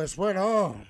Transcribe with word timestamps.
Pues 0.00 0.16
bueno, 0.16 0.82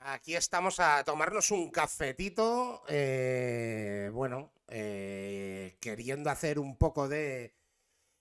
aquí 0.00 0.36
estamos 0.36 0.78
a 0.78 1.02
tomarnos 1.02 1.50
un 1.52 1.70
cafetito. 1.70 2.82
eh, 2.86 4.10
bueno, 4.12 4.52
eh, 4.68 5.78
queriendo 5.80 6.28
hacer 6.28 6.58
un 6.58 6.76
poco 6.76 7.08
de. 7.08 7.54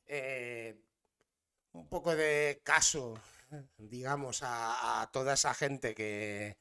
eh, 0.05 0.79
un 1.73 1.89
poco 1.89 2.15
de 2.15 2.61
caso, 2.63 3.19
digamos, 3.77 4.39
a, 4.41 5.09
toda 5.11 5.33
esa 5.33 5.53
gente 5.53 5.93
que 5.93 6.55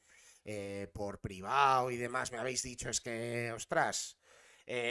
por 0.91 1.21
privado 1.21 1.89
y 1.89 1.95
demás 1.95 2.33
me 2.33 2.39
habéis 2.39 2.63
dicho 2.63 2.89
es 2.89 2.99
que, 2.99 3.53
ostras, 3.53 4.17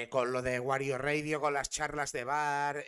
con 0.08 0.32
lo 0.32 0.40
de 0.40 0.58
Wario 0.58 0.96
Radio, 0.96 1.38
con 1.38 1.52
las 1.52 1.68
charlas 1.68 2.12
de 2.12 2.24
bar, 2.24 2.82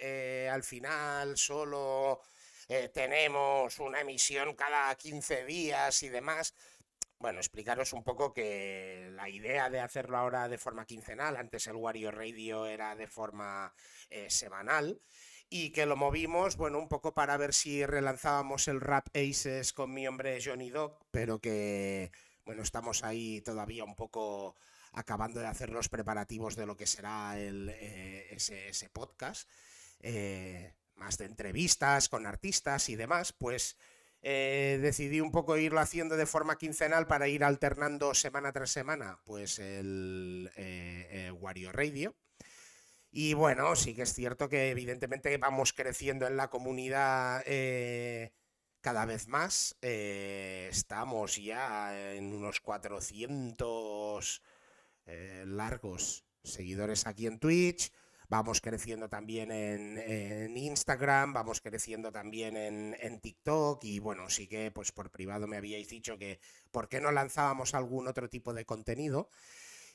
al 0.51 0.63
final 0.63 1.37
solo 1.37 2.23
eh, 2.69 2.91
tenemos 2.91 3.79
una 3.79 4.03
emisión 4.03 4.55
cada 4.55 4.95
15 4.95 5.45
días 5.47 6.03
y 6.03 6.11
demás. 6.11 6.55
Bueno, 7.19 7.41
explicaros 7.41 7.93
un 7.95 8.05
poco 8.05 8.33
que 8.33 9.09
la 9.13 9.29
idea 9.29 9.71
de 9.71 9.81
hacerlo 9.81 10.19
ahora 10.19 10.49
de 10.49 10.59
forma 10.59 10.85
quincenal, 10.85 11.37
antes 11.37 11.67
el 11.67 11.77
Wario 11.77 12.11
Radio 12.13 12.67
era 12.67 12.95
de 12.95 13.09
forma 13.09 13.75
eh, 14.11 14.31
semanal, 14.31 15.01
y 15.51 15.71
que 15.71 15.87
lo 15.87 15.97
movimos, 15.97 16.57
bueno, 16.57 16.79
un 16.79 16.89
poco 16.89 17.15
para 17.15 17.37
ver 17.37 17.55
si 17.55 17.85
relanzábamos 17.87 18.69
el 18.69 18.81
Rap 18.81 19.09
Aces 19.17 19.73
con 19.73 19.93
mi 19.93 20.07
hombre 20.07 20.39
Johnny 20.45 20.71
Dog, 20.71 20.99
pero 21.11 21.41
que, 21.41 22.13
bueno, 22.45 22.63
estamos 22.63 23.03
ahí 23.03 23.41
todavía 23.41 23.85
un 23.85 23.97
poco 23.97 24.55
acabando 24.93 25.41
de 25.41 25.47
hacer 25.47 25.71
los 25.71 25.89
preparativos 25.89 26.55
de 26.55 26.67
lo 26.67 26.77
que 26.77 26.87
será 26.87 27.39
el, 27.39 27.71
eh, 27.71 28.29
ese, 28.31 28.91
podcast, 28.91 29.49
más 30.99 31.19
de 31.19 31.27
entrevistas 31.27 32.09
con 32.09 32.27
artistas 32.27 32.89
y 32.89 32.97
demás, 32.97 33.33
pues 33.33 33.77
eh, 34.23 34.79
decidí 34.83 35.21
un 35.21 35.33
poco 35.33 35.57
irlo 35.57 35.81
haciendo 35.81 36.17
de 36.17 36.27
forma 36.27 36.59
quincenal 36.59 37.07
para 37.07 37.29
ir 37.29 37.45
alternando 37.45 38.15
semana 38.15 38.53
tras 38.53 38.71
semana, 38.71 39.21
pues 39.25 39.59
el 39.59 40.51
eh, 40.57 41.09
eh, 41.11 41.31
Wario 41.31 41.73
Radio. 41.73 42.15
Y 43.11 43.35
bueno, 43.35 43.75
sí 43.75 43.95
que 43.95 44.03
es 44.03 44.13
cierto 44.13 44.49
que 44.49 44.71
evidentemente 44.71 45.37
vamos 45.39 45.73
creciendo 45.73 46.27
en 46.27 46.37
la 46.37 46.51
comunidad 46.51 47.43
eh, 47.47 48.33
cada 48.81 49.07
vez 49.07 49.29
más. 49.29 49.77
estamos 49.81 51.37
ya 51.37 52.15
en 52.15 52.35
unos 52.35 52.61
400 52.61 54.43
eh, 55.09 55.45
largos 55.47 56.27
seguidores 56.45 57.07
aquí 57.07 57.27
en 57.27 57.39
Twitch. 57.39 57.91
Vamos 58.31 58.61
creciendo 58.61 59.09
también 59.09 59.51
en, 59.51 59.97
en 59.97 60.57
Instagram, 60.57 61.33
vamos 61.33 61.63
creciendo 61.63 62.13
también 62.13 62.59
en, 62.59 62.95
en 63.01 63.21
TikTok 63.21 63.83
y 63.85 64.01
bueno, 64.01 64.29
sí 64.29 64.47
que 64.47 64.71
pues 64.71 64.93
por 64.93 65.11
privado 65.11 65.47
me 65.47 65.57
habíais 65.57 65.89
dicho 65.89 66.19
que 66.19 66.39
por 66.71 66.89
qué 66.89 67.01
no 67.01 67.11
lanzábamos 67.11 67.75
algún 67.75 68.07
otro 68.07 68.29
tipo 68.29 68.53
de 68.53 68.67
contenido. 68.67 69.31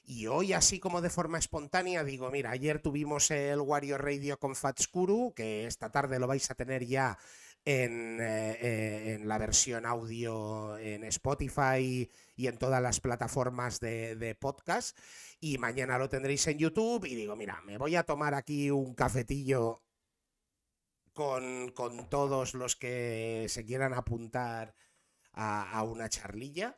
Y 0.06 0.28
hoy, 0.28 0.52
así 0.52 0.80
como 0.80 1.00
de 1.00 1.10
forma 1.10 1.38
espontánea, 1.38 2.04
digo, 2.04 2.30
mira, 2.30 2.52
ayer 2.52 2.82
tuvimos 2.82 3.32
el 3.32 3.62
Wario 3.62 3.98
Radio 3.98 4.38
con 4.38 4.56
Fatskuru, 4.56 5.34
que 5.34 5.66
esta 5.66 5.92
tarde 5.92 6.20
lo 6.20 6.28
vais 6.28 6.50
a 6.52 6.56
tener 6.56 6.86
ya 6.86 7.18
en, 7.66 8.20
eh, 8.22 8.58
eh, 8.62 9.14
en 9.14 9.28
la 9.28 9.38
versión 9.38 9.86
audio 9.86 10.78
en 10.78 11.04
Spotify 11.06 12.10
y 12.36 12.48
en 12.48 12.58
todas 12.58 12.82
las 12.82 13.00
plataformas 13.00 13.80
de, 13.80 14.16
de 14.16 14.36
podcast. 14.36 14.98
Y 15.40 15.58
mañana 15.58 15.98
lo 15.98 16.10
tendréis 16.10 16.48
en 16.48 16.58
YouTube. 16.58 17.06
Y 17.06 17.16
digo, 17.16 17.36
mira, 17.36 17.62
me 17.66 17.78
voy 17.78 17.96
a 17.96 18.04
tomar 18.04 18.34
aquí 18.34 18.72
un 18.72 18.94
cafetillo 18.96 19.84
con, 21.14 21.72
con 21.72 22.10
todos 22.10 22.54
los 22.54 22.76
que 22.76 23.46
se 23.50 23.66
quieran 23.66 23.94
apuntar 23.94 24.76
a, 25.32 25.72
a 25.72 25.84
una 25.84 26.10
charlilla. 26.10 26.78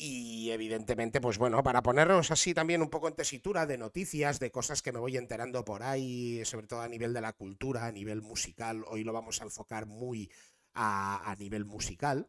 Y 0.00 0.50
evidentemente, 0.50 1.20
pues 1.20 1.38
bueno, 1.38 1.62
para 1.62 1.82
ponernos 1.82 2.30
así 2.30 2.54
también 2.54 2.82
un 2.82 2.88
poco 2.90 3.08
en 3.08 3.16
tesitura 3.16 3.66
de 3.66 3.78
noticias, 3.78 4.38
de 4.38 4.50
cosas 4.52 4.80
que 4.80 4.92
me 4.92 5.00
voy 5.00 5.16
enterando 5.16 5.64
por 5.64 5.82
ahí, 5.82 6.44
sobre 6.44 6.68
todo 6.68 6.80
a 6.82 6.88
nivel 6.88 7.12
de 7.12 7.20
la 7.20 7.32
cultura, 7.32 7.86
a 7.86 7.92
nivel 7.92 8.22
musical, 8.22 8.84
hoy 8.86 9.02
lo 9.04 9.12
vamos 9.12 9.40
a 9.40 9.44
enfocar 9.44 9.86
muy 9.86 10.30
a, 10.74 11.30
a 11.30 11.34
nivel 11.36 11.64
musical. 11.64 12.28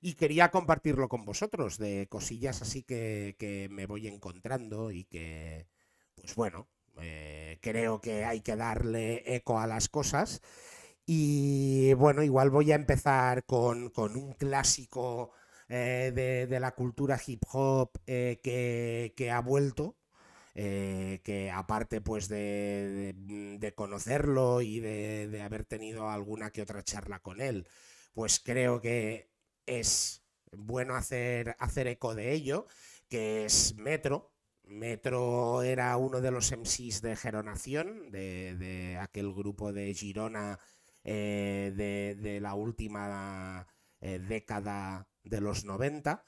Y 0.00 0.14
quería 0.14 0.50
compartirlo 0.50 1.08
con 1.08 1.24
vosotros, 1.24 1.78
de 1.78 2.08
cosillas 2.08 2.62
así 2.62 2.82
que, 2.82 3.36
que 3.38 3.68
me 3.70 3.86
voy 3.86 4.08
encontrando 4.08 4.90
y 4.90 5.04
que, 5.04 5.68
pues 6.14 6.34
bueno, 6.34 6.68
eh, 7.00 7.58
creo 7.62 8.00
que 8.00 8.24
hay 8.24 8.40
que 8.40 8.56
darle 8.56 9.22
eco 9.36 9.60
a 9.60 9.66
las 9.66 9.88
cosas. 9.88 10.42
Y 11.06 11.94
bueno, 11.94 12.22
igual 12.22 12.50
voy 12.50 12.72
a 12.72 12.76
empezar 12.76 13.44
con, 13.44 13.90
con 13.90 14.16
un 14.16 14.32
clásico 14.34 15.32
eh, 15.72 16.12
de, 16.14 16.46
de 16.46 16.60
la 16.60 16.72
cultura 16.74 17.18
hip 17.26 17.42
hop 17.52 17.92
eh, 18.06 18.40
que, 18.42 19.14
que 19.16 19.30
ha 19.30 19.40
vuelto, 19.40 19.96
eh, 20.54 21.20
que 21.24 21.50
aparte 21.50 22.00
pues 22.00 22.28
de, 22.28 23.14
de- 23.16 23.74
conocerlo 23.74 24.60
y 24.62 24.80
de, 24.80 25.40
haber 25.42 25.64
tenido 25.64 26.10
alguna 26.10 26.50
que 26.50 26.62
otra 26.62 26.82
charla 26.84 27.20
con 27.20 27.40
él, 27.40 27.66
pues 28.14 28.40
creo 28.40 28.80
que 28.80 29.30
es 29.66 30.22
bueno 30.52 30.94
hacer, 30.96 31.56
hacer 31.58 31.86
eco 31.86 32.14
de 32.14 32.32
ello, 32.32 32.66
que 33.08 33.44
es 33.46 33.74
Metro. 33.76 34.32
Metro 34.64 35.62
era 35.62 35.96
uno 35.96 36.20
de 36.20 36.30
los 36.30 36.52
MCs 36.52 37.02
de 37.02 37.16
Geronación, 37.16 38.10
de, 38.12 38.54
de 38.56 38.98
aquel 38.98 39.32
grupo 39.32 39.72
de 39.72 39.92
Girona 39.94 40.58
de, 41.04 42.16
de 42.20 42.40
la 42.40 42.54
última 42.54 43.66
década 44.00 45.08
de 45.24 45.40
los 45.40 45.64
90, 45.64 46.26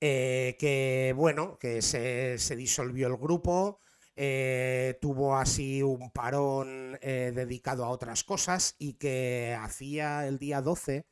eh, 0.00 0.56
que 0.58 1.14
bueno, 1.16 1.58
que 1.58 1.80
se, 1.82 2.38
se 2.38 2.56
disolvió 2.56 3.06
el 3.08 3.16
grupo, 3.16 3.80
eh, 4.14 4.98
tuvo 5.00 5.36
así 5.36 5.82
un 5.82 6.10
parón 6.10 6.98
eh, 7.00 7.32
dedicado 7.34 7.84
a 7.84 7.90
otras 7.90 8.24
cosas 8.24 8.74
y 8.78 8.94
que 8.94 9.56
hacía 9.58 10.26
el 10.26 10.38
día 10.38 10.60
12 10.60 11.06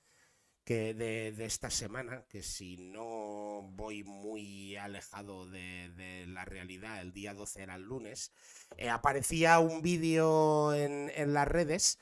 que 0.64 0.94
de, 0.94 1.32
de 1.32 1.44
esta 1.44 1.70
semana, 1.70 2.24
que 2.28 2.42
si 2.42 2.78
no 2.78 3.62
voy 3.72 4.02
muy 4.02 4.76
alejado 4.76 5.46
de, 5.46 5.90
de 5.90 6.26
la 6.26 6.46
realidad, 6.46 7.02
el 7.02 7.12
día 7.12 7.34
12 7.34 7.62
era 7.62 7.74
el 7.74 7.82
lunes, 7.82 8.32
aparecía 8.90 9.58
un 9.58 9.82
vídeo 9.82 10.72
en, 10.72 11.12
en 11.14 11.34
las 11.34 11.48
redes 11.48 11.98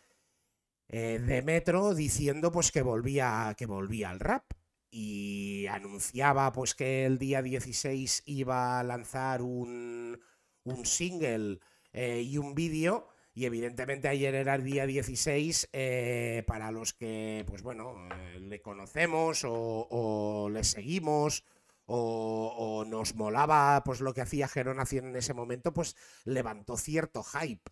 de 0.88 1.42
Metro 1.42 1.94
diciendo 1.94 2.52
pues 2.52 2.70
que 2.70 2.82
volvía, 2.82 3.54
que 3.58 3.66
volvía 3.66 4.10
al 4.10 4.20
rap 4.20 4.44
y 4.94 5.66
anunciaba 5.68 6.52
pues 6.52 6.74
que 6.74 7.06
el 7.06 7.18
día 7.18 7.40
16 7.40 8.24
iba 8.26 8.78
a 8.78 8.84
lanzar 8.84 9.40
un, 9.40 10.20
un 10.64 10.86
single 10.86 11.60
eh, 11.94 12.20
y 12.20 12.36
un 12.36 12.54
vídeo 12.54 13.08
y 13.34 13.46
evidentemente 13.46 14.08
ayer 14.08 14.34
era 14.34 14.54
el 14.54 14.64
día 14.64 14.86
16 14.86 15.70
eh, 15.72 16.44
para 16.46 16.70
los 16.70 16.92
que 16.92 17.42
pues 17.48 17.62
bueno 17.62 17.94
eh, 18.14 18.38
le 18.38 18.60
conocemos 18.60 19.44
o, 19.46 20.50
le 20.52 20.62
seguimos 20.62 21.46
o, 21.86 22.84
nos 22.86 23.14
molaba 23.14 23.82
pues 23.84 24.02
lo 24.02 24.12
que 24.12 24.20
hacía 24.20 24.46
Geronación 24.46 25.06
en 25.06 25.16
ese 25.16 25.32
momento 25.32 25.72
pues 25.72 25.96
levantó 26.24 26.76
cierto 26.76 27.22
hype. 27.22 27.70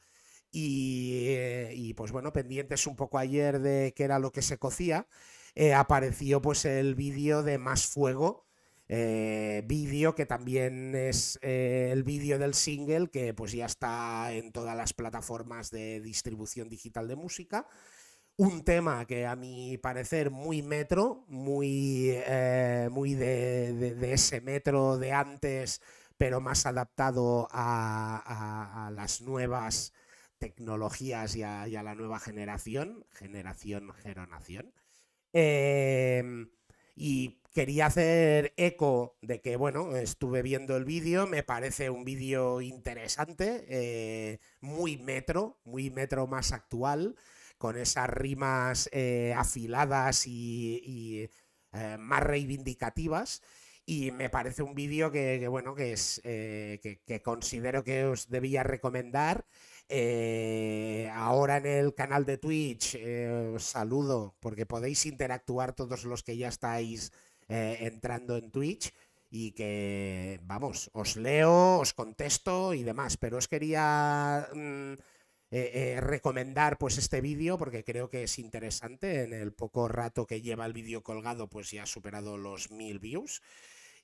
Y, 0.52 1.36
y, 1.74 1.94
pues 1.94 2.10
bueno, 2.10 2.32
pendientes 2.32 2.88
un 2.88 2.96
poco 2.96 3.18
ayer 3.18 3.60
de 3.60 3.94
qué 3.94 4.02
era 4.02 4.18
lo 4.18 4.32
que 4.32 4.42
se 4.42 4.58
cocía, 4.58 5.06
eh, 5.54 5.74
apareció 5.74 6.40
pues 6.42 6.64
el 6.64 6.94
vídeo 6.94 7.42
de 7.42 7.58
Más 7.58 7.86
Fuego, 7.86 8.46
eh, 8.88 9.62
vídeo 9.66 10.14
que 10.14 10.26
también 10.26 10.94
es 10.96 11.38
eh, 11.42 11.90
el 11.92 12.02
vídeo 12.02 12.38
del 12.38 12.54
single 12.54 13.08
que 13.10 13.34
pues 13.34 13.52
ya 13.52 13.66
está 13.66 14.32
en 14.32 14.52
todas 14.52 14.76
las 14.76 14.92
plataformas 14.94 15.70
de 15.70 16.00
distribución 16.00 16.68
digital 16.68 17.06
de 17.08 17.16
música. 17.16 17.66
Un 18.36 18.64
tema 18.64 19.04
que 19.06 19.26
a 19.26 19.36
mi 19.36 19.76
parecer 19.78 20.30
muy 20.30 20.62
metro, 20.62 21.24
muy, 21.28 22.16
muy 22.90 23.14
de, 23.14 23.72
de- 23.74 24.12
ese 24.14 24.40
metro 24.40 24.96
de 24.98 25.12
antes, 25.12 25.80
pero 26.16 26.40
más 26.40 26.64
adaptado 26.66 27.48
a, 27.50 28.16
a- 28.24 28.86
a 28.86 28.90
las 28.90 29.20
nuevas 29.20 29.92
tecnologías 30.38 31.36
y 31.36 31.42
a, 31.42 31.68
y 31.68 31.76
a 31.76 31.82
la 31.82 31.94
nueva 31.94 32.18
generación, 32.18 33.04
generación, 33.12 33.92
geronación. 33.92 34.72
Em, 35.32 36.50
y 36.96 37.40
quería 37.52 37.86
hacer 37.86 38.52
eco 38.56 39.16
de 39.22 39.40
que, 39.40 39.56
bueno, 39.56 39.96
estuve 39.96 40.42
viendo 40.42 40.76
el 40.76 40.84
vídeo, 40.84 41.26
me 41.26 41.42
parece 41.42 41.90
un 41.90 42.04
vídeo 42.04 42.60
interesante, 42.60 43.64
eh, 43.68 44.40
muy 44.60 44.98
metro, 44.98 45.60
muy 45.64 45.90
metro 45.90 46.26
más 46.26 46.52
actual, 46.52 47.16
con 47.58 47.76
esas 47.76 48.08
rimas 48.08 48.88
eh, 48.92 49.34
afiladas 49.36 50.26
y, 50.26 50.80
y, 50.84 51.28
eh, 51.72 51.96
más 51.98 52.22
reivindicativas. 52.22 53.42
y 53.86 54.12
me 54.12 54.30
parece 54.30 54.62
un 54.62 54.74
vídeo 54.74 55.10
que, 55.10 55.46
bueno, 55.48 55.74
que, 55.74 55.92
es, 55.92 56.20
que, 56.22 57.00
que, 57.06 57.22
considero 57.22 57.82
que 57.82 58.04
os 58.04 58.28
debía 58.28 58.62
recomendar. 58.62 59.46
Ahora 61.12 61.56
en 61.58 61.66
el 61.66 61.94
canal 61.94 62.24
de 62.24 62.38
Twitch 62.38 62.96
os 63.54 63.64
saludo 63.64 64.34
porque 64.40 64.66
podéis 64.66 65.06
interactuar 65.06 65.72
todos 65.74 66.04
los 66.04 66.22
que 66.22 66.36
ya 66.36 66.48
estáis 66.48 67.12
entrando 67.48 68.36
en 68.36 68.50
Twitch 68.50 68.92
y 69.30 69.52
que, 69.52 70.40
vamos, 70.42 70.90
os 70.92 71.16
leo, 71.16 71.78
os 71.78 71.94
contesto 71.94 72.74
y 72.74 72.82
demás, 72.82 73.16
pero 73.16 73.38
os 73.38 73.46
quería 73.46 74.48
mm, 74.52 74.92
eh, 75.52 75.70
eh, 75.74 76.00
recomendar 76.00 76.78
pues 76.78 76.98
este 76.98 77.20
vídeo 77.20 77.56
porque 77.56 77.84
creo 77.84 78.10
que 78.10 78.24
es 78.24 78.38
interesante, 78.40 79.22
en 79.22 79.32
el 79.32 79.52
poco 79.52 79.86
rato 79.86 80.26
que 80.26 80.42
lleva 80.42 80.66
el 80.66 80.72
vídeo 80.72 81.02
colgado 81.02 81.48
pues 81.48 81.70
ya 81.70 81.84
ha 81.84 81.86
superado 81.86 82.36
los 82.36 82.70
mil 82.72 82.98
views. 82.98 83.40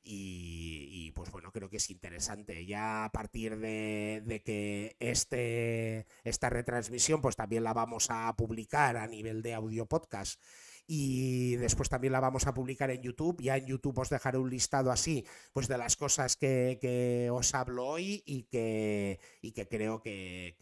Y, 0.08 1.10
pues 1.16 1.32
bueno, 1.32 1.50
creo 1.50 1.68
que 1.68 1.78
es 1.78 1.90
interesante. 1.90 2.64
Ya 2.64 3.04
a 3.04 3.10
partir 3.10 3.58
de, 3.58 4.22
de, 4.24 4.40
que 4.40 4.96
este, 5.00 6.06
esta 6.22 6.48
retransmisión, 6.48 7.20
pues 7.20 7.34
también 7.34 7.64
la 7.64 7.72
vamos 7.72 8.06
a 8.10 8.32
publicar 8.36 8.96
a 8.96 9.08
nivel 9.08 9.42
de 9.42 9.54
audio 9.54 9.86
podcast 9.86 10.40
y 10.86 11.56
después 11.56 11.88
también 11.88 12.12
la 12.12 12.20
vamos 12.20 12.46
a 12.46 12.54
publicar 12.54 12.90
en 12.90 13.02
YouTube. 13.02 13.40
Ya 13.42 13.56
en 13.56 13.66
YouTube 13.66 13.98
os 13.98 14.08
dejaré 14.08 14.38
un 14.38 14.50
listado 14.50 14.92
así, 14.92 15.24
pues 15.52 15.68
de 15.68 15.78
las 15.78 15.96
cosas 15.96 16.36
que, 16.36 17.28
os 17.32 17.54
hablo 17.54 17.86
hoy 17.86 18.22
y 18.24 18.44
que, 18.44 19.18
y 19.42 19.52
que 19.52 19.66
creo 19.66 20.00
que, 20.00 20.54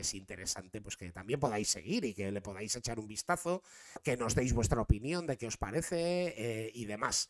es 0.00 0.14
interesante, 0.14 0.80
pues 0.80 0.96
que 0.96 1.10
también 1.12 1.40
podáis 1.40 1.68
seguir 1.68 2.04
y 2.04 2.14
que 2.14 2.32
le 2.32 2.40
podáis 2.40 2.74
echar 2.76 2.98
un 2.98 3.06
vistazo, 3.06 3.62
que 4.02 4.16
nos 4.16 4.34
deis 4.34 4.52
vuestra 4.52 4.80
opinión 4.80 5.26
de 5.26 5.36
qué 5.36 5.46
os 5.46 5.56
parece 5.56 6.34
eh, 6.36 6.70
y 6.74 6.86
demás. 6.86 7.28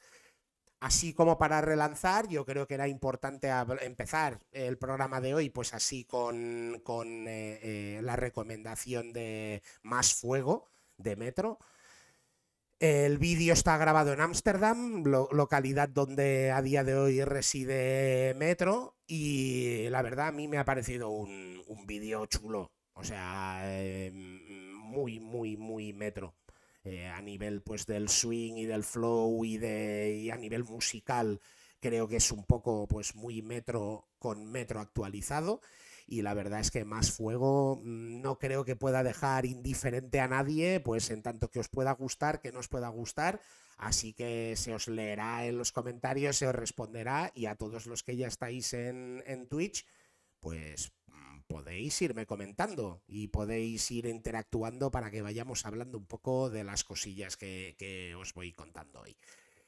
Así 0.87 1.15
como 1.15 1.37
para 1.37 1.61
relanzar, 1.61 2.29
yo 2.29 2.47
creo 2.47 2.69
que 2.69 2.75
era 2.75 2.87
importante 2.87 3.51
empezar 3.81 4.39
el 4.53 4.79
programa 4.79 5.21
de 5.21 5.35
hoy, 5.35 5.51
pues 5.51 5.75
así 5.75 6.05
con, 6.05 6.81
eh, 7.27 7.59
eh, 7.61 8.01
la 8.05 8.15
recomendación 8.15 9.13
de 9.13 9.65
Más 9.83 10.15
Fuego 10.15 10.71
de 10.97 11.17
Metro. 11.17 11.59
El 12.79 13.19
vídeo 13.19 13.53
está 13.53 13.77
grabado 13.79 14.13
en 14.13 14.21
Ámsterdam, 14.21 15.03
localidad 15.33 15.89
donde 15.89 16.53
a 16.53 16.63
día 16.63 16.85
de 16.85 16.95
hoy 16.95 17.25
reside 17.25 18.35
Metro, 18.37 18.95
y 19.09 19.89
la 19.89 20.03
verdad 20.03 20.29
a 20.29 20.33
mí 20.33 20.47
me 20.47 20.59
ha 20.59 20.65
parecido 20.65 21.11
un, 21.11 21.65
vídeo 21.85 22.27
chulo, 22.27 22.71
o 22.93 23.03
sea, 23.03 23.59
eh, 23.65 24.13
muy, 24.13 25.19
muy, 25.19 25.57
muy 25.57 25.93
Metro. 25.93 26.37
Eh, 26.87 27.09
a 27.09 27.21
nivel 27.21 27.63
pues 27.63 27.85
del 27.85 28.09
swing 28.09 28.55
y 28.55 28.65
del 28.65 28.85
flow 28.85 29.45
y, 29.45 29.59
de, 29.59 30.21
y 30.23 30.31
a 30.31 30.37
nivel 30.37 30.63
musical 30.63 31.41
creo 31.81 32.07
que 32.07 32.17
es 32.17 32.31
un 32.31 32.45
poco 32.45 32.87
pues 32.87 33.17
muy 33.17 33.43
Metro 33.43 34.09
con 34.21 34.47
Metro 34.53 34.79
actualizado. 34.79 35.61
Y 36.07 36.23
la 36.23 36.35
verdad 36.35 36.61
es 36.61 36.71
que 36.71 36.85
Más 36.85 37.11
Fuego 37.11 37.81
mm, 37.83 38.21
no 38.21 38.39
creo 38.39 38.65
que 38.65 38.77
pueda 38.77 39.03
dejar 39.03 39.47
indiferente 39.47 40.21
a 40.21 40.29
nadie, 40.29 40.79
pues 40.79 41.11
en 41.11 41.23
tanto 41.23 41.51
que 41.51 41.59
os 41.59 41.69
pueda 41.69 41.91
gustar, 41.91 42.41
que 42.41 42.53
no 42.53 42.61
os 42.61 42.69
pueda 42.69 42.89
gustar, 42.89 43.41
así 43.79 44.13
que 44.13 44.55
se 44.57 44.73
os 44.73 44.87
leerá 44.87 45.45
en 45.45 45.59
los 45.59 45.73
comentarios, 45.73 46.37
se 46.37 46.47
os 46.47 46.55
responderá 46.55 47.33
y 47.35 47.47
a 47.47 47.57
todos 47.57 47.87
los 47.87 48.05
que 48.05 48.17
ya 48.17 48.29
estáis 48.29 48.73
en, 48.75 49.49
Twitch, 49.49 49.85
pues 50.39 50.93
podéis 51.47 52.01
irme 52.03 52.27
comentando 52.27 53.03
y 53.07 53.29
podéis 53.29 53.91
ir 53.91 54.07
interactuando 54.07 54.91
para 54.91 55.11
que 55.11 55.23
vayamos 55.23 55.65
hablando 55.67 55.99
un 55.99 56.07
poco 56.07 56.51
de 56.51 56.65
las 56.65 56.85
cosillas 56.85 57.37
que, 57.37 58.15
os 58.19 58.35
voy 58.35 58.53
contando 58.53 59.01
hoy. 59.01 59.17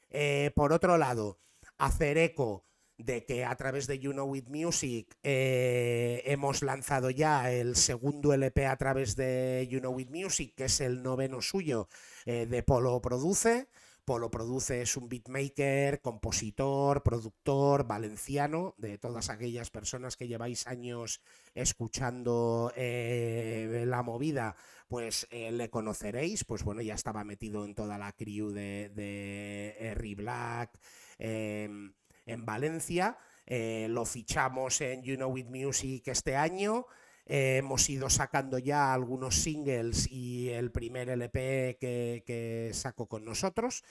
Eh, 0.09 0.51
por 0.55 0.73
otro 0.73 0.97
lado, 0.97 1.39
hacer 1.77 2.17
eco 2.17 2.65
de 2.99 3.23
que 3.25 3.45
a 3.45 3.55
través 3.55 3.87
de 3.87 3.97
You 3.97 4.11
Know 4.11 4.35
It 4.35 4.49
Music 4.49 5.15
eh, 5.23 6.21
hemos 6.25 6.61
lanzado 6.61 7.09
ya 7.09 7.51
el 7.51 7.77
segundo 7.77 8.33
LP 8.33 8.65
a 8.65 8.75
través 8.75 9.15
de 9.15 9.67
You 9.71 9.79
Know 9.79 9.99
It 9.99 10.09
Music, 10.09 10.53
que 10.55 10.65
es 10.65 10.81
el 10.81 11.01
noveno 11.01 11.41
suyo 11.41 11.87
eh, 12.25 12.45
de 12.45 12.61
Polo 12.61 13.01
Produce. 13.01 13.69
Polo 14.05 14.31
Produce 14.31 14.81
es 14.81 14.97
un 14.97 15.09
beatmaker, 15.09 16.01
compositor, 16.01 17.03
productor 17.03 17.87
valenciano, 17.87 18.75
de 18.77 18.97
todas 18.97 19.29
aquellas 19.29 19.69
personas 19.69 20.17
que 20.17 20.27
lleváis 20.27 20.67
años 20.67 21.21
escuchando 21.53 22.71
eh, 22.75 23.83
la 23.87 24.03
movida, 24.03 24.55
pues 24.87 25.27
le 25.31 25.69
conoceréis. 25.69 26.43
Pues 26.43 26.63
bueno, 26.63 26.81
ya 26.81 26.95
estaba 26.95 27.23
metido 27.23 27.65
en 27.65 27.75
toda 27.75 27.97
la 27.97 28.11
crew 28.13 28.49
de, 28.51 28.89
de 28.89 30.15
Black. 30.15 30.79
Em, 31.19 31.93
en 32.25 32.45
Valencia. 32.45 33.17
Eh, 33.45 33.87
lo 33.89 34.05
fichamos 34.05 34.79
en 34.81 35.01
You 35.03 35.15
Know 35.15 35.37
It 35.37 35.47
Music 35.47 36.07
este 36.07 36.35
año. 36.35 36.85
Hemos 37.31 37.89
ido 37.89 38.09
sacando 38.09 38.57
ya 38.57 38.93
algunos 38.93 39.35
singles 39.35 40.11
y 40.11 40.49
el 40.49 40.71
primer 40.71 41.09
LP 41.09 41.77
que, 41.79 42.23
que 42.25 42.71
sacó 42.73 43.07
con 43.07 43.23
nosotros. 43.23 43.83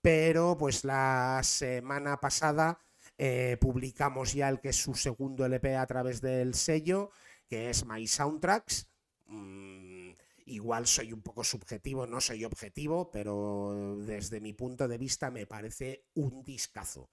Pero 0.00 0.56
pues 0.56 0.84
la 0.84 1.40
semana 1.44 2.18
pasada 2.18 2.78
eh, 3.16 3.56
publicamos 3.60 4.32
ya 4.32 4.48
el 4.48 4.60
que 4.60 4.68
es 4.68 4.76
su 4.76 4.94
segundo 4.94 5.44
LP 5.44 5.76
a 5.76 5.86
través 5.86 6.20
del 6.20 6.54
sello, 6.54 7.10
que 7.48 7.70
es 7.70 7.84
My 7.84 8.06
Soundtracks. 8.06 8.88
Mm, 9.26 10.10
igual 10.46 10.86
soy 10.86 11.12
un 11.12 11.22
poco 11.22 11.42
subjetivo, 11.42 12.06
no 12.06 12.20
soy 12.20 12.44
objetivo, 12.44 13.10
pero 13.10 13.96
desde 13.98 14.40
mi 14.40 14.52
punto 14.52 14.86
de 14.86 14.98
vista 14.98 15.30
me 15.30 15.46
parece 15.46 16.06
un 16.14 16.44
discazo. 16.44 17.10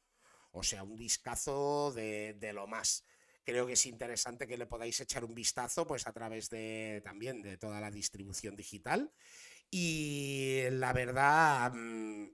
O 0.51 0.63
sea, 0.63 0.84
un 0.84 0.96
discazo 0.96 1.91
de, 1.91 2.51
lo 2.53 2.67
más. 2.67 3.03
Creo 3.46 3.68
que 3.68 3.74
es 3.74 3.86
interesante 3.86 4.48
que 4.48 4.58
le 4.58 4.66
podáis 4.66 5.00
echar 5.00 5.24
un 5.24 5.36
vistazo 5.36 5.86
pues 5.86 6.08
a 6.08 6.14
través 6.14 6.50
de 6.50 7.02
también 7.06 7.44
de 7.44 7.58
toda 7.58 7.80
la 7.80 7.92
distribución 7.92 8.56
digital. 8.56 9.12
Y 9.70 10.62
la 10.72 10.94
verdad, 10.94 11.72
mm, 11.74 12.30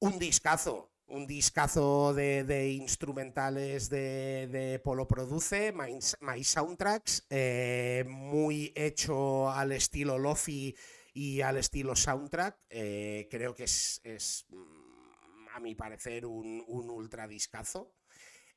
un 0.00 0.18
discazo, 0.18 0.92
un 1.06 1.26
discazo 1.26 2.14
de, 2.14 2.70
instrumentales 2.70 3.90
de, 3.90 4.80
Polo 4.84 5.08
Produce, 5.08 5.72
My, 5.72 6.44
Soundtracks, 6.44 7.26
eh, 7.28 8.04
muy 8.06 8.72
hecho 8.76 9.50
al 9.50 9.72
estilo 9.72 10.18
Lofi 10.18 10.76
y 11.12 11.40
al 11.40 11.56
estilo 11.56 11.96
soundtrack. 11.96 12.60
Eh, 12.70 13.26
creo 13.28 13.54
que 13.54 13.64
es, 13.64 14.00
es 14.04 14.46
mm, 14.50 15.48
a 15.54 15.60
mi 15.60 15.74
parecer, 15.74 16.26
un, 16.26 16.62
un 16.68 16.90
ultra 16.90 17.26
discazo. 17.26 17.92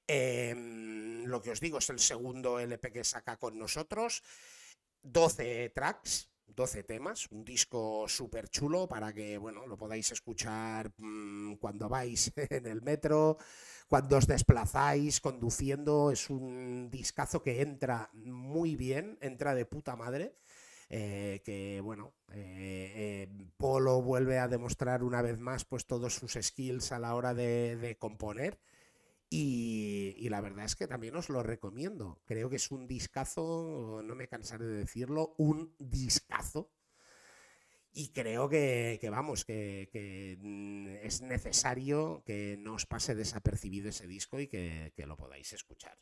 Em, 0.08 1.26
lo 1.26 1.42
que 1.42 1.52
os 1.52 1.60
digo 1.60 1.78
es 1.78 1.90
el 1.90 2.00
segundo 2.00 2.60
LP 2.60 2.92
que 2.92 3.04
saca 3.04 3.38
con 3.38 3.58
nosotros. 3.58 4.24
12 5.02 5.70
tracks, 5.70 6.30
12 6.48 6.84
temas, 6.84 7.28
un 7.32 7.44
disco 7.44 8.08
súper 8.08 8.48
chulo 8.50 8.88
para 8.88 9.14
que 9.14 9.38
bueno, 9.38 9.66
lo 9.68 9.78
podáis 9.78 10.12
escuchar 10.12 10.92
mm, 10.98 11.56
cuando 11.56 11.90
vais 11.90 12.32
en 12.50 12.68
el 12.68 12.82
metro, 12.82 13.38
cuando 13.88 14.18
os 14.18 14.28
desplazáis 14.28 15.20
conduciendo. 15.22 16.12
Es 16.12 16.30
un 16.30 16.90
discazo 16.92 17.42
que 17.42 17.62
entra 17.62 18.10
muy 18.14 18.76
bien, 18.76 19.18
entra 19.22 19.56
de 19.56 19.66
puta 19.66 19.96
madre. 19.96 20.36
Eh, 20.96 21.42
que 21.44 21.82
bueno, 21.82 22.14
eh, 22.34 23.28
eh, 23.28 23.48
Polo 23.58 24.04
vuelve 24.04 24.38
a 24.38 24.48
demostrar 24.48 25.04
una 25.04 25.24
vez 25.24 25.40
más 25.40 25.66
pues 25.66 25.88
todos 25.88 26.14
sus 26.14 26.38
skills 26.40 26.92
a 26.92 27.00
la 27.00 27.16
hora 27.16 27.34
de, 27.34 27.98
componer. 28.00 28.60
Y, 29.36 30.30
la 30.30 30.42
verdad 30.42 30.66
es 30.66 30.76
que 30.76 30.86
también 30.86 31.16
os 31.16 31.30
lo 31.30 31.42
recomiendo. 31.42 32.22
Creo 32.26 32.52
que 32.52 32.58
es 32.58 32.70
un 32.70 32.86
discazo, 32.86 34.02
no 34.04 34.14
me 34.14 34.28
cansaré 34.28 34.66
de 34.66 34.78
decirlo, 34.78 35.34
un 35.40 35.76
discazo. 35.80 36.72
Y 37.92 38.10
creo 38.12 38.48
que, 38.48 39.00
vamos, 39.10 39.44
que, 39.44 40.38
mm, 40.40 40.88
es 41.04 41.22
necesario 41.24 42.24
que 42.28 42.58
no 42.60 42.76
os 42.76 42.86
pase 42.86 43.16
desapercibido 43.16 43.90
ese 43.90 44.06
disco 44.06 44.40
y 44.40 44.48
que, 44.48 44.94
lo 44.98 45.18
podáis 45.18 45.52
escuchar. 45.54 45.98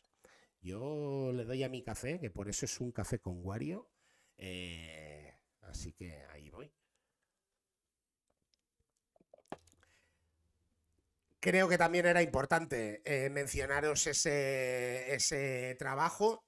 Yo 0.60 1.32
le 1.32 1.44
doy 1.46 1.62
a 1.62 1.70
mi 1.70 1.82
café, 1.82 2.20
que 2.20 2.28
por 2.28 2.50
eso 2.50 2.66
es 2.66 2.80
un 2.80 2.92
café 2.92 3.18
con 3.18 3.40
Wario. 3.42 3.88
Eh, 4.36 5.32
así 5.62 5.94
que 5.94 6.22
ahí 6.34 6.50
voy. 6.50 6.70
Creo 11.42 11.68
que 11.68 11.76
también 11.76 12.06
era 12.06 12.22
importante 12.22 13.02
eh, 13.04 13.28
mencionaros 13.28 14.06
ese, 14.06 15.12
ese, 15.12 15.74
trabajo, 15.78 16.44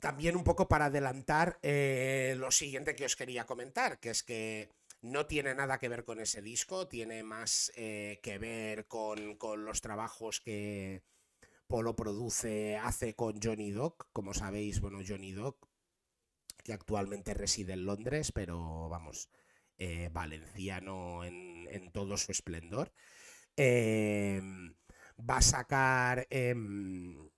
también 0.00 0.34
un 0.34 0.44
poco 0.44 0.66
para 0.66 0.86
adelantar 0.86 1.58
eh, 1.62 2.34
lo 2.38 2.50
siguiente 2.50 2.96
que 2.96 3.04
os 3.04 3.16
quería 3.16 3.44
comentar, 3.44 4.00
que 4.00 4.10
es 4.10 4.22
que 4.22 4.70
no 5.02 5.26
tiene 5.26 5.54
nada 5.54 5.78
que 5.78 5.90
ver 5.90 6.04
con 6.04 6.20
ese 6.20 6.40
disco, 6.40 6.88
tiene 6.88 7.22
más 7.22 7.70
que 7.74 8.38
ver 8.40 8.86
con, 8.86 9.36
con, 9.36 9.66
los 9.66 9.82
trabajos 9.82 10.40
que 10.40 11.02
Polo 11.66 11.94
produce, 11.94 12.78
hace 12.78 13.14
con 13.14 13.38
Johnny 13.42 13.70
Doc. 13.70 14.08
Como 14.14 14.32
sabéis, 14.32 14.80
bueno, 14.80 15.00
Johnny 15.06 15.32
Doc 15.32 15.68
que 16.64 16.72
actualmente 16.72 17.34
reside 17.34 17.74
en 17.74 17.84
Londres, 17.84 18.32
pero 18.32 18.88
vamos, 18.88 19.28
eh, 19.78 20.08
valenciano 20.12 21.24
en, 21.24 21.90
todo 21.92 22.16
su 22.16 22.32
esplendor. 22.32 22.92
Em, 23.56 24.74
va 25.18 25.38
a 25.38 25.42
sacar... 25.42 26.26
Em, 26.30 27.30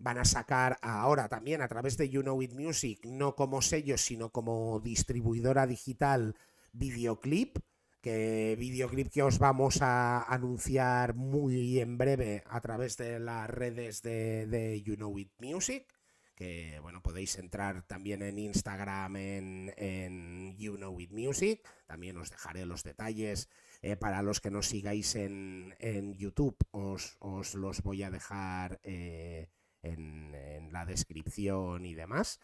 van 0.00 0.16
a 0.16 0.24
sacar 0.24 0.78
ahora 0.80 1.28
también 1.28 1.60
a 1.60 1.68
través 1.68 1.98
de 1.98 2.08
You 2.08 2.22
Know 2.22 2.40
It 2.42 2.54
Music, 2.54 3.04
no 3.04 3.36
como 3.36 3.60
sello, 3.60 3.98
sino 3.98 4.30
como 4.30 4.80
distribuidora 4.80 5.66
digital 5.66 6.36
videoclip, 6.72 7.58
que 8.00 8.56
videoclip 8.58 9.10
que 9.12 9.22
os 9.22 9.38
vamos 9.38 9.82
a 9.82 10.22
anunciar 10.22 11.14
muy 11.14 11.80
en 11.80 11.98
breve 11.98 12.42
a 12.46 12.60
través 12.60 12.96
de 12.96 13.20
las 13.20 13.48
redes 13.50 14.02
de, 14.02 14.82
You 14.84 14.96
Know 14.96 15.18
It 15.18 15.32
Music 15.38 15.86
que 16.34 16.78
bueno, 16.80 17.02
podéis 17.02 17.36
entrar 17.38 17.82
también 17.82 18.22
en 18.22 18.38
Instagram 18.38 19.14
en, 19.16 20.56
You 20.56 20.76
Know 20.76 20.98
It 20.98 21.10
Music, 21.12 21.60
también 21.86 22.16
os 22.16 22.30
dejaré 22.30 22.64
los 22.64 22.82
detalles 22.82 23.50
eh, 23.82 23.96
para 23.96 24.22
los 24.22 24.40
que 24.40 24.50
nos 24.50 24.66
sigáis 24.66 25.14
en, 25.14 25.74
YouTube, 26.16 26.56
os, 26.70 27.54
los 27.54 27.82
voy 27.82 28.02
a 28.02 28.10
dejar 28.10 28.78
eh, 28.82 29.48
en, 29.82 30.70
la 30.72 30.84
descripción 30.84 31.86
y 31.86 31.94
demás. 31.94 32.40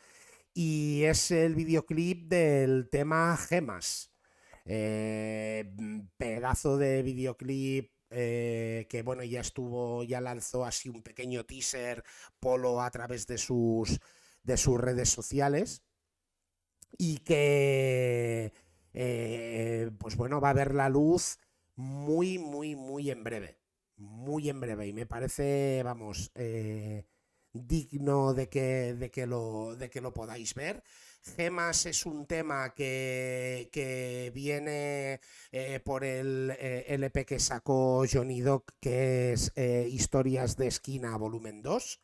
Y 0.55 1.03
es 1.05 1.31
el 1.31 1.55
videoclip 1.55 2.29
del 2.29 2.89
tema 2.91 3.37
Gemas. 3.37 4.13
Eh, 4.65 5.73
pedazo 6.17 6.77
de 6.79 7.03
videoclip 7.03 7.93
que 8.09 9.03
bueno, 9.05 9.23
ya 9.25 9.41
estuvo, 9.41 10.05
ya 10.05 10.21
lanzó 10.21 10.65
así 10.65 10.89
un 10.89 11.03
pequeño 11.03 11.45
teaser 11.45 12.03
Polo 12.41 12.81
a 12.81 12.91
través 12.91 13.27
de 13.27 13.37
sus, 13.37 14.01
de 14.43 14.57
sus 14.57 14.81
redes 14.81 15.11
sociales 15.11 15.83
y 16.99 17.19
que 17.19 18.53
eh, 18.99 19.91
pues 19.99 20.17
bueno, 20.17 20.41
va 20.41 20.51
a 20.51 20.55
ver 20.55 20.75
la 20.75 20.89
luz 20.89 21.39
muy, 21.75 22.39
muy, 22.39 22.77
muy 22.77 23.11
en 23.11 23.23
breve, 23.23 23.59
muy 23.97 24.49
en 24.49 24.59
breve 24.59 24.87
y 24.89 24.95
me 24.95 25.05
parece, 25.05 25.83
vamos, 25.85 26.33
eh, 26.35 27.05
digno 27.53 28.33
de 28.33 28.49
que, 28.49 28.95
de 28.95 29.11
que, 29.11 29.27
lo, 29.27 29.77
de 29.77 29.91
que 29.91 30.01
lo 30.01 30.15
podáis 30.15 30.55
ver. 30.55 30.83
Gemas 31.37 31.85
es 31.85 32.07
un 32.07 32.25
tema 32.27 32.73
que, 32.75 34.33
viene 34.35 35.21
eh, 35.53 35.81
por 35.85 36.03
el 36.03 36.51
LP 36.59 37.27
que 37.27 37.39
sacó 37.39 38.05
Johnny 38.11 38.41
Doc, 38.41 38.73
que 38.81 39.35
es 39.35 39.53
Historias 39.57 40.57
de 40.57 40.69
Esquina 40.69 41.17
Volumen 41.19 41.61
2. 41.61 42.01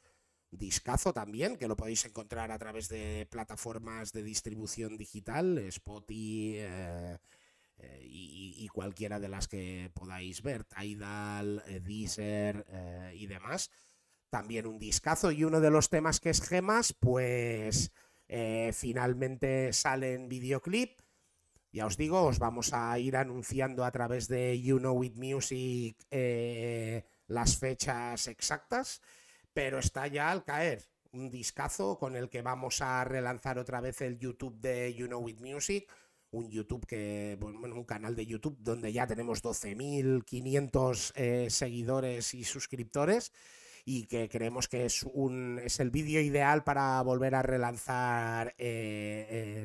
Discazo 0.53 1.13
también, 1.13 1.57
que 1.57 1.67
lo 1.67 1.77
podéis 1.77 2.05
encontrar 2.05 2.53
a 2.53 2.59
través 2.59 2.89
de 2.89 3.27
plataformas 3.29 4.13
de 4.13 4.23
distribución 4.23 4.97
digital, 4.97 5.59
Spotify 5.59 6.59
y, 8.01 8.55
y, 8.59 8.69
cualquiera 8.69 9.19
de 9.19 9.29
las 9.29 9.49
que 9.49 9.91
podáis 9.95 10.43
ver, 10.43 10.65
Tidal, 10.65 11.65
Deezer 11.83 12.65
y 13.15 13.27
demás. 13.27 13.71
También 14.29 14.67
un 14.67 14.79
discazo 14.79 15.33
y 15.33 15.45
uno 15.45 15.61
de 15.61 15.71
los 15.71 15.89
temas 15.91 16.21
que 16.21 16.31
es 16.31 16.41
Gemas, 16.41 16.93
pues 16.93 17.93
eh, 18.35 18.73
finalmente 18.73 19.75
sale 19.75 20.15
en 20.15 20.27
videoclip. 20.27 21.03
Ya 21.71 21.85
os 21.85 21.99
digo, 21.99 22.23
os 22.25 22.39
vamos 22.39 22.73
a 22.73 22.99
ir 22.99 23.17
anunciando 23.17 23.85
a 23.85 23.91
través 23.91 24.29
de 24.29 24.59
You 24.59 24.79
Know 24.79 25.05
It 25.05 25.17
Music 25.17 25.99
eh, 26.11 27.05
las 27.27 27.59
fechas 27.59 28.27
exactas, 28.29 29.03
pero 29.53 29.79
está 29.79 30.07
ya 30.07 30.31
al 30.31 30.45
caer 30.45 30.83
un 31.13 31.31
discazo 31.31 31.99
con 31.99 32.17
el 32.17 32.31
que 32.31 32.43
vamos 32.43 32.81
a 32.81 33.05
relanzar 33.05 33.59
otra 33.59 33.81
vez 33.81 34.01
el 34.01 34.19
YouTube 34.19 34.59
de 34.61 34.95
You 34.95 35.07
Know 35.07 35.29
It 35.29 35.41
Music, 35.41 35.93
un 36.31 36.51
YouTube 36.51 36.87
que, 36.87 37.37
bueno, 37.39 37.77
un 37.77 37.85
canal 37.85 38.17
de 38.17 38.25
YouTube 38.25 38.57
donde 38.61 38.93
ya 38.93 39.07
tenemos 39.07 39.43
12.500 39.43 41.13
eh, 41.15 41.51
seguidores 41.51 42.33
y 42.33 42.45
suscriptores 42.45 43.33
y 43.85 44.07
que 44.07 44.29
creemos 44.29 44.69
que 44.69 44.87
es, 44.87 45.03
un, 45.03 45.61
es 45.63 45.81
el 45.81 45.91
vídeo 45.91 46.21
ideal 46.21 46.63
para 46.65 47.01
volver 47.03 47.35
a 47.35 47.43
relanzar 47.43 48.55
eh, 48.59 49.65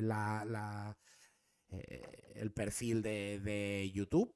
eh, 1.70 2.32
el 2.34 2.52
perfil 2.52 3.02
de, 3.02 3.90
YouTube. 3.94 4.34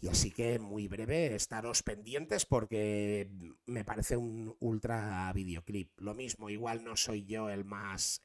Y 0.00 0.08
así 0.08 0.30
que 0.30 0.60
muy 0.60 0.86
breve, 0.86 1.34
estaros 1.34 1.82
pendientes 1.82 2.46
porque 2.46 3.28
me 3.66 3.84
parece 3.84 4.16
un 4.16 4.54
ultra 4.60 5.32
videoclip. 5.32 5.98
Lo 6.00 6.14
mismo, 6.14 6.50
igual 6.50 6.84
no 6.84 6.96
soy 6.96 7.24
yo 7.24 7.50
el 7.50 7.64
más 7.64 8.22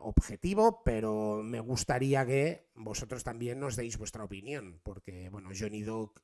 objetivo, 0.00 0.82
pero 0.84 1.42
me 1.42 1.60
gustaría 1.60 2.24
que 2.24 2.70
vosotros 2.74 3.24
también 3.24 3.60
nos 3.60 3.76
deis 3.76 3.98
vuestra 3.98 4.24
opinión, 4.24 4.80
porque 4.82 5.28
bueno, 5.28 5.50
Johnny 5.54 5.82
Dog 5.82 6.14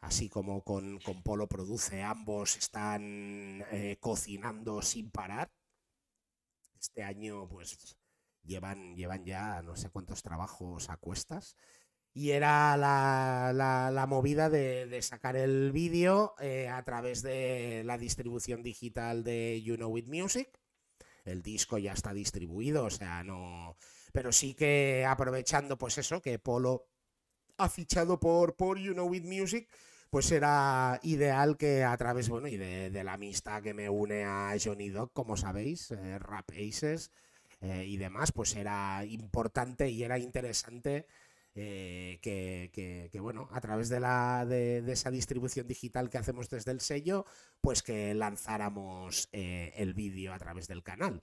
así 0.00 0.28
como 0.28 0.62
con, 0.64 0.98
Polo 1.22 1.48
produce, 1.48 2.02
ambos 2.02 2.56
están 2.56 3.64
eh, 3.70 3.98
cocinando 4.00 4.82
sin 4.82 5.10
parar. 5.10 5.50
Este 6.78 7.02
año, 7.02 7.46
pues, 7.48 7.96
llevan, 8.42 8.96
llevan 8.96 9.24
ya 9.24 9.62
no 9.62 9.76
sé 9.76 9.90
cuántos 9.90 10.22
trabajos 10.22 10.88
a 10.88 10.96
cuestas. 10.96 11.56
Y 12.20 12.32
era 12.32 12.76
la, 12.76 14.06
movida 14.06 14.50
de, 14.50 15.00
sacar 15.00 15.36
el 15.36 15.72
vídeo 15.72 16.34
eh, 16.38 16.68
a 16.68 16.84
través 16.84 17.22
de 17.22 17.80
la 17.86 17.96
distribución 17.96 18.62
digital 18.62 19.24
de 19.24 19.62
You 19.62 19.76
Know 19.76 19.96
It 19.96 20.06
Music. 20.06 20.50
El 21.24 21.40
disco 21.40 21.78
ya 21.78 21.94
está 21.94 22.12
distribuido, 22.12 22.84
o 22.84 22.90
sea, 22.90 23.24
no. 23.24 23.74
Pero 24.12 24.32
sí 24.32 24.52
que 24.52 25.06
aprovechando, 25.08 25.78
pues 25.78 25.96
eso, 25.96 26.20
que 26.20 26.38
Polo 26.38 26.90
ha 27.56 27.70
fichado 27.70 28.20
por, 28.20 28.54
por 28.54 28.78
You 28.78 28.92
Know 28.92 29.14
It 29.14 29.24
Music, 29.24 29.66
pues 30.10 30.30
era 30.30 31.00
ideal 31.02 31.56
que 31.56 31.84
a 31.84 31.96
través, 31.96 32.28
bueno, 32.28 32.48
y 32.48 32.58
de, 32.58 33.02
la 33.02 33.14
amistad 33.14 33.62
que 33.62 33.72
me 33.72 33.88
une 33.88 34.26
a 34.26 34.54
Johnny 34.62 34.90
Dog, 34.90 35.14
como 35.14 35.38
sabéis, 35.38 35.90
eh, 35.92 36.18
eh, 37.62 37.84
y 37.86 37.96
demás, 37.96 38.30
pues 38.30 38.56
era 38.56 39.06
importante 39.06 39.88
y 39.88 40.02
era 40.02 40.18
interesante 40.18 41.06
eh, 41.54 42.18
que, 42.22 43.20
bueno, 43.20 43.48
a 43.52 43.60
través 43.60 43.88
de, 43.88 44.00
la, 44.00 44.44
de, 44.46 44.78
esa 44.90 45.10
distribución 45.10 45.66
digital 45.66 46.10
que 46.10 46.18
hacemos 46.18 46.48
desde 46.48 46.72
el 46.72 46.80
sello, 46.80 47.26
pues 47.60 47.82
que 47.82 48.14
lanzáramos 48.14 49.28
el 49.32 49.94
vídeo 49.94 50.32
a 50.32 50.38
través 50.38 50.68
del 50.68 50.82
canal. 50.82 51.22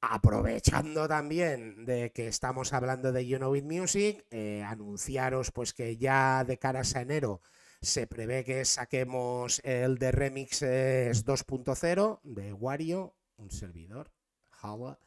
Aprovechando 0.00 1.06
también 1.06 1.84
de 1.84 2.10
que 2.12 2.26
estamos 2.26 2.72
hablando 2.72 3.12
de 3.12 3.26
You 3.26 3.38
Know 3.38 3.54
It 3.54 3.64
Music, 3.64 4.26
anunciaros 4.66 5.52
pues 5.52 5.72
que 5.72 5.96
ya 5.96 6.44
de 6.44 6.58
caras 6.58 6.96
a 6.96 7.02
enero 7.02 7.40
se 7.82 8.06
prevé 8.06 8.44
que 8.44 8.64
saquemos 8.64 9.60
el 9.64 9.98
de 9.98 10.12
Remixes 10.12 11.26
2.0 11.26 12.20
de 12.22 12.52
Wario, 12.52 13.16
un 13.36 13.50
servidor, 13.50 14.12
Java. 14.50 15.00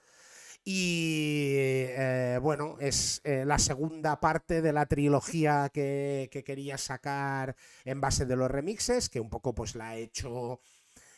Y 0.67 1.53
eh, 1.53 2.39
bueno, 2.41 2.77
es 2.79 3.21
eh, 3.23 3.45
la 3.45 3.59
segunda 3.59 4.19
parte 4.19 4.63
de 4.63 4.73
la 4.73 4.87
trilogía 4.87 5.69
que, 5.71 6.27
quería 6.43 6.79
sacar 6.79 7.55
en 7.83 8.01
base 8.01 8.25
de 8.25 8.35
los 8.35 8.49
remixes, 8.49 9.07
que 9.09 9.19
un 9.19 9.29
poco 9.29 9.53
pues 9.53 9.75
la 9.75 9.95
he 9.95 10.01
hecho 10.01 10.59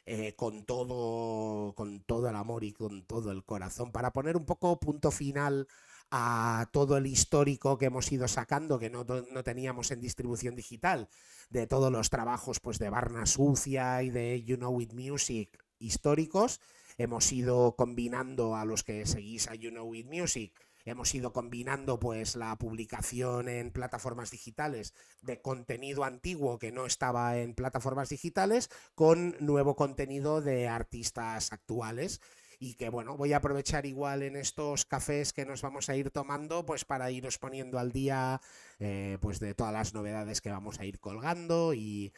eh, 0.06 0.36
con 0.36 0.66
todo, 0.66 1.74
con 1.76 2.02
todo 2.02 2.30
el 2.30 2.36
amor 2.36 2.66
y 2.66 2.74
con 2.74 3.04
todo 3.06 3.32
el 3.32 3.46
corazón, 3.46 3.94
para 3.94 4.12
poner 4.12 4.36
un 4.36 4.46
poco 4.46 4.82
punto 4.82 5.12
final 5.12 5.68
a 6.12 6.68
todo 6.74 6.98
el 6.98 7.08
histórico 7.08 7.78
que 7.78 7.86
hemos 7.86 8.12
ido 8.12 8.28
sacando, 8.28 8.80
que 8.80 8.90
no, 8.90 9.06
teníamos 9.44 9.92
en 9.92 10.02
distribución 10.02 10.56
digital, 10.56 11.08
de 11.50 11.68
todos 11.68 11.90
los 11.90 12.10
trabajos 12.10 12.60
pues, 12.60 12.80
de 12.80 12.90
Barna 12.90 13.26
Sucia 13.26 14.04
y 14.04 14.10
de 14.10 14.44
You 14.44 14.58
Know 14.58 14.82
It 14.82 14.92
Music 14.92 15.64
históricos. 15.80 16.60
Hemos 16.98 17.32
ido 17.32 17.76
combinando 17.76 18.56
a 18.56 18.66
los 18.66 18.84
que 18.84 19.06
seguís 19.06 19.48
a 19.48 19.56
You 19.56 19.70
Know 19.70 19.94
It 19.94 20.08
Music, 20.08 20.52
hemos 20.84 21.14
ido 21.14 21.32
combinando 21.32 22.00
pues 22.00 22.36
la 22.36 22.56
publicación 22.58 23.50
en 23.50 23.72
plataformas 23.72 24.32
digitales 24.32 24.96
de 25.22 25.40
contenido 25.40 26.04
antiguo 26.04 26.58
que 26.58 26.72
no 26.72 26.88
estaba 26.88 27.38
en 27.38 27.54
plataformas 27.54 28.10
digitales 28.10 28.70
con 28.96 29.36
nuevo 29.40 29.76
contenido 29.76 30.42
de 30.42 30.68
artistas 30.68 31.54
actuales. 31.54 32.20
Y 32.60 32.74
que 32.74 32.90
bueno, 32.90 33.16
voy 33.16 33.34
a 33.34 33.38
aprovechar 33.38 33.86
igual 33.86 34.24
en 34.24 34.36
estos 34.36 34.86
cafés 34.86 35.32
que 35.32 35.46
nos 35.46 35.62
vamos 35.62 35.90
a 35.90 35.96
ir 35.96 36.10
tomando, 36.10 36.66
pues 36.66 36.86
para 36.86 37.12
iros 37.12 37.38
poniendo 37.38 37.78
al 37.78 37.92
día 37.92 38.42
eh, 38.80 39.20
pues 39.22 39.40
de 39.40 39.54
todas 39.54 39.74
las 39.74 39.94
novedades 39.94 40.42
que 40.42 40.50
vamos 40.50 40.80
a 40.80 40.86
ir 40.86 41.00
colgando 41.00 41.76
y, 41.76 42.12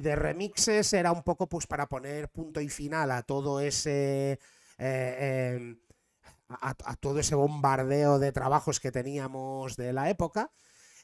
de 0.00 0.16
remixes 0.16 0.92
era 0.92 1.12
un 1.12 1.22
poco 1.22 1.48
pues 1.48 1.66
para 1.66 1.86
poner 1.86 2.28
punto 2.28 2.60
y 2.60 2.68
final 2.68 3.10
a 3.12 3.22
todo 3.22 3.60
ese 3.60 4.40
eh, 4.78 5.56
em, 5.56 5.78
a, 6.48 6.74
todo 6.96 7.20
ese 7.20 7.34
bombardeo 7.34 8.18
de 8.18 8.32
trabajos 8.32 8.80
que 8.80 8.92
teníamos 8.92 9.76
de 9.76 9.92
la 9.92 10.10
época. 10.10 10.50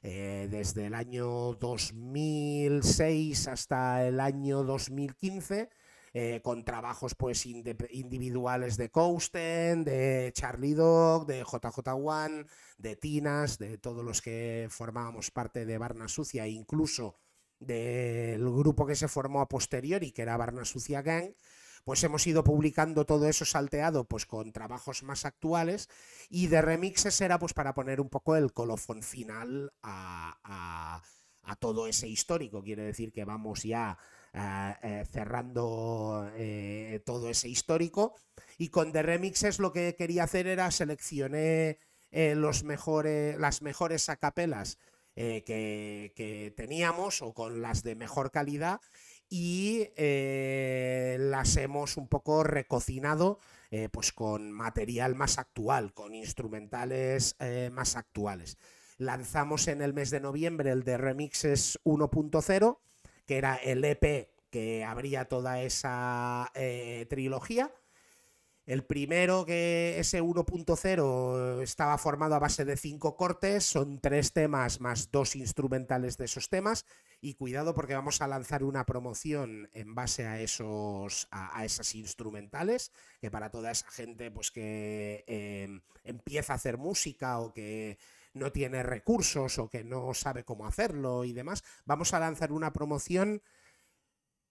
Eh, 0.04 0.48
desde 0.50 0.86
el 0.86 0.94
año 0.94 1.54
2006 1.54 3.46
hasta 3.46 4.04
el 4.04 4.18
año 4.18 4.64
2015 4.64 5.70
eh, 6.14 6.40
con 6.42 6.64
trabajos 6.64 7.14
pues 7.14 7.46
individuales 7.46 8.76
de 8.76 8.90
Coasten, 8.90 9.84
de 9.84 10.30
Charlie 10.34 10.74
Dog, 10.74 11.26
de 11.26 11.44
JJ1, 11.44 12.46
de 12.78 12.96
Tinas, 12.96 13.58
de 13.58 13.78
todos 13.78 14.04
los 14.04 14.20
que 14.20 14.66
formábamos 14.70 15.30
parte 15.30 15.64
de 15.64 15.78
Barna 15.78 16.08
Sucia, 16.08 16.46
incluso 16.48 17.16
del 17.66 18.42
grupo 18.50 18.86
que 18.86 18.96
se 18.96 19.08
formó 19.08 19.40
a 19.40 19.48
posteriori, 19.48 20.12
que 20.12 20.22
era 20.22 20.36
Barna 20.36 20.64
Sucia 20.64 21.02
Gang, 21.02 21.32
pues 21.84 22.04
hemos 22.04 22.26
ido 22.26 22.44
publicando 22.44 23.04
todo 23.04 23.28
eso 23.28 23.44
salteado 23.44 24.04
pues 24.04 24.26
con 24.26 24.52
trabajos 24.52 25.02
más 25.02 25.24
actuales 25.24 25.88
y 26.30 26.46
de 26.46 26.62
remixes 26.62 27.20
era 27.20 27.38
pues 27.38 27.54
para 27.54 27.74
poner 27.74 28.00
un 28.00 28.08
poco 28.08 28.36
el 28.36 28.52
colofón 28.52 29.02
final 29.02 29.72
a, 29.82 31.02
todo 31.58 31.86
ese 31.86 32.08
histórico. 32.08 32.62
Quiere 32.62 32.82
decir 32.82 33.12
que 33.12 33.24
vamos 33.24 33.64
ya 33.64 33.98
eh, 34.32 34.74
eh, 34.82 35.04
cerrando 35.10 36.30
eh, 36.34 37.02
todo 37.04 37.28
ese 37.28 37.48
histórico 37.48 38.14
y 38.58 38.68
con 38.68 38.92
The 38.92 39.02
Remixes 39.02 39.58
lo 39.58 39.72
que 39.72 39.94
quería 39.96 40.24
hacer 40.24 40.46
era 40.46 40.70
seleccionar 40.70 41.76
mejores, 42.64 43.38
las 43.38 43.62
mejores 43.62 44.08
acapelas 44.08 44.78
que, 45.14 46.12
que 46.16 46.52
teníamos 46.56 47.22
o 47.22 47.34
con 47.34 47.60
las 47.62 47.82
de 47.82 47.94
mejor 47.94 48.30
calidad 48.30 48.80
y 49.34 49.88
eh, 49.96 51.16
las 51.18 51.56
hemos 51.56 51.96
un 51.96 52.06
poco 52.06 52.44
recocinado 52.44 53.38
eh, 53.70 53.88
pues 53.90 54.12
con 54.12 54.52
material 54.52 55.14
más 55.14 55.38
actual, 55.38 55.94
con 55.94 56.14
instrumentales 56.14 57.34
eh, 57.40 57.70
más 57.72 57.96
actuales. 57.96 58.58
Lanzamos 58.98 59.68
en 59.68 59.80
el 59.80 59.94
mes 59.94 60.10
de 60.10 60.20
noviembre 60.20 60.70
el 60.70 60.82
de 60.82 60.98
Remixes 60.98 61.78
1.0, 61.84 62.78
que 63.24 63.38
era 63.38 63.56
el 63.56 63.82
EP 63.86 64.28
que 64.50 64.84
abría 64.84 65.24
toda 65.24 65.62
esa 65.62 66.52
trilogía. 67.08 67.72
El 68.64 68.84
primero, 68.84 69.44
que 69.44 69.98
ese 69.98 70.22
1.0, 70.22 71.62
estaba 71.62 71.98
formado 71.98 72.36
a 72.36 72.38
base 72.38 72.64
de 72.64 72.76
cinco 72.76 73.16
cortes, 73.16 73.64
son 73.64 74.00
tres 74.00 74.32
temas 74.32 74.80
más 74.80 75.10
dos 75.10 75.34
instrumentales 75.34 76.16
de 76.16 76.26
esos 76.26 76.48
temas. 76.48 76.86
Y 77.20 77.34
cuidado 77.34 77.74
porque 77.74 77.94
vamos 77.94 78.20
a 78.22 78.28
lanzar 78.28 78.62
una 78.62 78.86
promoción 78.86 79.68
en 79.72 79.96
base 79.96 80.26
a 80.26 80.40
esos 80.40 81.26
a, 81.32 81.64
esas 81.64 81.94
instrumentales, 81.96 82.92
que 83.20 83.32
para 83.32 83.50
toda 83.50 83.72
esa 83.72 83.90
gente 83.90 84.30
pues 84.30 84.52
que 84.52 85.24
em, 85.26 85.80
empieza 86.04 86.52
a 86.52 86.56
hacer 86.56 86.78
música 86.78 87.40
o 87.40 87.52
que 87.52 87.98
no 88.32 88.52
tiene 88.52 88.82
recursos 88.84 89.58
o 89.58 89.68
que 89.68 89.82
no 89.84 90.14
sabe 90.14 90.44
cómo 90.44 90.66
hacerlo 90.66 91.24
y 91.24 91.32
demás, 91.32 91.64
vamos 91.84 92.14
a 92.14 92.20
lanzar 92.20 92.52
una 92.52 92.72
promoción 92.72 93.42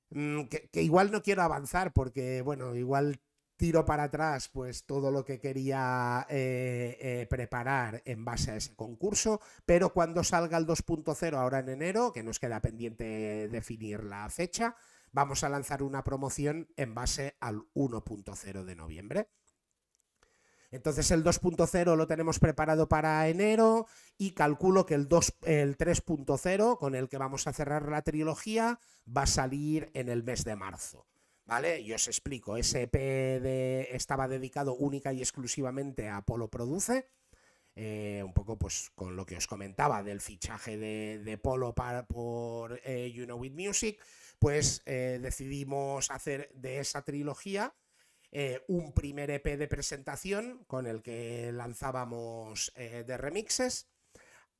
mm, 0.09 0.43
que, 0.45 0.69
que, 0.69 0.83
igual 0.83 1.11
no 1.11 1.21
quiero 1.23 1.43
avanzar 1.43 1.93
porque, 1.93 2.41
bueno, 2.41 2.75
igual 2.75 3.21
tiro 3.61 3.85
para 3.85 4.05
atrás 4.05 4.49
pues 4.49 4.87
todo 4.87 5.11
lo 5.11 5.23
que 5.23 5.39
quería 5.39 6.25
eh, 6.31 6.97
eh, 6.99 7.27
preparar 7.29 8.01
en 8.05 8.25
base 8.25 8.49
a 8.49 8.55
ese 8.55 8.75
concurso, 8.75 9.39
pero 9.67 9.93
cuando 9.93 10.23
salga 10.23 10.57
el 10.57 10.65
2.0 10.65 11.35
ahora 11.35 11.59
en 11.59 11.69
enero, 11.69 12.11
que 12.11 12.23
nos 12.23 12.39
queda 12.39 12.59
pendiente 12.59 13.47
definir 13.49 14.03
la 14.03 14.27
fecha, 14.31 14.75
vamos 15.11 15.43
a 15.43 15.49
lanzar 15.49 15.83
una 15.83 16.03
promoción 16.03 16.69
en 16.75 16.95
base 16.95 17.37
al 17.39 17.61
1.0 17.75 18.63
de 18.63 18.75
noviembre. 18.75 19.29
Entonces 20.71 21.11
el 21.11 21.23
2.0 21.23 21.95
lo 21.95 22.07
tenemos 22.07 22.39
preparado 22.39 22.89
para 22.89 23.27
enero 23.27 23.85
y 24.17 24.31
calculo 24.31 24.87
que 24.87 24.95
el, 24.95 25.07
el 25.43 25.77
3.0, 25.77 26.79
con 26.79 26.95
el 26.95 27.09
que 27.09 27.17
vamos 27.19 27.45
a 27.45 27.53
cerrar 27.53 27.87
la 27.89 28.01
trilogía, 28.01 28.79
va 29.05 29.21
a 29.21 29.27
salir 29.27 29.91
en 29.93 30.09
el 30.09 30.23
mes 30.23 30.45
de 30.45 30.55
marzo. 30.55 31.10
¿Vale? 31.51 31.81
Y 31.81 31.91
os 31.91 32.07
explico, 32.07 32.55
ese 32.55 32.83
EP 32.83 32.95
estaba 33.93 34.29
dedicado 34.29 34.73
única 34.73 35.11
y 35.11 35.19
exclusivamente 35.19 36.07
a 36.07 36.21
Polo 36.21 36.47
Produce, 36.47 37.09
eh, 37.75 38.21
un 38.23 38.33
poco 38.33 38.57
pues 38.57 38.89
con 38.95 39.17
lo 39.17 39.25
que 39.25 39.35
os 39.35 39.47
comentaba 39.47 40.01
del 40.01 40.21
fichaje 40.21 40.77
de, 40.77 41.37
Polo 41.37 41.75
para, 41.75 42.07
por 42.07 42.79
eh, 42.85 43.11
You 43.11 43.25
Know 43.25 43.37
With 43.37 43.51
Music, 43.51 44.01
pues 44.39 44.81
eh, 44.85 45.19
decidimos 45.21 46.09
hacer 46.09 46.49
de 46.53 46.79
esa 46.79 47.01
trilogía 47.01 47.75
un 48.69 48.93
primer 48.93 49.29
EP 49.29 49.57
de 49.57 49.67
presentación 49.67 50.63
con 50.67 50.87
el 50.87 51.01
que 51.01 51.51
lanzábamos 51.51 52.71
de 52.77 53.17
remixes. 53.17 53.89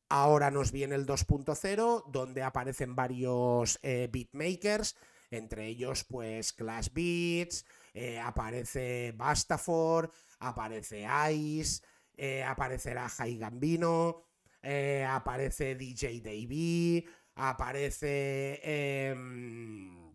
Ahora 0.09 0.51
nos 0.51 0.73
viene 0.73 0.95
el 0.95 1.05
2.0, 1.05 2.11
donde 2.11 2.43
aparecen 2.43 2.97
varios 2.97 3.79
beatmakers, 3.81 4.97
entre 5.31 5.67
ellos 5.67 6.03
pues 6.03 6.53
Clash 6.53 6.89
Beats, 6.93 7.65
eh, 7.93 8.19
aparece 8.19 9.13
Bastafor, 9.15 10.11
aparece 10.39 11.07
Ice, 11.31 11.81
eh, 12.15 12.43
aparecerá 12.43 13.09
Jai 13.09 13.37
Gambino, 13.37 14.25
eh, 14.61 15.05
aparece 15.09 15.75
DJ 15.75 16.21
Davey, 16.21 17.05
aparece 17.35 18.59
em, 18.63 20.13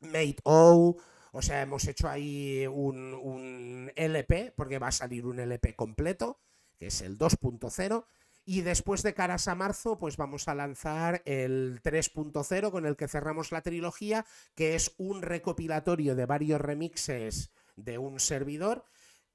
Mate 0.00 0.36
O. 0.44 0.96
O 1.32 1.42
sea, 1.42 1.62
hemos 1.62 1.86
hecho 1.86 2.08
ahí 2.08 2.66
un, 2.66 3.14
un 3.14 3.92
LP, 3.94 4.52
porque 4.56 4.78
va 4.78 4.88
a 4.88 4.92
salir 4.92 5.26
un 5.26 5.38
LP 5.38 5.74
completo, 5.76 6.40
que 6.76 6.88
es 6.88 7.00
el 7.02 7.18
2.0 7.18 8.04
y 8.50 8.62
después 8.62 9.04
de 9.04 9.14
caras 9.14 9.46
a 9.46 9.54
marzo, 9.54 9.96
pues 9.96 10.16
vamos 10.16 10.48
a 10.48 10.56
lanzar 10.56 11.22
el 11.24 11.80
3.0 11.84 12.72
con 12.72 12.84
el 12.84 12.96
que 12.96 13.06
cerramos 13.06 13.52
la 13.52 13.62
trilogía, 13.62 14.26
que 14.56 14.74
es 14.74 14.92
un 14.98 15.22
recopilatorio 15.22 16.16
de 16.16 16.26
varios 16.26 16.60
remixes 16.60 17.52
de 17.76 17.98
un 17.98 18.18
servidor 18.18 18.84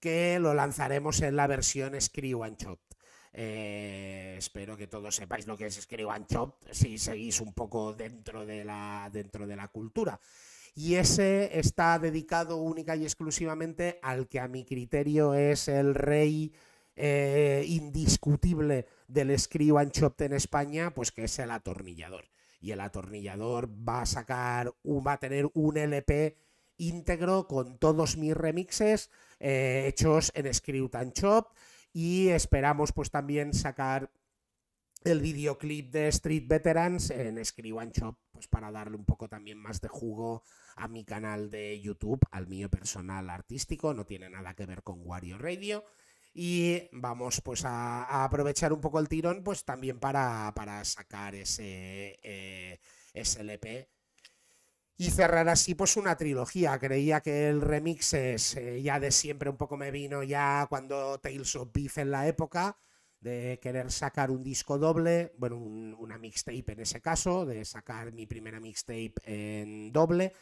que 0.02 0.38
lo 0.38 0.54
lanzaremos 0.54 1.22
en 1.22 1.38
la 1.38 1.48
versión 1.48 1.94
Screw 1.98 2.44
and 2.44 2.58
Chop. 2.58 2.82
Eh, 3.32 4.36
espero 4.38 4.76
que 4.76 4.88
todos 4.88 5.16
sepáis 5.16 5.48
lo 5.48 5.56
que 5.56 5.68
es 5.68 5.76
Screw 5.76 6.12
and 6.12 6.28
Chop 6.28 6.62
si 6.72 6.98
seguís 6.98 7.40
un 7.40 7.54
poco 7.54 7.94
dentro 7.94 8.46
de 8.46 8.66
la, 8.66 9.10
dentro 9.14 9.48
de 9.48 9.56
la 9.56 9.70
cultura. 9.70 10.20
Y 10.74 10.96
ese 10.96 11.58
está 11.58 11.98
dedicado 12.00 12.58
única 12.58 12.98
y 12.98 13.04
exclusivamente 13.04 13.98
al 14.02 14.28
que 14.28 14.42
a 14.42 14.50
mi 14.50 14.66
criterio 14.66 15.34
es 15.36 15.70
el 15.70 15.96
rey 15.96 16.54
eh, 16.96 17.64
indiscutible 17.68 18.88
del 19.08 19.38
Screw 19.38 19.78
and 19.78 19.92
en 20.20 20.34
España, 20.34 20.94
pues 20.94 21.12
que 21.12 21.26
es 21.26 21.40
el 21.40 21.52
atornillador. 21.52 22.26
Y 22.60 22.72
el 22.72 22.80
atornillador 22.80 23.70
va 23.70 24.02
a 24.02 24.06
sacar, 24.06 24.74
va 24.86 25.14
a 25.14 25.20
tener 25.20 25.50
un 25.54 25.78
LP 25.78 26.38
íntegro 26.78 27.48
con 27.48 27.78
todos 27.78 28.18
mis 28.18 28.36
remixes 28.36 29.10
eh, 29.40 29.86
hechos 29.88 30.32
en 30.36 30.54
Screw 30.54 30.90
and 30.94 31.14
Chop 31.14 31.54
y 31.94 32.30
esperamos 32.30 32.92
pues 32.92 33.12
también 33.12 33.54
sacar 33.54 34.12
el 35.04 35.22
videoclip 35.22 35.92
de 35.92 36.08
Street 36.08 36.46
Veterans 36.48 37.12
en 37.12 37.44
Screw 37.46 37.80
and 37.80 37.94
pues 38.32 38.48
para 38.48 38.72
darle 38.72 38.98
un 38.98 39.06
poco 39.06 39.30
también 39.30 39.58
más 39.58 39.80
de 39.80 39.88
jugo 39.88 40.44
a 40.76 40.88
mi 40.88 41.06
canal 41.06 41.52
de 41.52 41.80
YouTube, 41.80 42.20
al 42.32 42.48
mío 42.48 42.70
personal 42.70 43.30
artístico, 43.30 43.94
no 43.94 44.06
tiene 44.06 44.30
nada 44.30 44.56
que 44.56 44.66
ver 44.66 44.84
con 44.84 45.02
Wario 45.06 45.38
Radio 45.38 45.86
y 46.38 46.90
vamos 46.92 47.40
pues 47.40 47.64
a, 47.64 48.24
aprovechar 48.26 48.74
un 48.74 48.82
poco 48.82 49.00
el 49.00 49.08
tirón 49.08 49.42
pues 49.42 49.64
también 49.64 50.00
para, 50.00 50.54
sacar 50.84 51.34
ese, 51.34 52.20
eh, 52.22 52.80
LP 53.14 53.90
y 54.98 55.12
cerrar 55.12 55.48
así 55.48 55.76
pues 55.76 55.96
una 55.96 56.18
trilogía. 56.18 56.78
Creía 56.78 57.22
que 57.22 57.48
el 57.48 57.62
remix 57.62 58.14
es 58.14 58.58
eh, 58.58 58.82
ya 58.82 59.00
de 59.00 59.12
siempre 59.12 59.50
un 59.50 59.56
poco 59.56 59.78
me 59.78 59.92
vino 59.92 60.24
ya 60.24 60.68
cuando 60.70 61.20
Tales 61.20 61.56
of 61.56 61.70
Beef 61.74 62.00
en 62.00 62.12
la 62.12 62.28
época 62.28 62.78
de 63.22 63.58
querer 63.62 63.90
sacar 63.90 64.30
un 64.30 64.44
disco 64.44 64.78
doble, 64.78 65.34
bueno, 65.38 65.58
una 65.58 66.18
mixtape 66.18 66.74
en 66.74 66.82
ese 66.82 67.02
caso, 67.02 67.46
de 67.46 67.64
sacar 67.64 68.12
mi 68.12 68.26
primera 68.26 68.60
mixtape 68.60 69.14
en 69.24 69.94
doble 69.94 70.34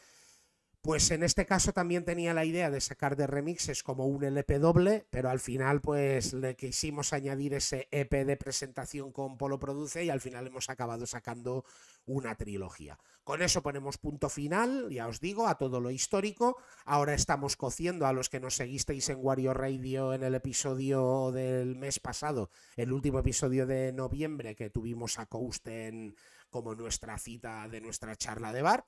pues 0.84 1.10
en 1.12 1.24
este 1.24 1.46
caso 1.46 1.72
también 1.72 2.04
tenía 2.04 2.34
la 2.34 2.44
idea 2.44 2.70
de 2.70 2.82
sacar 2.82 3.16
de 3.16 3.26
remixes 3.26 3.84
como 3.84 4.06
un 4.06 4.26
LP 4.26 4.60
doble, 4.60 5.06
pero 5.10 5.30
al 5.30 5.40
final 5.40 5.80
pues 5.80 6.34
le 6.34 6.58
quisimos 6.58 7.14
añadir 7.14 7.54
ese 7.54 7.88
EP 7.90 8.12
de 8.26 8.36
presentación 8.36 9.14
con 9.14 9.38
Polo 9.38 9.58
Produce 9.60 10.04
y 10.04 10.10
al 10.10 10.20
final 10.20 10.46
hemos 10.46 10.70
acabado 10.70 11.06
sacando 11.08 11.64
una 12.06 12.36
trilogía. 12.36 13.00
Con 13.24 13.42
eso 13.42 13.64
ponemos 13.64 13.98
punto 13.98 14.28
final, 14.28 14.90
ya 14.92 15.08
os 15.08 15.22
digo, 15.22 15.48
a 15.48 15.58
todo 15.58 15.80
lo 15.80 15.90
histórico. 15.90 16.58
Ahora 16.84 17.14
estamos 17.14 17.56
cociendo 17.56 18.06
a 18.06 18.12
los 18.12 18.28
que 18.28 18.42
nos 18.42 18.56
seguisteis 18.56 19.08
en 19.08 19.20
Wario 19.22 19.54
Radio 19.54 20.14
en 20.14 20.24
el 20.24 20.36
episodio 20.36 21.32
del 21.32 21.78
mes 21.78 22.02
pasado, 22.02 22.52
el 22.76 22.92
último 22.92 23.20
episodio 23.20 23.66
de 23.66 23.94
noviembre 23.94 24.54
que 24.54 24.70
tuvimos 24.70 25.18
a 25.18 25.28
Cousten 25.28 26.18
como 26.50 26.76
nuestra 26.76 27.18
cita 27.18 27.70
de 27.70 27.80
nuestra 27.80 28.18
charla 28.18 28.52
de 28.52 28.62
bar 28.62 28.86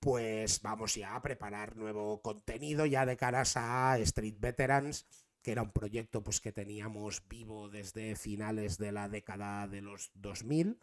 pues 0.00 0.60
vamos 0.62 0.94
ya 0.94 1.14
a 1.14 1.22
preparar 1.22 1.76
nuevo 1.76 2.20
contenido 2.20 2.86
ya 2.86 3.06
de 3.06 3.16
caras 3.16 3.56
a 3.56 3.98
Street 3.98 4.36
Veterans, 4.38 5.06
que 5.42 5.52
era 5.52 5.62
un 5.62 5.72
proyecto 5.72 6.22
pues, 6.22 6.40
que 6.40 6.52
teníamos 6.52 7.22
vivo 7.28 7.68
desde 7.68 8.16
finales 8.16 8.78
de 8.78 8.92
la 8.92 9.08
década 9.08 9.66
de 9.68 9.82
los 9.82 10.10
2000. 10.14 10.78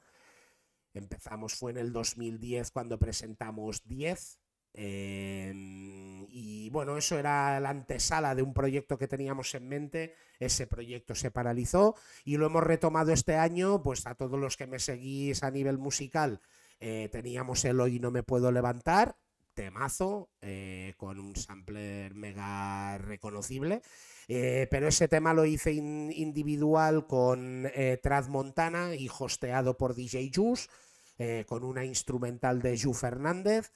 Empezamos, 0.93 1.55
fue 1.55 1.71
en 1.71 1.77
el 1.77 1.93
2010 1.93 2.71
cuando 2.71 2.99
presentamos 2.99 3.87
10. 3.87 4.39
Em, 4.73 6.25
y 6.29 6.69
bueno, 6.69 6.97
eso 6.97 7.19
era 7.19 7.59
la 7.59 7.69
antesala 7.69 8.35
de 8.35 8.41
un 8.41 8.53
proyecto 8.53 8.97
que 8.97 9.07
teníamos 9.07 9.53
en 9.55 9.67
mente. 9.67 10.15
Ese 10.39 10.67
proyecto 10.67 11.15
se 11.15 11.31
paralizó 11.31 11.95
y 12.23 12.37
lo 12.37 12.45
hemos 12.45 12.63
retomado 12.63 13.11
este 13.11 13.35
año, 13.35 13.81
pues 13.83 14.05
a 14.07 14.15
todos 14.15 14.39
los 14.39 14.57
que 14.57 14.67
me 14.67 14.79
seguís 14.79 15.43
a 15.43 15.51
nivel 15.51 15.77
musical 15.77 16.41
Eh, 16.81 17.07
teníamos 17.11 17.63
el 17.63 17.79
Hoy 17.79 17.99
no 17.99 18.11
me 18.11 18.23
puedo 18.23 18.51
levantar, 18.51 19.15
temazo, 19.53 20.29
eh, 20.41 20.93
con 20.97 21.19
un 21.19 21.35
sampler 21.35 22.13
mega 22.13 22.97
reconocible. 22.97 23.81
Eh, 24.27 24.67
pero 24.69 24.87
ese 24.87 25.07
tema 25.07 25.33
lo 25.33 25.45
hice 25.45 25.71
individual 25.71 27.07
con 27.07 27.69
Trad 28.01 28.27
Montana 28.27 28.95
y 28.95 29.09
hosteado 29.09 29.77
por 29.77 29.95
DJ 29.95 30.31
Juice, 30.33 30.67
con 31.45 31.63
una 31.63 31.85
instrumental 31.85 32.61
de 32.61 32.79
Ju 32.79 32.93
Fernández 32.93 33.71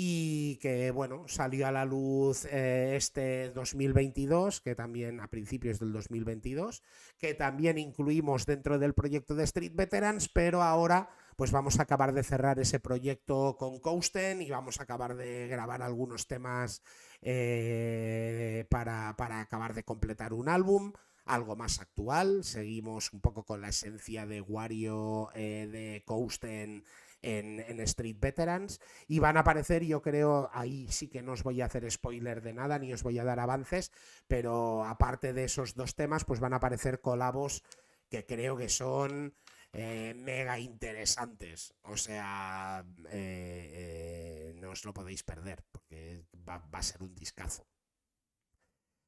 y 0.00 0.58
que 0.58 0.92
bueno, 0.92 1.24
salió 1.26 1.66
a 1.66 1.72
la 1.72 1.84
luz 1.84 2.44
eh, 2.44 2.94
este 2.94 3.50
2022, 3.50 4.60
que 4.60 4.76
también 4.76 5.18
a 5.18 5.26
principios 5.26 5.80
del 5.80 5.92
2022, 5.92 6.84
que 7.18 7.34
también 7.34 7.78
incluimos 7.78 8.46
dentro 8.46 8.78
del 8.78 8.94
proyecto 8.94 9.34
de 9.34 9.42
Street 9.42 9.72
Veterans, 9.74 10.28
pero 10.28 10.62
ahora 10.62 11.10
pues 11.38 11.52
vamos 11.52 11.78
a 11.78 11.84
acabar 11.84 12.12
de 12.12 12.24
cerrar 12.24 12.58
ese 12.58 12.80
proyecto 12.80 13.54
con 13.56 13.78
Coasten 13.78 14.42
y 14.42 14.50
vamos 14.50 14.80
a 14.80 14.82
acabar 14.82 15.14
de 15.14 15.46
grabar 15.46 15.82
algunos 15.82 16.26
temas 16.26 16.82
eh, 17.22 18.66
para, 18.68 19.14
para 19.16 19.40
acabar 19.40 19.72
de 19.72 19.84
completar 19.84 20.32
un 20.32 20.48
álbum 20.48 20.92
algo 21.26 21.54
más 21.54 21.80
actual. 21.80 22.42
Seguimos 22.42 23.12
un 23.12 23.20
poco 23.20 23.44
con 23.44 23.60
la 23.60 23.68
esencia 23.68 24.26
de 24.26 24.40
Wario, 24.40 25.30
eh, 25.32 25.68
de 25.70 26.02
Coasten 26.04 26.82
en, 27.22 27.80
Street 27.82 28.16
Veterans 28.18 28.80
y 29.06 29.20
van 29.20 29.36
a 29.36 29.40
aparecer, 29.40 29.84
yo 29.84 30.02
creo, 30.02 30.50
ahí 30.52 30.88
sí 30.90 31.06
que 31.06 31.22
no 31.22 31.34
os 31.34 31.44
voy 31.44 31.60
a 31.60 31.66
hacer 31.66 31.88
spoiler 31.88 32.42
de 32.42 32.52
nada 32.52 32.80
ni 32.80 32.92
os 32.92 33.04
voy 33.04 33.16
a 33.20 33.24
dar 33.24 33.38
avances, 33.38 33.92
pero 34.26 34.84
aparte 34.84 35.32
de 35.32 35.44
esos 35.44 35.76
dos 35.76 35.94
temas, 35.94 36.24
pues 36.24 36.40
van 36.40 36.54
a 36.54 36.56
aparecer 36.56 37.00
colabos 37.00 37.62
que 38.08 38.26
creo 38.26 38.56
que 38.56 38.68
son 38.68 39.34
eh, 39.72 40.14
mega 40.14 40.58
interesantes. 40.58 41.74
O 41.82 41.96
sea, 41.96 42.84
eh, 43.10 44.52
eh, 44.52 44.52
no 44.56 44.70
os 44.70 44.84
lo 44.84 44.94
podéis 44.94 45.22
perder 45.22 45.62
porque 45.70 46.24
va, 46.48 46.64
a 46.72 46.82
ser 46.82 47.02
un 47.02 47.14
discazo 47.14 47.66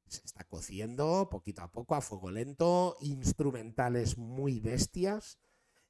se 0.07 0.25
está 0.25 0.43
cociendo 0.43 1.29
poquito 1.31 1.63
a 1.63 1.71
poco, 1.71 1.95
a 1.95 2.01
fuego 2.01 2.33
lento, 2.33 2.97
instrumentales 3.01 4.19
muy 4.19 4.59
bestias. 4.59 5.39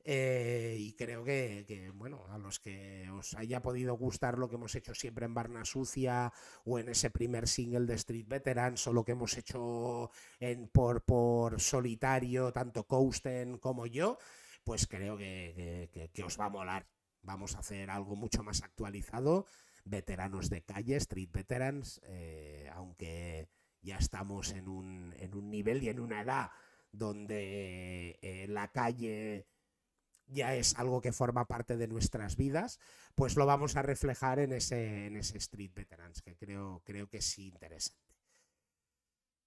Y 0.04 0.92
creo 0.94 1.24
que, 1.24 1.90
bueno, 1.94 2.26
a 2.28 2.36
los 2.36 2.58
que 2.58 3.08
os 3.10 3.32
haya 3.34 3.62
podido 3.62 3.94
gustar 3.96 4.36
lo 4.36 4.48
que 4.48 4.56
hemos 4.56 4.74
hecho 4.74 4.94
siempre 4.94 5.24
en 5.24 5.32
Barna 5.32 5.64
Sucia 5.64 6.32
o 6.64 6.78
en 6.78 6.90
ese 6.90 7.10
primer 7.10 7.48
single 7.48 7.86
de 7.86 7.94
Street 7.94 8.26
Veterans 8.28 8.86
o 8.86 8.92
lo 8.92 9.04
que 9.04 9.12
hemos 9.12 9.36
hecho 9.38 10.10
en, 10.38 10.68
por, 10.68 11.02
por 11.04 11.58
solitario, 11.58 12.52
tanto 12.52 12.86
Coasten 12.86 13.56
como 13.56 13.86
yo, 13.86 14.18
pues 14.64 14.86
creo 14.86 15.16
que, 15.16 15.88
os 16.24 16.38
va 16.38 16.46
a 16.46 16.50
molar. 16.50 16.86
Vamos 17.22 17.54
a 17.54 17.58
hacer 17.58 17.90
algo 17.90 18.16
mucho 18.16 18.42
más 18.42 18.62
actualizado, 18.62 19.46
veteranos 19.84 20.48
de 20.48 20.62
calle, 20.62 20.96
Street 20.96 21.30
Veterans, 21.32 22.00
eh, 22.04 22.70
aunque 22.72 23.48
ya 23.82 23.96
estamos 23.96 24.52
en 24.52 24.68
un, 24.68 25.14
en 25.18 25.34
un 25.34 25.50
nivel 25.50 25.82
y 25.82 25.88
en 25.88 26.00
una 26.00 26.22
edad 26.22 26.50
donde 26.92 28.18
eh, 28.22 28.46
la 28.48 28.72
calle 28.72 29.46
ya 30.26 30.54
es 30.54 30.76
algo 30.76 31.00
que 31.00 31.12
forma 31.12 31.46
parte 31.46 31.76
de 31.76 31.88
nuestras 31.88 32.36
vidas, 32.36 32.78
pues 33.14 33.36
lo 33.36 33.46
vamos 33.46 33.76
a 33.76 33.82
reflejar 33.82 34.38
en 34.38 34.52
ese, 34.52 35.06
en 35.06 35.16
ese 35.16 35.38
Street 35.38 35.72
Veterans, 35.74 36.22
que 36.22 36.36
creo, 36.36 36.82
creo 36.84 37.08
que 37.08 37.18
es 37.18 37.38
interesante. 37.38 38.00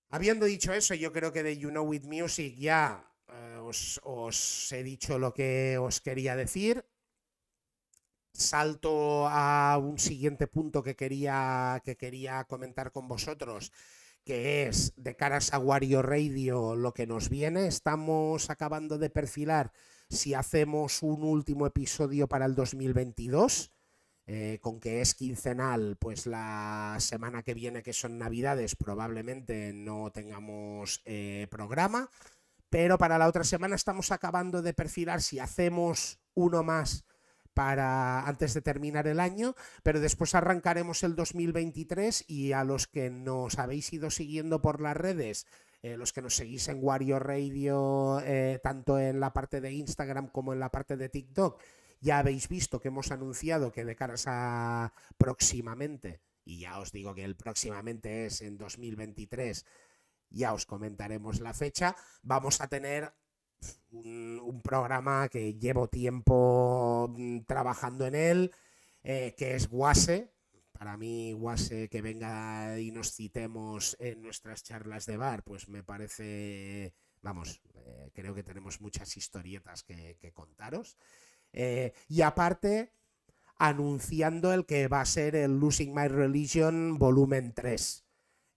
Habiendo 0.10 0.46
dicho 0.46 0.74
eso, 0.74 0.94
yo 0.94 1.12
creo 1.12 1.32
que 1.32 1.44
de 1.44 1.58
You 1.58 1.70
Know 1.70 1.86
With 1.86 2.04
Music 2.04 2.56
ya 2.58 3.13
eh, 3.30 3.58
os, 3.62 4.00
os, 4.04 4.72
he 4.72 4.84
dicho 4.84 5.20
lo 5.20 5.34
que 5.34 5.78
os 5.78 6.02
quería 6.02 6.36
decir. 6.36 6.86
Salto 8.34 9.28
a 9.28 9.78
un 9.78 10.00
siguiente 10.00 10.48
punto 10.48 10.82
que 10.82 10.96
quería, 10.96 11.82
que 11.86 11.96
quería 11.96 12.44
comentar 12.46 12.92
con 12.92 13.08
vosotros, 13.08 13.72
que 14.26 14.64
es 14.68 14.94
de 14.96 15.16
caras 15.16 15.54
a 15.54 15.60
Wario 15.60 16.02
Radio 16.02 16.76
lo 16.76 16.94
que 16.94 17.06
nos 17.06 17.30
viene. 17.30 17.68
Estamos 17.68 18.50
acabando 18.50 18.98
de 18.98 19.12
perfilar 19.12 19.72
si 20.10 20.34
hacemos 20.34 21.04
un 21.04 21.24
último 21.24 21.68
episodio 21.68 22.28
para 22.28 22.46
el 22.46 22.56
2022. 22.56 23.72
Eh, 24.26 24.60
con 24.62 24.80
que 24.80 25.02
es 25.02 25.16
quincenal, 25.16 25.98
pues 26.00 26.28
la 26.28 26.96
semana 27.00 27.44
que 27.44 27.54
viene, 27.54 27.84
que 27.84 27.92
son 27.92 28.18
Navidades, 28.18 28.74
probablemente 28.78 29.74
no 29.74 30.12
tengamos 30.12 31.02
eh, 31.04 31.48
programa. 31.52 32.10
Pero 32.74 32.98
para 32.98 33.20
la 33.20 33.28
otra 33.28 33.44
semana 33.44 33.76
estamos 33.76 34.12
acabando 34.12 34.64
de 34.64 34.74
perfilar 34.74 35.22
si 35.22 35.38
hacemos 35.38 36.18
uno 36.34 36.64
más 36.64 37.06
para 37.54 38.28
antes 38.28 38.56
de 38.56 38.64
terminar 38.64 39.06
el 39.06 39.20
año, 39.20 39.54
pero 39.84 40.00
después 40.00 40.34
arrancaremos 40.34 41.04
el 41.04 41.16
2023 41.16 42.26
y 42.28 42.54
a 42.54 42.64
los 42.64 42.88
que 42.88 43.12
nos 43.12 43.60
habéis 43.60 43.94
ido 43.94 44.10
siguiendo 44.10 44.64
por 44.64 44.82
las 44.82 44.98
redes 44.98 45.46
eh, 45.84 45.98
los 45.98 46.14
que 46.14 46.24
nos 46.24 46.36
seguís 46.36 46.68
en 46.68 46.80
Wario 46.82 47.20
Radio, 47.20 48.20
eh, 48.26 48.60
tanto 48.64 48.98
en 48.98 49.20
la 49.20 49.34
parte 49.34 49.62
de 49.62 49.72
Instagram 49.72 50.30
como 50.30 50.52
en 50.52 50.60
la 50.60 50.72
parte 50.72 50.98
de 50.98 51.10
TikTok, 51.10 51.62
ya 52.02 52.18
habéis 52.18 52.48
visto 52.48 52.80
que 52.80 52.88
hemos 52.88 53.12
anunciado 53.12 53.72
que 53.72 53.86
de 53.86 53.96
caras 53.96 54.24
a 54.26 54.94
próximamente, 55.20 56.22
y 56.44 56.62
ya 56.62 56.80
os 56.80 56.92
digo 56.92 57.14
que 57.14 57.24
el 57.24 57.36
próximamente 57.36 58.26
es 58.26 58.42
en 58.42 58.58
2023, 58.58 59.64
ya 60.34 60.54
os 60.54 60.66
comentaremos 60.66 61.40
la 61.40 61.54
fecha, 61.54 61.96
vamos 62.22 62.60
a 62.60 62.68
tener 62.68 63.14
un, 63.92 64.62
programa 64.64 65.30
que 65.30 65.56
llevo 65.56 65.88
tiempo 65.88 67.14
mm, 67.16 67.42
trabajando 67.46 68.06
en 68.08 68.16
él, 68.16 68.52
eh, 69.04 69.36
que 69.38 69.56
es 69.56 69.68
Guase, 69.70 70.34
para 70.72 70.98
mí, 70.98 71.34
Guase, 71.34 71.90
que 71.90 72.02
venga 72.02 72.80
y 72.80 72.92
nos 72.92 73.14
citemos 73.14 73.96
en 74.00 74.22
nuestras 74.22 74.64
charlas 74.64 75.06
de 75.06 75.18
bar, 75.18 75.44
pues 75.44 75.70
me 75.70 75.84
parece, 75.84 76.94
vamos, 77.22 77.62
eh, 77.76 78.12
creo 78.14 78.34
que 78.34 78.44
tenemos 78.44 78.82
muchas 78.82 79.16
historietas 79.16 79.84
que, 79.84 80.18
contaros. 80.34 80.98
Eh, 81.52 81.94
y 82.08 82.22
aparte, 82.22 82.94
anunciando 83.58 84.54
el 84.54 84.66
que 84.66 84.88
va 84.88 85.02
a 85.02 85.06
ser 85.06 85.36
el 85.36 85.60
Losing 85.60 85.94
My 85.94 86.08
Religion 86.08 86.98
volumen 86.98 87.54
3. 87.54 88.04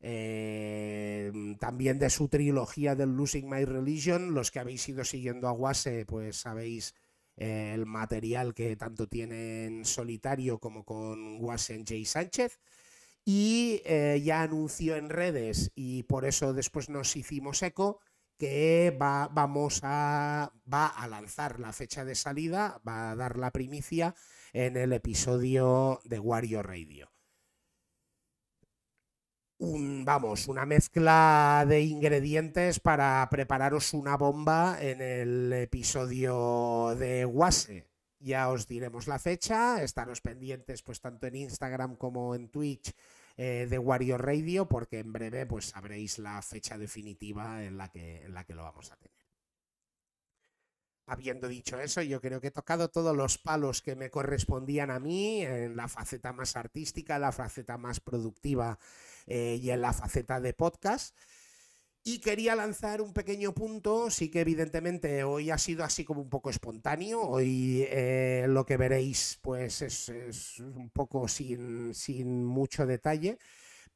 Eh, 0.00 1.32
también 1.58 1.98
de 1.98 2.10
su 2.10 2.28
trilogía 2.28 2.94
del 2.94 3.16
Losing 3.16 3.48
My 3.48 3.64
Religion, 3.64 4.34
los 4.34 4.50
que 4.50 4.60
habéis 4.60 4.88
ido 4.88 5.04
siguiendo 5.04 5.48
a 5.48 5.52
Guase, 5.52 6.04
pues 6.06 6.36
sabéis 6.36 6.94
el 7.36 7.86
material 7.86 8.54
que 8.54 8.76
tanto 8.76 9.08
tiene 9.08 9.66
en 9.66 9.84
solitario 9.84 10.58
como 10.58 10.84
con 10.84 11.42
Wasen 11.42 11.84
J. 11.86 12.04
Sánchez. 12.04 12.58
Y 13.24 13.82
eh, 13.84 14.22
ya 14.24 14.42
anunció 14.42 14.96
en 14.96 15.10
redes, 15.10 15.72
y 15.74 16.04
por 16.04 16.24
eso 16.24 16.52
después 16.52 16.88
nos 16.88 17.16
hicimos 17.16 17.60
eco, 17.62 18.00
que 18.38 18.96
va, 19.00 19.28
vamos 19.28 19.80
a, 19.82 20.52
va 20.72 20.86
a 20.86 21.08
lanzar 21.08 21.58
la 21.58 21.72
fecha 21.72 22.04
de 22.04 22.14
salida, 22.14 22.80
va 22.86 23.10
a 23.10 23.16
dar 23.16 23.36
la 23.36 23.50
primicia 23.50 24.14
en 24.52 24.76
el 24.76 24.92
episodio 24.92 26.00
de 26.04 26.20
Wario 26.20 26.62
Radio 26.62 27.15
un, 29.58 30.04
vamos, 30.04 30.48
una 30.48 30.66
mezcla 30.66 31.64
de 31.66 31.82
ingredientes 31.82 32.80
para 32.80 33.26
prepararos 33.30 33.94
una 33.94 34.16
bomba 34.16 34.78
en 34.80 35.00
el 35.00 35.52
episodio 35.52 36.94
de 36.98 37.24
Wase. 37.24 37.88
Ya 38.18 38.48
os 38.48 38.66
diremos 38.66 39.06
la 39.06 39.18
fecha, 39.18 39.82
estaros 39.82 40.20
pendientes 40.20 40.82
pues 40.82 41.00
tanto 41.00 41.26
en 41.26 41.36
Instagram 41.36 41.96
como 41.96 42.34
en 42.34 42.48
Twitch 42.48 42.92
eh, 43.36 43.66
de 43.68 43.78
Wario 43.78 44.18
Radio, 44.18 44.66
porque 44.66 44.98
en 44.98 45.12
breve 45.12 45.46
pues 45.46 45.66
sabréis 45.66 46.18
la 46.18 46.40
fecha 46.42 46.78
definitiva 46.78 47.62
en 47.64 47.76
la 47.76 47.90
que, 47.90 48.24
en 48.24 48.34
la 48.34 48.44
que 48.44 48.54
lo 48.54 48.62
vamos 48.62 48.90
a 48.90 48.96
tener. 48.96 49.25
Habiendo 51.08 51.46
dicho 51.46 51.78
eso, 51.78 52.02
yo 52.02 52.20
creo 52.20 52.40
que 52.40 52.48
he 52.48 52.50
tocado 52.50 52.88
todos 52.88 53.16
los 53.16 53.38
palos 53.38 53.80
que 53.80 53.94
me 53.94 54.10
correspondían 54.10 54.90
a 54.90 54.98
mí 54.98 55.42
en 55.42 55.76
la 55.76 55.86
faceta 55.86 56.32
más 56.32 56.56
artística, 56.56 57.18
la 57.20 57.30
faceta 57.30 57.78
más 57.78 58.00
productiva 58.00 58.78
eh, 59.26 59.58
y 59.62 59.70
en 59.70 59.80
la 59.82 59.92
faceta 59.92 60.40
de 60.40 60.52
podcast. 60.52 61.16
Y 62.08 62.20
quería 62.20 62.54
lanzar 62.54 63.02
un 63.02 63.12
pequeño 63.12 63.52
punto, 63.52 64.10
sí 64.10 64.30
que 64.30 64.40
evidentemente 64.40 65.24
hoy 65.24 65.50
ha 65.50 65.58
sido 65.58 65.82
así 65.82 66.04
como 66.04 66.20
un 66.20 66.28
poco 66.28 66.50
espontáneo, 66.50 67.20
hoy 67.20 67.84
eh, 67.88 68.46
lo 68.48 68.64
que 68.64 68.76
veréis 68.76 69.40
pues 69.42 69.82
es, 69.82 70.60
un 70.60 70.88
poco 70.90 71.26
sin, 71.26 71.92
sin, 71.94 72.44
mucho 72.44 72.86
detalle, 72.86 73.38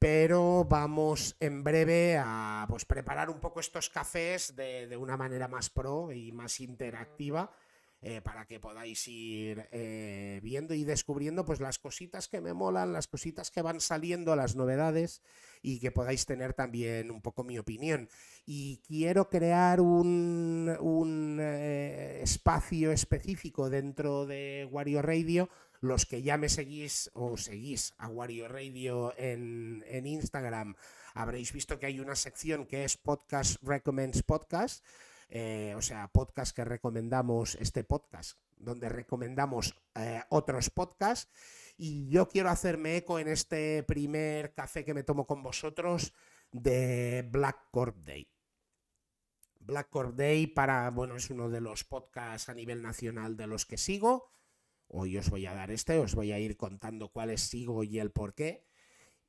pero 0.00 0.64
vamos 0.64 1.36
en 1.38 1.62
breve 1.62 2.16
a 2.18 2.66
pues, 2.68 2.86
preparar 2.86 3.30
un 3.30 3.38
poco 3.38 3.60
estos 3.60 3.90
cafés 3.90 4.56
de, 4.56 4.88
de 4.88 4.96
una 4.96 5.16
manera 5.16 5.46
más 5.46 5.70
pro 5.70 6.10
y 6.10 6.32
más 6.32 6.58
interactiva. 6.58 7.52
Eh, 8.02 8.22
para 8.22 8.46
que 8.46 8.58
podáis 8.58 9.06
ir 9.08 9.68
viendo 10.42 10.72
y 10.72 10.84
descubriendo 10.84 11.44
pues 11.44 11.60
las 11.60 11.78
cositas 11.78 12.28
que 12.28 12.40
me 12.40 12.54
molan, 12.54 12.94
las 12.94 13.08
cositas 13.08 13.50
que 13.50 13.60
van 13.60 13.78
saliendo, 13.78 14.34
las 14.36 14.56
novedades 14.56 15.20
y 15.60 15.80
que 15.80 15.90
podáis 15.90 16.24
tener 16.24 16.54
también 16.54 17.10
un 17.10 17.20
poco 17.20 17.44
mi 17.44 17.58
opinión. 17.58 18.08
Y 18.46 18.78
quiero 18.86 19.28
crear 19.28 19.82
un, 19.82 20.74
un 20.80 21.38
eh, 21.42 22.20
espacio 22.22 22.90
específico 22.90 23.68
dentro 23.68 24.24
de 24.24 24.66
Wario 24.70 25.02
Radio. 25.02 25.50
Los 25.80 26.06
que 26.06 26.22
ya 26.22 26.36
me 26.36 26.48
seguís 26.48 27.10
o 27.14 27.36
seguís 27.36 27.94
a 27.98 28.08
Wario 28.08 28.48
Radio 28.48 29.14
en, 29.16 29.84
en 29.88 30.06
Instagram, 30.06 30.76
habréis 31.14 31.52
visto 31.52 31.78
que 31.78 31.86
hay 31.86 32.00
una 32.00 32.16
sección 32.16 32.66
que 32.66 32.84
es 32.84 32.96
Podcast 32.96 33.56
Recommends 33.62 34.22
Podcast 34.22 34.84
eh, 35.32 35.74
o 35.76 35.82
sea, 35.82 36.08
podcast 36.08 36.54
que 36.54 36.64
recomendamos, 36.64 37.54
este 37.54 37.84
podcast, 37.84 38.36
donde 38.56 38.88
recomendamos 38.88 39.76
eh, 39.94 40.22
otros 40.28 40.70
podcasts. 40.70 41.30
Y 41.76 42.08
yo 42.08 42.28
quiero 42.28 42.50
hacerme 42.50 42.96
eco 42.96 43.18
en 43.18 43.28
este 43.28 43.84
primer 43.84 44.52
café 44.54 44.84
que 44.84 44.92
me 44.92 45.04
tomo 45.04 45.26
con 45.26 45.42
vosotros 45.42 46.12
de 46.50 47.26
Black 47.30 47.68
Corp 47.70 47.96
Day. 47.98 48.28
Black 49.60 49.88
Corp 49.88 50.16
Day 50.16 50.48
para, 50.48 50.90
bueno, 50.90 51.14
es 51.14 51.30
uno 51.30 51.48
de 51.48 51.60
los 51.60 51.84
podcasts 51.84 52.48
a 52.48 52.54
nivel 52.54 52.82
nacional 52.82 53.36
de 53.36 53.46
los 53.46 53.66
que 53.66 53.78
sigo. 53.78 54.32
Hoy 54.92 55.16
os 55.18 55.30
voy 55.30 55.46
a 55.46 55.54
dar 55.54 55.70
este, 55.70 55.98
os 55.98 56.16
voy 56.16 56.32
a 56.32 56.40
ir 56.40 56.56
contando 56.56 57.10
cuáles 57.10 57.42
sigo 57.42 57.84
y 57.84 58.00
el 58.00 58.10
por 58.10 58.34
qué. 58.34 58.64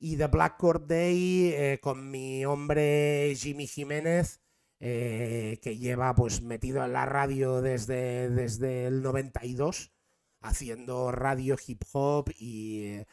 Y 0.00 0.16
de 0.16 0.26
Black 0.26 0.56
Corp 0.56 0.88
Day 0.88 1.52
eh, 1.54 1.78
con 1.80 2.10
mi 2.10 2.44
hombre 2.44 3.32
Jimmy 3.36 3.68
Jiménez 3.68 4.40
eh, 4.80 5.60
que 5.62 5.78
lleva 5.78 6.16
pues 6.16 6.42
metido 6.42 6.84
en 6.84 6.92
la 6.92 7.06
radio 7.06 7.62
desde, 7.62 8.28
desde 8.28 8.86
el 8.86 9.02
92, 9.02 9.92
haciendo 10.40 11.12
radio 11.12 11.56
hip 11.64 11.84
hop 11.92 12.32
y 12.36 12.86
eh, 12.86 13.06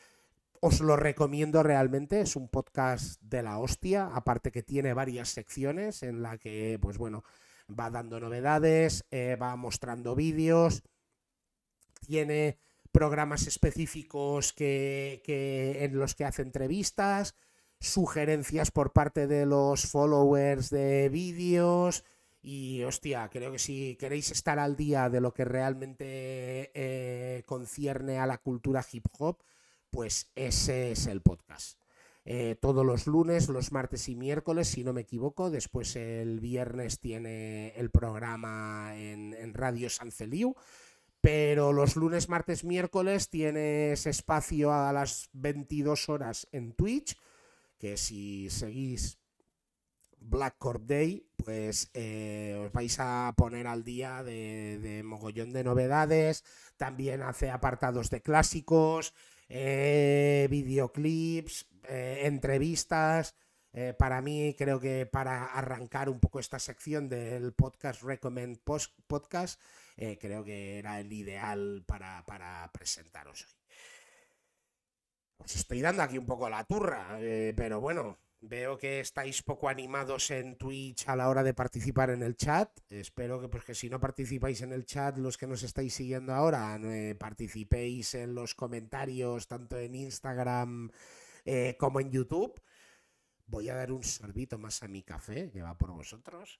os 0.59 0.81
lo 0.81 0.95
recomiendo 0.95 1.61
realmente, 1.61 2.21
es 2.21 2.35
un 2.35 2.49
podcast 2.49 3.21
de 3.21 3.43
la 3.43 3.59
hostia, 3.59 4.07
aparte 4.07 4.51
que 4.51 4.63
tiene 4.63 4.95
varias 4.95 5.29
secciones 5.29 6.01
en 6.01 6.23
la 6.23 6.39
que 6.39 6.79
pues 6.81 6.97
bueno, 6.97 7.23
va 7.69 7.91
dando 7.91 8.19
novedades, 8.19 9.05
va 9.13 9.55
mostrando 9.55 10.15
vídeos, 10.15 10.81
tiene 11.99 12.57
programas 12.91 13.47
específicos 13.47 14.53
que, 14.53 15.21
que, 15.23 15.83
en 15.83 15.97
los 15.97 16.15
que 16.15 16.25
hace 16.25 16.41
entrevistas, 16.41 17.35
sugerencias 17.79 18.71
por 18.71 18.91
parte 18.91 19.27
de 19.27 19.45
los 19.45 19.83
followers 19.87 20.69
de 20.69 21.09
vídeos. 21.09 22.03
Y 22.41 22.83
hostia, 22.83 23.29
creo 23.29 23.51
que 23.51 23.59
si 23.59 23.95
queréis 23.97 24.31
estar 24.31 24.59
al 24.59 24.75
día 24.75 25.09
de 25.09 25.21
lo 25.21 25.33
que 25.33 25.45
realmente 25.45 26.71
eh, 26.73 27.43
concierne 27.45 28.19
a 28.19 28.25
la 28.25 28.37
cultura 28.37 28.85
hip 28.91 29.05
hop, 29.17 29.39
pues 29.89 30.31
ese 30.35 30.91
es 30.91 31.07
el 31.07 31.21
podcast. 31.21 31.79
Eh, 32.25 32.55
todos 32.61 32.85
los 32.85 33.07
lunes, 33.07 33.49
los 33.49 33.71
martes 33.71 34.07
y 34.07 34.15
miércoles, 34.15 34.67
si 34.67 34.83
no 34.83 34.93
me 34.93 35.01
equivoco. 35.01 35.49
Después 35.49 35.95
el 35.95 36.39
viernes 36.39 36.99
tiene 36.99 37.69
el 37.75 37.89
programa 37.89 38.91
en, 38.95 39.33
en 39.33 39.53
Radio 39.53 39.89
San 39.89 40.11
Feliu. 40.11 40.55
Pero 41.21 41.73
los 41.73 41.95
lunes, 41.95 42.29
martes, 42.29 42.63
miércoles 42.63 43.29
tienes 43.29 44.05
espacio 44.05 44.71
a 44.73 44.93
las 44.93 45.29
22 45.33 46.09
horas 46.09 46.47
en 46.51 46.73
Twitch 46.73 47.17
que 47.79 47.97
si 47.97 48.49
seguís 48.49 49.17
Black 50.19 50.57
Corp 50.57 50.83
Day, 50.83 51.25
pues 51.37 51.89
eh, 51.93 52.61
os 52.61 52.71
vais 52.73 52.99
a 52.99 53.33
poner 53.37 53.67
al 53.67 53.83
día 53.83 54.21
de, 54.21 55.01
mogollón 55.03 55.53
de 55.53 55.63
novedades. 55.63 56.43
También 56.77 57.21
hace 57.23 57.49
apartados 57.49 58.09
de 58.09 58.21
clásicos, 58.21 59.13
eh, 59.47 60.47
videoclips, 60.51 61.67
eh, 61.87 62.21
entrevistas. 62.25 63.35
para 63.97 64.21
mí, 64.21 64.55
creo 64.57 64.79
que 64.79 65.05
para 65.05 65.45
arrancar 65.45 66.09
un 66.09 66.19
poco 66.19 66.39
esta 66.39 66.59
sección 66.59 67.07
del 67.07 67.53
podcast 67.53 68.01
Recommend 68.01 68.59
Podcast, 69.07 69.59
creo 70.19 70.43
que 70.43 70.79
era 70.79 70.99
el 70.99 71.11
ideal 71.11 71.83
para, 71.85 72.25
para 72.25 72.69
presentaros 72.71 73.45
hoy. 73.45 73.59
Os 75.39 75.55
estoy 75.55 75.81
dando 75.81 76.03
aquí 76.03 76.17
un 76.17 76.25
poco 76.25 76.49
la 76.49 76.65
turra, 76.65 77.17
eh, 77.19 77.53
pero 77.55 77.79
bueno, 77.79 78.19
veo 78.41 78.77
que 78.77 78.99
estáis 78.99 79.41
poco 79.41 79.69
animados 79.69 80.31
en 80.31 80.57
Twitch 80.57 81.07
a 81.07 81.15
la 81.15 81.29
hora 81.29 81.43
de 81.43 81.53
participar 81.53 82.09
en 82.09 82.23
el 82.23 82.35
chat. 82.35 82.69
Espero 82.89 83.39
que, 83.39 83.47
pues, 83.47 83.63
que 83.63 83.73
si 83.73 83.89
no 83.89 83.99
participáis 83.99 84.61
en 84.61 84.73
el 84.73 84.85
chat, 84.85 85.17
los 85.17 85.37
que 85.37 85.47
nos 85.47 85.63
estáis 85.63 85.93
siguiendo 85.93 86.33
ahora, 86.33 86.77
eh, 86.83 87.15
participéis 87.15 88.15
en 88.15 88.35
los 88.35 88.53
comentarios, 88.53 89.47
tanto 89.47 89.77
en 89.77 89.95
Instagram 89.95 90.91
eh, 91.45 91.77
como 91.79 92.01
en 92.01 92.11
YouTube. 92.11 92.61
Voy 93.47 93.69
a 93.69 93.75
dar 93.75 93.93
un 93.93 94.03
sorbito 94.03 94.57
más 94.57 94.83
a 94.83 94.89
mi 94.89 95.03
café, 95.03 95.49
que 95.51 95.61
va 95.61 95.77
por 95.77 95.91
vosotros. 95.91 96.59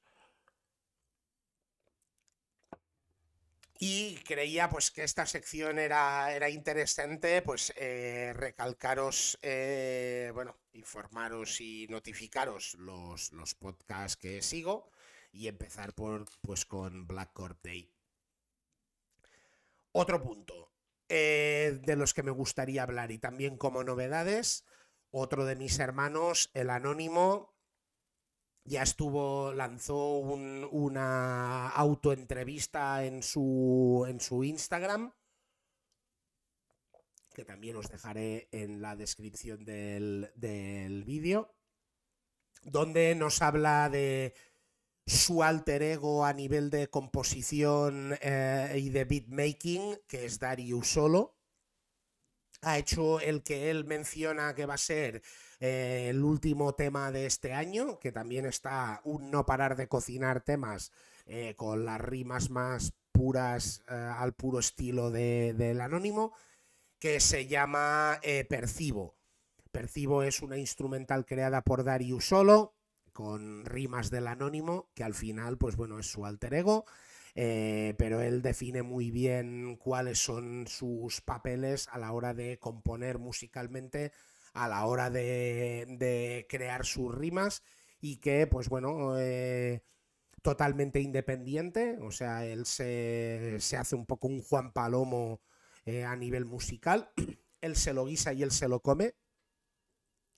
Y 3.82 4.18
creía 4.26 4.70
pues 4.70 4.92
que 4.92 5.04
esta 5.06 5.26
sección 5.26 5.80
era, 5.80 6.34
era 6.34 6.50
interesante, 6.50 7.42
pues 7.42 7.72
eh, 7.78 8.34
recalcaros, 8.36 9.39
eh, 9.42 10.32
bueno, 10.34 10.58
informaros 10.74 11.62
y 11.62 11.88
notificaros 11.88 12.74
los, 12.74 13.32
los 13.32 13.56
podcasts 13.56 14.18
que 14.18 14.42
sigo 14.42 14.92
y 15.32 15.48
empezar 15.48 15.94
por, 15.94 16.26
pues, 16.42 16.65
con 16.65 17.08
Black 17.08 17.32
Corp 17.32 17.63
Day. 17.63 17.89
Otro 19.94 20.22
punto 20.22 20.74
eh, 21.08 21.80
de 21.82 21.96
los 21.96 22.13
que 22.13 22.24
me 22.24 22.32
gustaría 22.32 22.84
hablar 22.84 23.12
y 23.12 23.18
también 23.18 23.58
como 23.58 23.86
novedades, 23.86 24.65
otro 25.10 25.46
de 25.46 25.56
mis 25.56 25.80
hermanos, 25.80 26.52
el 26.54 26.70
anónimo, 26.70 27.56
ya 28.69 28.84
estuvo, 28.84 29.51
lanzó 29.51 30.19
una 30.19 31.69
autoentrevista 31.69 33.03
en 33.03 33.23
su, 33.23 34.05
en 34.08 34.21
su 34.21 34.43
Instagram, 34.43 35.12
que 37.34 37.43
también 37.45 37.77
os 37.77 37.89
dejaré 37.89 38.47
en 38.51 38.79
la 38.79 38.95
descripción 38.95 39.65
del, 39.65 40.32
del 40.36 41.03
vídeo, 41.03 41.55
donde 42.62 43.15
nos 43.15 43.41
habla 43.41 43.89
de 43.89 44.36
su 45.08 45.41
alter 45.41 45.82
ego 45.82 46.23
a 46.23 46.34
nivel 46.34 46.69
de 46.69 46.89
composición 46.89 48.15
eh, 48.21 48.75
y 48.77 48.89
de 48.89 49.05
beatmaking, 49.05 49.99
que 50.08 50.25
es 50.25 50.38
Darius 50.38 50.89
Solo. 50.89 51.39
Ha 52.62 52.77
hecho 52.77 53.19
el 53.19 53.41
que 53.41 53.71
él 53.71 53.86
menciona 53.86 54.53
que 54.53 54.67
va 54.67 54.75
a 54.75 54.77
ser 54.77 55.23
eh, 55.60 56.08
el 56.10 56.24
último 56.24 56.74
tema 56.74 57.12
de 57.12 57.26
este 57.26 57.54
año, 57.54 58.00
que 58.00 58.13
también 58.13 58.45
está 58.45 59.02
un 59.04 59.30
no 59.30 59.45
parar 59.45 59.76
de 59.76 59.89
cocinar 59.89 60.41
temas 60.41 60.91
eh, 61.26 61.54
con 61.58 61.84
las 61.86 62.00
rimas 62.00 62.50
más 62.50 62.93
puras 63.12 63.84
eh, 63.89 63.93
al 63.93 64.34
puro 64.34 64.60
estilo 64.60 65.12
del 65.12 65.82
anónimo, 65.82 66.34
que 66.98 67.19
se 67.19 67.48
llama 67.48 68.19
Percibo. 68.50 69.15
Percibo 69.72 70.24
es 70.24 70.41
una 70.41 70.58
instrumental 70.58 71.26
creada 71.26 71.62
por 71.62 71.84
Darius 71.84 72.28
Solo, 72.28 72.76
con 73.12 73.65
rimas 73.65 74.10
del 74.10 74.28
anónimo, 74.28 74.89
que 74.93 75.04
al 75.04 75.13
final, 75.13 75.58
pues 75.58 75.76
bueno, 75.76 76.00
es 76.00 76.10
su 76.10 76.26
alter 76.26 76.54
ego. 76.54 76.86
pero 77.34 78.22
él 78.22 78.41
define 78.41 78.82
muy 78.82 79.12
bien 79.12 79.76
cuáles 79.78 80.19
son 80.19 80.67
sus 80.67 81.22
papeles 81.22 81.88
a 81.91 81.98
la 81.98 82.12
hora 82.12 82.34
de 82.34 82.58
componer 82.60 83.19
musicalmente 83.19 84.12
a 84.60 84.67
la 84.67 84.86
hora 84.86 85.10
de, 85.10 86.45
crear 86.50 86.86
sus 86.86 87.15
rimas 87.15 87.63
y 88.02 88.17
que, 88.17 88.45
pues 88.45 88.67
bueno, 88.67 89.17
eh, 89.17 89.84
totalmente 90.41 91.00
independiente, 91.00 91.98
o 92.02 92.12
sea, 92.12 92.45
él 92.45 92.65
se, 92.65 93.58
hace 93.78 93.95
un 93.95 94.06
poco 94.06 94.28
un 94.28 94.41
Juan 94.41 94.74
Palomo 94.74 95.41
eh, 95.86 96.04
a 96.04 96.15
nivel 96.15 96.45
musical, 96.45 97.12
él 97.62 97.76
se 97.76 97.93
lo 97.93 98.06
guisa 98.06 98.34
y 98.34 98.43
él 98.43 98.52
se 98.52 98.67
lo 98.67 98.82
come, 98.82 99.15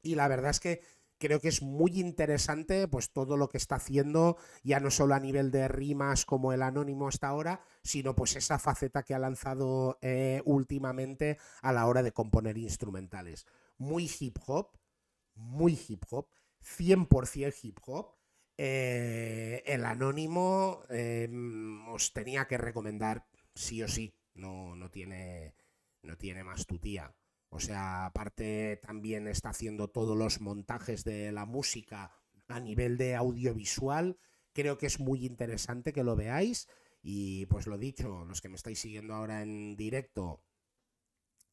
y 0.03 0.15
la 0.15 0.27
verdad 0.27 0.51
es 0.51 0.59
que 0.59 0.81
creo 1.17 1.39
que 1.39 1.49
es 1.49 1.61
muy 1.61 1.99
interesante 1.99 2.87
pues 2.87 3.11
todo 3.11 3.37
lo 3.37 3.49
que 3.49 3.57
está 3.57 3.75
haciendo, 3.75 4.37
ya 4.63 4.79
no 4.79 4.91
solo 4.91 5.15
a 5.15 5.19
nivel 5.19 5.49
de 5.51 5.67
rimas 5.67 6.25
como 6.25 6.53
el 6.53 6.61
anónimo 6.61 7.07
hasta 7.07 7.27
ahora, 7.27 7.61
sino 7.83 8.15
pues 8.15 8.35
esa 8.35 8.59
faceta 8.59 9.03
que 9.03 9.13
ha 9.13 9.19
lanzado 9.19 9.99
eh, 10.01 10.41
últimamente 10.45 11.37
a 11.61 11.73
la 11.73 11.85
hora 11.87 12.01
de 12.03 12.11
componer 12.11 12.57
instrumentales 12.57 13.45
muy 13.81 14.09
hip 14.19 14.37
hop, 14.45 14.77
muy 15.33 15.77
hip 15.87 16.03
hop, 16.11 16.27
100% 16.61 17.53
hip 17.63 17.79
hop. 17.85 18.15
Eh, 18.57 19.63
el 19.65 19.85
anónimo 19.85 20.83
em, 20.89 21.87
os 21.89 22.13
tenía 22.13 22.47
que 22.47 22.59
recomendar 22.59 23.25
sí 23.55 23.81
o 23.81 23.87
sí, 23.87 24.13
no, 24.35 24.75
no, 24.75 24.91
tiene, 24.91 25.55
no 26.03 26.15
tiene 26.15 26.43
más 26.43 26.67
tu 26.67 26.77
tía. 26.77 27.15
O 27.49 27.59
sea, 27.59 28.05
aparte 28.05 28.79
también 28.83 29.27
está 29.27 29.49
haciendo 29.49 29.89
todos 29.89 30.15
los 30.15 30.41
montajes 30.41 31.03
de 31.03 31.31
la 31.31 31.45
música 31.45 32.11
a 32.47 32.59
nivel 32.59 32.97
de 32.97 33.15
audiovisual. 33.15 34.19
Creo 34.53 34.77
que 34.77 34.85
es 34.85 34.99
muy 34.99 35.25
interesante 35.25 35.91
que 35.91 36.03
lo 36.03 36.15
veáis. 36.15 36.67
Y 37.01 37.47
pues 37.47 37.65
lo 37.65 37.79
dicho, 37.79 38.25
los 38.25 38.41
que 38.41 38.49
me 38.49 38.55
estáis 38.55 38.79
siguiendo 38.79 39.15
ahora 39.15 39.41
en 39.41 39.75
directo, 39.75 40.43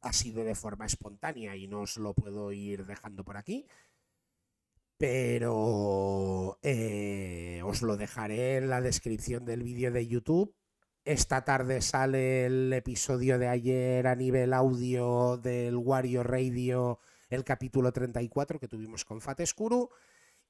ha 0.00 0.12
sido 0.12 0.44
de 0.44 0.54
forma 0.54 0.86
espontánea 0.86 1.56
y 1.56 1.66
no 1.66 1.80
os 1.82 1.96
lo 1.96 2.14
puedo 2.14 2.52
ir 2.52 2.86
dejando 2.86 3.24
por 3.24 3.36
aquí. 3.36 3.66
Pero 4.96 6.58
eh, 6.62 7.62
os 7.64 7.82
lo 7.82 7.96
dejaré 7.96 8.56
en 8.56 8.68
la 8.68 8.80
descripción 8.80 9.44
del 9.44 9.62
vídeo 9.62 9.92
de 9.92 10.06
YouTube. 10.06 10.54
Esta 11.04 11.44
tarde 11.44 11.80
sale 11.80 12.46
el 12.46 12.72
episodio 12.72 13.38
de 13.38 13.48
ayer 13.48 14.06
a 14.06 14.16
nivel 14.16 14.52
audio 14.52 15.36
del 15.38 15.76
Wario 15.76 16.22
Radio, 16.22 16.98
el 17.30 17.44
capítulo 17.44 17.92
34 17.92 18.58
que 18.58 18.68
tuvimos 18.68 19.04
con 19.04 19.20
Fatescuru. 19.20 19.90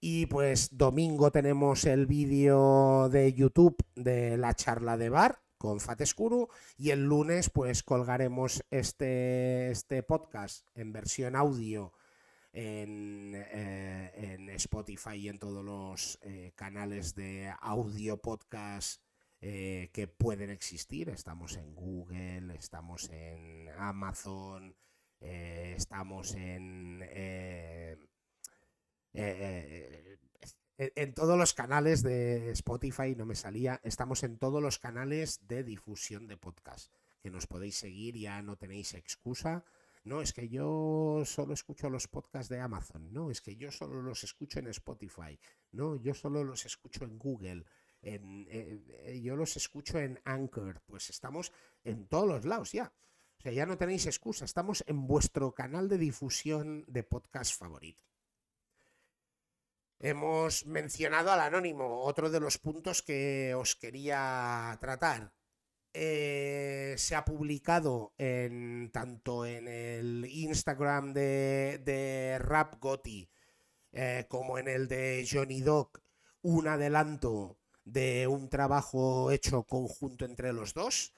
Y 0.00 0.26
pues 0.26 0.76
domingo 0.76 1.30
tenemos 1.30 1.84
el 1.84 2.06
vídeo 2.06 3.08
de 3.10 3.34
YouTube 3.34 3.76
de 3.96 4.36
la 4.38 4.54
charla 4.54 4.96
de 4.96 5.10
bar 5.10 5.40
con 5.58 5.80
Fatescuru 5.80 6.48
y 6.76 6.90
el 6.90 7.04
lunes 7.04 7.50
pues 7.50 7.82
colgaremos 7.82 8.64
este, 8.70 9.70
este 9.70 10.02
podcast 10.02 10.66
en 10.74 10.92
versión 10.92 11.36
audio 11.36 11.92
en, 12.52 13.34
eh, 13.34 14.54
Spotify 14.54 15.16
y 15.16 15.28
en 15.28 15.38
todos 15.38 15.64
los 15.64 16.18
eh, 16.22 16.52
canales 16.54 17.14
de 17.14 17.52
audio 17.60 18.20
podcast 18.20 19.02
eh, 19.40 19.90
que 19.92 20.08
pueden 20.08 20.50
existir. 20.50 21.08
Estamos 21.10 21.56
en 21.56 21.74
Google, 21.74 22.54
estamos 22.56 23.08
en 23.10 23.68
Amazon, 23.76 24.74
estamos 25.20 26.34
en 26.34 27.02
en 30.78 31.12
todos 31.12 31.36
los 31.36 31.54
canales 31.54 32.02
de 32.02 32.52
Spotify, 32.52 33.14
no 33.16 33.26
me 33.26 33.34
salía, 33.34 33.80
estamos 33.82 34.22
en 34.22 34.38
todos 34.38 34.62
los 34.62 34.78
canales 34.78 35.40
de 35.48 35.64
difusión 35.64 36.28
de 36.28 36.36
podcast, 36.36 36.92
que 37.20 37.30
nos 37.30 37.48
podéis 37.48 37.76
seguir, 37.76 38.16
ya 38.16 38.40
no 38.42 38.56
tenéis 38.56 38.94
excusa. 38.94 39.64
No, 40.04 40.22
es 40.22 40.32
que 40.32 40.48
yo 40.48 41.22
solo 41.26 41.52
escucho 41.52 41.90
los 41.90 42.06
podcasts 42.06 42.48
de 42.48 42.60
Amazon, 42.60 43.12
no, 43.12 43.30
es 43.30 43.42
que 43.42 43.56
yo 43.56 43.72
solo 43.72 44.00
los 44.00 44.22
escucho 44.22 44.60
en 44.60 44.68
Spotify, 44.68 45.38
no, 45.72 45.96
yo 45.96 46.14
solo 46.14 46.44
los 46.44 46.64
escucho 46.64 47.04
en 47.04 47.18
Google, 47.18 47.64
eh, 48.00 48.20
eh, 48.48 49.20
yo 49.20 49.34
los 49.34 49.56
escucho 49.56 49.98
en 49.98 50.20
Anchor, 50.24 50.80
pues 50.86 51.10
estamos 51.10 51.52
en 51.82 52.06
todos 52.06 52.28
los 52.28 52.44
lados 52.44 52.72
ya. 52.72 52.92
O 53.38 53.40
sea, 53.40 53.52
ya 53.52 53.66
no 53.66 53.76
tenéis 53.76 54.06
excusa, 54.06 54.44
estamos 54.44 54.82
en 54.86 55.06
vuestro 55.06 55.52
canal 55.52 55.88
de 55.88 55.98
difusión 55.98 56.84
de 56.88 57.02
podcast 57.02 57.56
favorito. 57.56 58.02
Hemos 60.00 60.64
mencionado 60.66 61.32
al 61.32 61.40
anónimo, 61.40 62.02
otro 62.02 62.30
de 62.30 62.38
los 62.38 62.58
puntos 62.58 63.02
que 63.02 63.54
os 63.54 63.74
quería 63.74 64.76
tratar. 64.80 65.32
Eh, 65.92 66.94
se 66.96 67.16
ha 67.16 67.24
publicado 67.24 68.14
en, 68.18 68.90
tanto 68.92 69.44
en 69.44 69.66
el 69.66 70.24
Instagram 70.30 71.12
de, 71.12 71.80
de 71.84 72.38
Rap 72.38 72.76
Gotti 72.78 73.28
eh, 73.92 74.26
como 74.28 74.58
en 74.58 74.68
el 74.68 74.86
de 74.86 75.26
Johnny 75.28 75.60
Doc 75.62 76.00
un 76.42 76.68
adelanto 76.68 77.58
de 77.84 78.28
un 78.28 78.48
trabajo 78.48 79.32
hecho 79.32 79.64
conjunto 79.64 80.24
entre 80.24 80.52
los 80.52 80.74
dos. 80.74 81.14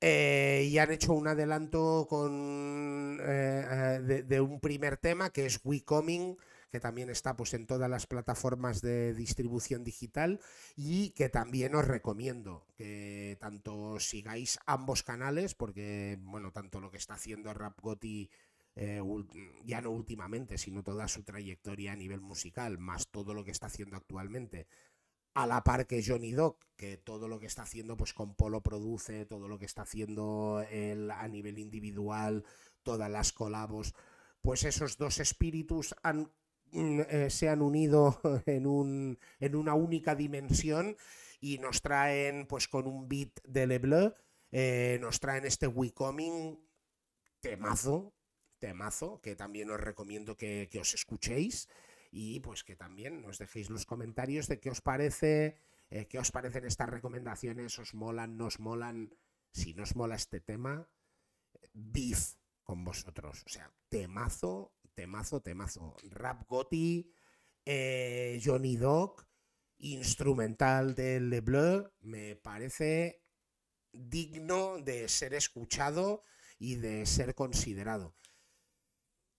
Eh, 0.00 0.68
y 0.70 0.78
han 0.78 0.90
hecho 0.90 1.12
un 1.12 1.28
adelanto 1.28 2.06
con, 2.08 3.18
de, 3.18 4.24
de, 4.24 4.40
un 4.40 4.60
primer 4.60 4.96
tema 4.96 5.30
que 5.30 5.46
es 5.46 5.60
We 5.64 5.84
Coming 5.84 6.36
que 6.74 6.80
también 6.80 7.08
está 7.08 7.36
pues, 7.36 7.54
en 7.54 7.68
todas 7.68 7.88
las 7.88 8.08
plataformas 8.08 8.82
de 8.82 9.14
distribución 9.14 9.84
digital 9.84 10.40
y 10.74 11.10
que 11.10 11.28
también 11.28 11.72
os 11.76 11.86
recomiendo 11.86 12.66
que 12.74 13.36
tanto 13.38 14.00
sigáis 14.00 14.58
ambos 14.66 15.04
canales, 15.04 15.54
porque 15.54 16.18
bueno, 16.22 16.50
tanto 16.50 16.80
lo 16.80 16.90
que 16.90 16.96
está 16.96 17.14
haciendo 17.14 17.54
Rap 17.54 17.80
Gotti 17.80 18.28
eh, 18.74 19.00
ya 19.64 19.82
no 19.82 19.92
últimamente, 19.92 20.58
sino 20.58 20.82
toda 20.82 21.06
su 21.06 21.22
trayectoria 21.22 21.92
a 21.92 21.96
nivel 21.96 22.20
musical, 22.20 22.76
más 22.76 23.06
todo 23.06 23.34
lo 23.34 23.44
que 23.44 23.52
está 23.52 23.66
haciendo 23.66 23.96
actualmente, 23.96 24.66
a 25.34 25.46
la 25.46 25.62
par 25.62 25.86
que 25.86 26.02
Johnny 26.04 26.32
Doc, 26.32 26.60
que 26.74 26.96
todo 26.96 27.28
lo 27.28 27.38
que 27.38 27.46
está 27.46 27.62
haciendo 27.62 27.96
pues 27.96 28.12
con 28.12 28.34
Polo 28.34 28.64
produce, 28.64 29.26
todo 29.26 29.46
lo 29.46 29.60
que 29.60 29.66
está 29.66 29.82
haciendo 29.82 30.66
él 30.72 31.08
a 31.12 31.28
nivel 31.28 31.60
individual, 31.60 32.44
todas 32.82 33.08
las 33.08 33.32
colabos, 33.32 33.94
pues 34.42 34.64
esos 34.64 34.98
dos 34.98 35.20
espíritus 35.20 35.94
han 36.02 36.32
eh, 36.74 37.30
se 37.30 37.48
han 37.48 37.62
unido 37.62 38.20
en, 38.46 38.66
un, 38.66 39.18
en 39.40 39.54
una 39.54 39.74
única 39.74 40.14
dimensión 40.14 40.96
y 41.40 41.58
nos 41.58 41.82
traen, 41.82 42.46
pues 42.46 42.68
con 42.68 42.86
un 42.86 43.08
beat 43.08 43.40
de 43.46 43.66
Le 43.66 43.80
eh, 44.50 44.98
nos 45.00 45.20
traen 45.20 45.44
este 45.44 45.66
We 45.66 45.92
Coming 45.92 46.58
temazo, 47.40 48.14
temazo, 48.58 49.20
que 49.20 49.36
también 49.36 49.70
os 49.70 49.80
recomiendo 49.80 50.36
que, 50.36 50.70
os 50.80 50.94
escuchéis 50.94 51.68
y 52.10 52.40
pues 52.40 52.64
que 52.64 52.76
también 52.76 53.20
nos 53.20 53.38
dejéis 53.38 53.68
los 53.68 53.84
comentarios 53.84 54.48
de 54.48 54.60
qué 54.60 54.70
os 54.70 54.80
parece, 54.80 55.56
eh, 55.90 56.06
qué 56.06 56.18
os 56.18 56.30
parecen 56.30 56.64
estas 56.64 56.88
recomendaciones, 56.88 57.78
os 57.78 57.94
molan, 57.94 58.36
nos 58.36 58.60
molan, 58.60 59.12
si 59.52 59.74
nos 59.74 59.96
mola 59.96 60.14
este 60.14 60.40
tema, 60.40 60.88
beef 61.72 62.34
con 62.62 62.84
vosotros, 62.84 63.42
o 63.44 63.48
sea, 63.48 63.70
temazo 63.88 64.72
temazo, 64.94 65.40
temazo. 65.40 65.96
Rap 66.10 66.46
Gotti, 66.48 67.12
eh, 67.64 68.40
Johnny 68.42 68.76
Dog, 68.76 69.26
instrumental 69.78 70.94
de 70.94 71.20
Le 71.20 71.40
Bleu, 71.40 71.90
me 72.00 72.36
parece 72.36 73.22
digno 73.92 74.78
de 74.78 75.08
ser 75.08 75.34
escuchado 75.34 76.24
y 76.58 76.76
de 76.76 77.06
ser 77.06 77.34
considerado. 77.34 78.14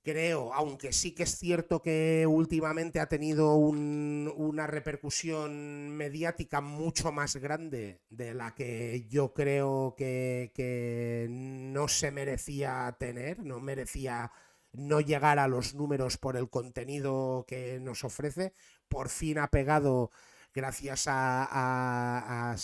Creo, 0.03 0.53
aunque 0.53 0.93
sí 0.93 1.15
que 1.15 1.23
es 1.23 1.39
cierto 1.39 1.81
que 1.81 2.27
últimamente 2.27 2.99
ha 2.99 3.09
tenido 3.09 3.55
una 3.55 4.67
repercusión 4.67 5.89
mediática 5.89 6.61
mucho 6.61 7.11
más 7.11 7.37
grande 7.37 8.03
de 8.09 8.35
la 8.35 8.53
que 8.53 9.07
yo 9.09 9.33
creo 9.33 9.95
que 9.97 11.25
no 11.27 11.87
se 11.87 12.11
merecía 12.11 12.95
tener, 12.99 13.43
no 13.43 13.59
merecía 13.59 14.31
no 14.77 15.01
llegar 15.01 15.39
a 15.39 15.47
los 15.47 15.73
números 15.75 16.17
por 16.17 16.37
el 16.37 16.49
contenido 16.49 17.45
que 17.47 17.79
nos 17.79 18.03
ofrece. 18.03 18.53
Por 18.87 19.09
fin 19.09 19.39
ha 19.39 19.47
pegado, 19.47 20.11
gracias 20.53 21.07
al 21.07 22.55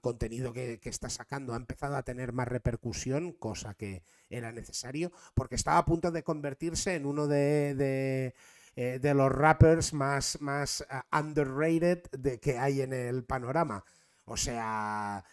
contenido 0.00 0.52
que, 0.52 0.80
está 0.84 1.10
sacando, 1.10 1.54
ha 1.54 1.56
empezado 1.56 1.96
a 1.96 2.02
tener 2.02 2.32
más 2.32 2.48
repercusión, 2.48 3.32
cosa 3.32 3.74
que 3.74 4.02
era 4.28 4.52
necesario, 4.52 5.12
porque 5.34 5.56
estaba 5.56 5.78
a 5.78 5.84
punto 5.84 6.10
de 6.10 6.22
convertirse 6.22 6.94
en 6.94 7.06
uno 7.06 7.26
de, 7.26 8.34
eh, 8.76 9.00
los 9.14 9.32
rappers 9.32 9.92
más, 9.92 10.40
más 10.40 10.86
uh, 10.90 11.16
underrated 11.16 12.08
de, 12.12 12.38
que 12.38 12.58
hay 12.58 12.82
en 12.82 12.92
el 12.92 13.24
panorama. 13.24 13.84
O 14.24 14.36
sea, 14.36 15.24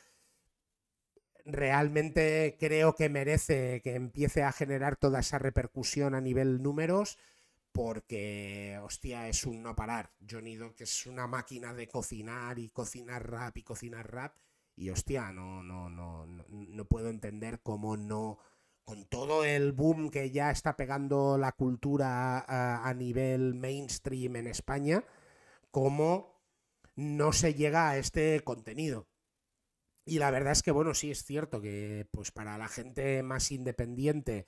realmente 1.48 2.58
creo 2.60 2.94
que 2.96 3.10
merece 3.10 3.82
que 3.82 3.96
empiece 3.96 4.44
a 4.44 4.52
generar 4.52 4.98
toda 4.98 5.22
esa 5.22 5.40
repercusión 5.40 6.14
a 6.14 6.22
nivel 6.22 6.62
números 6.62 7.18
porque, 7.72 8.80
hostia, 8.84 9.28
es 9.28 9.46
un 9.46 9.62
no 9.62 9.76
parar. 9.76 10.12
Johnny 10.30 10.58
que 10.76 10.84
es 10.84 11.06
una 11.06 11.28
máquina 11.28 11.74
de 11.74 11.88
cocinar 11.88 12.60
y 12.60 12.70
cocinar 12.70 13.30
rap 13.30 13.56
y 13.58 13.64
cocinar 13.64 14.12
rap 14.12 14.36
y, 14.76 14.90
hostia, 14.90 15.32
no, 15.32 15.64
no, 15.64 15.90
no, 15.90 16.26
no, 16.26 16.86
puedo 16.86 17.10
entender 17.10 17.62
cómo 17.62 17.98
no, 17.98 18.40
con 18.84 19.06
todo 19.06 19.44
el 19.44 19.72
boom 19.72 20.10
que 20.10 20.32
ya 20.32 20.52
está 20.52 20.76
pegando 20.76 21.38
la 21.38 21.52
cultura 21.52 22.40
a, 22.40 22.88
a 22.88 22.94
nivel 22.94 23.56
mainstream 23.56 24.36
en 24.36 24.48
España, 24.48 25.04
cómo 25.72 26.42
no 26.96 27.32
se 27.32 27.54
llega 27.54 27.90
a 27.90 27.98
este 27.98 28.42
contenido. 28.44 29.08
Y 30.08 30.20
la 30.20 30.32
verdad 30.32 30.54
es 30.54 30.64
que, 30.64 30.72
bueno, 30.72 30.94
sí 30.94 31.12
es 31.12 31.26
cierto 31.26 31.60
que 31.60 32.08
pues 32.12 32.32
para 32.32 32.58
la 32.58 32.70
gente 32.70 33.22
más 33.24 33.52
independiente 33.52 34.48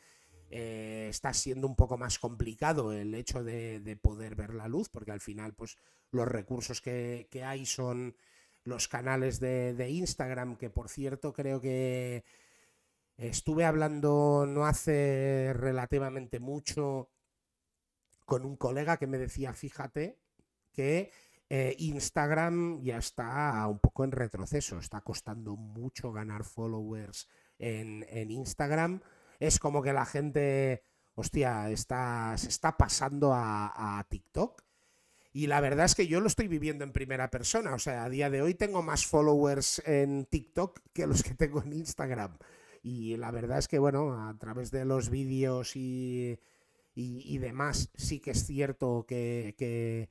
eh, 0.49 1.07
está 1.09 1.33
siendo 1.33 1.67
un 1.67 1.75
poco 1.75 1.97
más 1.97 2.17
complicado 2.17 2.93
el 2.93 3.13
hecho 3.13 3.43
de, 3.43 3.99
poder 4.01 4.35
ver 4.35 4.53
la 4.53 4.69
luz, 4.69 4.87
porque 4.87 5.11
al 5.11 5.19
final, 5.19 5.53
pues, 5.53 5.77
los 6.11 6.25
recursos 6.29 6.79
que, 6.79 7.27
hay 7.45 7.65
son 7.65 8.15
los 8.63 8.87
canales 8.87 9.41
de, 9.41 9.73
de, 9.73 9.89
Instagram, 9.89 10.55
que 10.55 10.69
por 10.69 10.87
cierto 10.87 11.33
creo 11.33 11.59
que 11.59 12.23
estuve 13.17 13.65
hablando 13.65 14.45
no 14.47 14.65
hace 14.65 15.51
relativamente 15.53 16.39
mucho 16.39 17.09
con 18.25 18.45
un 18.45 18.55
colega 18.55 18.95
que 18.95 19.07
me 19.07 19.17
decía, 19.17 19.51
fíjate, 19.53 20.19
que 20.71 21.11
eh, 21.51 21.75
Instagram 21.79 22.83
ya 22.83 22.97
está 22.97 23.65
un 23.67 23.79
poco 23.79 24.03
en 24.03 24.11
retroceso, 24.11 24.77
está 24.77 25.01
costando 25.01 25.55
mucho 25.55 26.11
ganar 26.11 26.43
followers 26.43 27.27
en, 27.57 28.05
Instagram. 28.29 29.01
Es 29.39 29.57
como 29.57 29.81
que 29.81 29.91
la 29.91 30.05
gente, 30.05 30.83
hostia, 31.15 31.71
está, 31.71 32.35
se 32.37 32.49
está 32.49 32.77
pasando 32.77 33.31
a, 33.33 34.05
TikTok. 34.09 34.63
Y 35.31 35.47
la 35.47 35.59
verdad 35.61 35.85
es 35.85 35.95
que 35.95 36.07
yo 36.07 36.21
lo 36.21 36.27
estoy 36.27 36.47
viviendo 36.47 36.83
en 36.83 36.91
primera 36.91 37.31
persona. 37.31 37.73
O 37.73 37.79
sea, 37.79 38.03
a 38.03 38.09
día 38.09 38.29
de 38.29 38.41
hoy 38.43 38.53
tengo 38.53 38.83
más 38.83 39.05
followers 39.07 39.81
en 39.85 40.25
TikTok 40.25 40.79
que 40.93 41.07
los 41.07 41.23
que 41.23 41.33
tengo 41.33 41.63
en 41.63 41.73
Instagram. 41.73 42.37
Y 42.83 43.17
la 43.17 43.31
verdad 43.31 43.57
es 43.57 43.67
que, 43.67 43.79
bueno, 43.79 44.27
a 44.27 44.37
través 44.37 44.71
de 44.71 44.85
los 44.85 45.09
vídeos 45.09 45.75
y, 45.75 46.39
y, 46.93 47.37
demás, 47.39 47.89
sí 47.95 48.19
que 48.19 48.31
es 48.31 48.45
cierto 48.45 49.05
que 49.07 50.09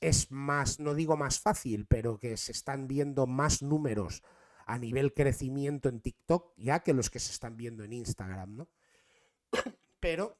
es 0.00 0.30
más, 0.30 0.78
no 0.80 0.94
digo 0.94 1.16
más 1.16 1.40
fácil, 1.40 1.86
pero 1.86 2.18
que 2.18 2.36
se 2.36 2.52
están 2.52 2.86
viendo 2.86 3.26
más 3.26 3.62
números 3.62 4.22
a 4.66 4.78
nivel 4.78 5.14
crecimiento 5.14 5.88
en 5.88 6.00
TikTok 6.00 6.52
ya 6.56 6.80
que 6.80 6.92
los 6.92 7.10
que 7.10 7.18
se 7.18 7.32
están 7.32 7.56
viendo 7.56 7.84
en 7.84 7.94
Instagram, 7.94 8.56
¿no? 8.56 8.68
Pero 10.00 10.38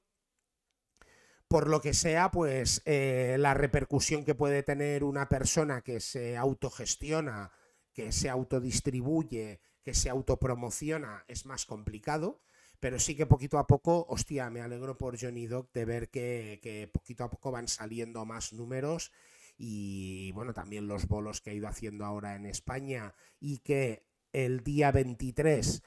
por 1.49 1.67
lo 1.67 1.81
que 1.81 1.95
sea, 1.95 2.31
pues 2.31 2.83
eh, 2.85 3.37
la 3.39 3.55
repercusión 3.55 4.25
que 4.25 4.35
puede 4.35 4.63
tener 4.63 5.03
una 5.03 5.31
persona 5.31 5.81
que 5.81 5.99
se 5.99 6.37
autogestiona, 6.37 7.51
que 7.95 8.13
se 8.13 8.29
autodistribuye, 8.29 9.61
que 9.83 9.95
se 9.95 10.11
autopromociona, 10.11 11.25
es 11.27 11.47
más 11.47 11.65
complicado. 11.65 12.43
Pero 12.81 13.01
sí 13.01 13.17
que 13.17 13.27
poquito 13.27 13.59
a 13.59 13.67
poco, 13.67 14.07
hostia, 14.11 14.51
me 14.51 14.61
alegro 14.61 14.99
por 14.99 15.19
Johnny 15.19 15.47
Dog 15.47 15.73
de 15.73 15.85
ver 15.87 16.11
que, 16.11 16.61
que 16.63 16.87
poquito 16.87 17.25
a 17.25 17.31
poco 17.31 17.51
van 17.51 17.67
saliendo 17.67 18.25
más 18.27 18.53
números 18.53 19.11
y 19.59 20.31
bueno, 20.33 20.55
también 20.55 20.87
los 20.87 21.09
bolos 21.09 21.41
que 21.41 21.51
ha 21.51 21.55
ido 21.55 21.67
haciendo 21.67 22.05
ahora 22.05 22.37
en 22.37 22.47
España 22.47 23.15
y 23.41 23.59
que 23.59 24.07
el 24.33 24.63
día 24.63 24.93
23 24.93 25.83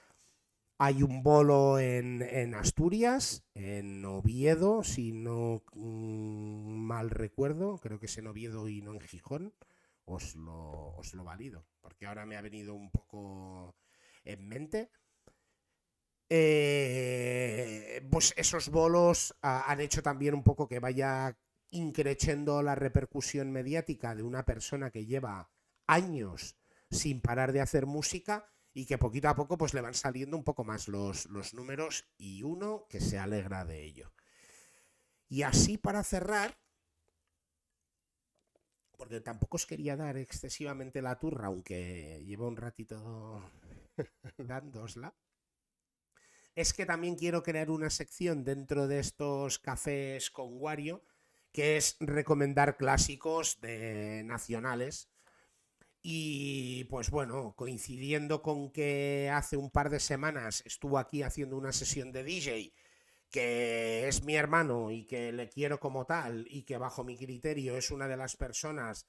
hay 0.78 1.04
un 1.04 1.24
bolo 1.24 1.80
en, 1.80 2.54
Asturias, 2.56 3.44
en 3.54 4.04
Oviedo, 4.04 4.84
si 4.84 5.12
no 5.12 5.64
mm, 5.74 6.86
mal 6.86 7.12
recuerdo, 7.12 7.78
creo 7.78 8.00
que 8.00 8.08
es 8.08 8.18
en 8.18 8.28
Oviedo 8.28 8.68
y 8.68 8.82
no 8.82 8.94
en 8.94 9.00
Gijón, 9.00 9.54
os 10.06 10.36
lo, 10.36 10.96
os 10.96 11.14
lo 11.14 11.24
valido, 11.24 11.66
porque 11.80 12.08
ahora 12.08 12.26
me 12.26 12.36
ha 12.36 12.42
venido 12.42 12.74
un 12.74 12.92
poco 12.92 13.76
en 14.26 14.48
mente. 14.48 14.90
Eh, 16.30 18.08
pues 18.10 18.34
esos 18.36 18.70
bolos 18.70 19.36
han 19.42 19.82
hecho 19.82 20.02
también 20.02 20.34
un 20.34 20.44
poco 20.44 20.68
que 20.68 20.80
vaya 20.80 21.38
increciendo 21.72 22.62
la 22.62 22.76
repercusión 22.76 23.52
mediática 23.52 24.14
de 24.16 24.24
una 24.24 24.46
persona 24.46 24.92
que 24.92 25.06
lleva 25.06 25.50
años 25.88 26.58
sin 26.90 27.22
parar 27.22 27.54
de 27.54 27.62
hacer 27.62 27.86
música 27.86 28.52
y 28.74 28.86
que 28.86 28.98
poquito 28.98 29.30
a 29.30 29.36
poco 29.36 29.58
pues 29.58 29.74
le 29.74 29.82
van 29.82 29.94
saliendo 29.94 30.38
un 30.38 30.44
poco 30.44 30.64
más 30.64 30.88
los, 30.88 31.26
los 31.28 31.54
números 31.54 32.06
y 32.18 32.44
uno 32.44 32.86
que 32.90 33.02
se 33.02 33.18
alegra 33.18 33.66
de 33.66 33.84
ello. 33.84 34.14
Y 35.28 35.44
así 35.44 35.78
para 35.78 36.04
cerrar, 36.04 36.58
porque 38.98 39.22
tampoco 39.22 39.56
os 39.56 39.66
quería 39.66 39.96
dar 39.96 40.18
excesivamente 40.18 41.02
la 41.02 41.18
turra, 41.18 41.48
aunque 41.48 42.22
llevo 42.26 42.48
un 42.48 42.58
ratito 42.58 43.50
dándosla, 44.38 45.16
es 46.54 46.74
que 46.74 46.86
también 46.86 47.16
quiero 47.16 47.44
crear 47.44 47.70
una 47.70 47.90
sección 47.90 48.44
dentro 48.44 48.88
de 48.88 49.00
estos 49.00 49.60
cafés 49.60 50.30
con 50.30 50.62
Wario, 50.62 51.04
que 51.52 51.78
es 51.78 51.98
recomendar 52.00 52.78
clásicos 52.78 53.60
de 53.62 54.24
nacionales. 54.26 55.10
Y 56.04 56.86
pues 56.86 57.12
bueno, 57.12 57.54
coincidiendo 57.56 58.42
con 58.42 58.72
que 58.72 59.30
hace 59.34 59.58
un 59.58 59.70
par 59.70 59.90
de 59.90 60.00
semanas 60.00 60.64
estuvo 60.66 60.98
aquí 60.98 61.22
haciendo 61.22 61.58
una 61.58 61.72
sesión 61.74 62.12
de 62.12 62.24
DJ, 62.24 62.74
que 63.30 64.08
es 64.08 64.24
mi 64.24 64.36
hermano 64.36 64.92
y 64.92 65.06
que 65.06 65.32
le 65.32 65.50
quiero 65.50 65.80
como 65.80 66.06
tal 66.06 66.48
y 66.50 66.64
que 66.64 66.78
bajo 66.78 67.04
mi 67.04 67.18
criterio 67.18 67.78
es 67.78 67.92
una 67.92 68.08
de 68.08 68.18
las 68.18 68.36
personas 68.36 69.08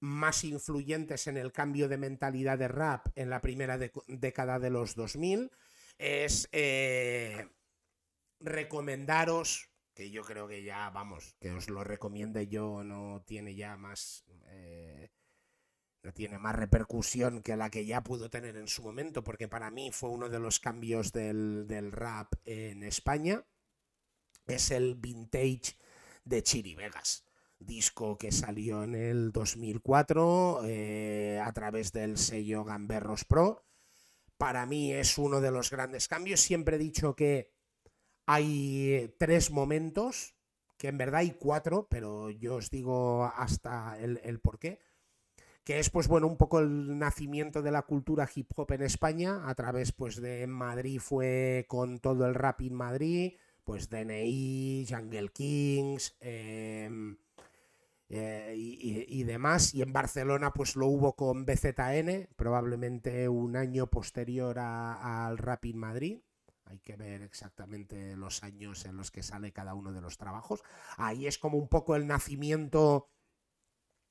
más 0.00 0.44
influyentes 0.44 1.26
en 1.26 1.36
el 1.36 1.52
cambio 1.52 1.88
de 1.88 1.98
mentalidad 1.98 2.58
de 2.58 2.68
rap 2.68 3.06
en 3.14 3.30
la 3.30 3.40
primera 3.40 3.78
década 3.78 4.58
de 4.58 4.70
los 4.70 4.94
2000, 4.94 5.50
es 5.98 6.48
eh, 6.52 7.48
recomendaros, 8.40 9.70
que 9.94 10.10
yo 10.10 10.22
creo 10.24 10.48
que 10.48 10.62
ya, 10.62 10.90
vamos, 10.90 11.36
que 11.40 11.52
os 11.52 11.68
lo 11.68 11.84
recomiende 11.84 12.48
yo, 12.48 12.84
no 12.84 13.22
tiene 13.26 13.54
ya 13.54 13.76
más... 13.76 14.24
Eh, 14.46 15.10
tiene 16.12 16.38
más 16.38 16.54
repercusión 16.54 17.42
que 17.42 17.56
la 17.56 17.70
que 17.70 17.86
ya 17.86 18.02
pudo 18.02 18.28
tener 18.28 18.56
en 18.56 18.68
su 18.68 18.82
momento, 18.82 19.24
porque 19.24 19.48
para 19.48 19.70
mí 19.70 19.90
fue 19.90 20.10
uno 20.10 20.28
de 20.28 20.38
los 20.38 20.60
cambios 20.60 21.12
del, 21.12 21.92
rap 21.92 22.34
en 22.44 22.82
España. 22.82 23.44
Es 24.46 24.70
el 24.70 24.96
vintage 24.96 25.78
de 26.24 26.42
Chiri 26.42 26.74
Vegas, 26.74 27.24
disco 27.58 28.18
que 28.18 28.32
salió 28.32 28.84
en 28.84 28.94
el 28.94 29.32
2004 29.32 30.60
eh, 30.64 31.40
a 31.42 31.50
través 31.52 31.92
del 31.92 32.18
sello 32.18 32.64
Gamberros 32.64 33.24
Pro. 33.24 33.64
Para 34.36 34.66
mí 34.66 34.92
es 34.92 35.16
uno 35.16 35.40
de 35.40 35.50
los 35.50 35.70
grandes 35.70 36.06
cambios. 36.06 36.40
Siempre 36.40 36.76
he 36.76 36.78
dicho 36.78 37.16
que 37.16 37.53
hay 38.26 39.14
tres 39.18 39.50
momentos, 39.50 40.34
que 40.78 40.88
en 40.88 40.98
verdad 40.98 41.20
hay 41.20 41.32
cuatro, 41.32 41.86
pero 41.88 42.30
yo 42.30 42.56
os 42.56 42.70
digo 42.70 43.24
hasta 43.24 43.98
el, 43.98 44.20
el 44.24 44.40
por 44.40 44.58
qué 44.58 44.80
que 45.64 45.78
es 45.78 45.88
pues 45.88 46.08
bueno 46.08 46.26
un 46.26 46.36
poco 46.36 46.60
el 46.60 46.98
nacimiento 46.98 47.62
de 47.62 47.70
la 47.70 47.82
cultura 47.82 48.28
hip 48.32 48.50
hop 48.54 48.72
en 48.72 48.82
España. 48.82 49.48
A 49.48 49.54
través 49.54 49.92
pues 49.92 50.20
de 50.20 50.46
Madrid 50.46 51.00
fue 51.00 51.64
con 51.68 52.00
todo 52.00 52.26
el 52.26 52.34
rap 52.34 52.60
en 52.60 52.74
Madrid 52.74 53.32
pues 53.64 53.88
DNI, 53.88 54.86
Jungle 54.88 55.30
Kings 55.30 56.16
em, 56.20 57.16
eh, 58.10 58.54
y, 58.56 59.22
demás. 59.24 59.74
Y 59.74 59.80
en 59.80 59.92
Barcelona 59.92 60.52
pues 60.52 60.76
lo 60.76 60.86
hubo 60.86 61.16
con 61.16 61.46
BZN 61.46 62.28
probablemente 62.36 63.28
un 63.28 63.56
año 63.56 63.88
posterior 63.88 64.58
al 64.58 65.38
rap 65.38 65.64
in 65.64 65.78
Madrid 65.78 66.20
hay 66.66 66.78
que 66.78 66.96
ver 66.96 67.22
exactamente 67.22 68.16
los 68.16 68.42
años 68.42 68.84
en 68.84 68.96
los 68.96 69.10
que 69.10 69.22
sale 69.22 69.52
cada 69.52 69.74
uno 69.74 69.92
de 69.92 70.00
los 70.00 70.16
trabajos 70.16 70.62
ahí 70.96 71.26
es 71.26 71.38
como 71.38 71.58
un 71.58 71.68
poco 71.68 71.96
el 71.96 72.06
nacimiento 72.06 73.10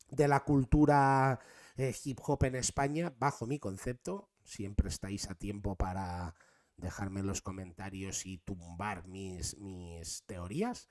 de 0.10 0.28
la 0.28 0.42
cultura 0.42 1.40
eh, 1.76 1.96
hip 2.04 2.20
hop 2.24 2.44
en 2.44 2.56
España, 2.56 3.14
bajo 3.18 3.48
mi 3.48 3.60
concepto. 3.60 4.30
Siempre 4.44 4.90
estáis 4.90 5.30
a 5.30 5.36
tiempo 5.36 5.76
para 5.76 6.36
dejarme 6.78 7.24
los 7.24 7.42
comentarios 7.42 8.26
y 8.26 8.38
tumbar 8.40 9.08
mis, 9.08 9.58
mis 9.58 10.24
teorías. 10.26 10.88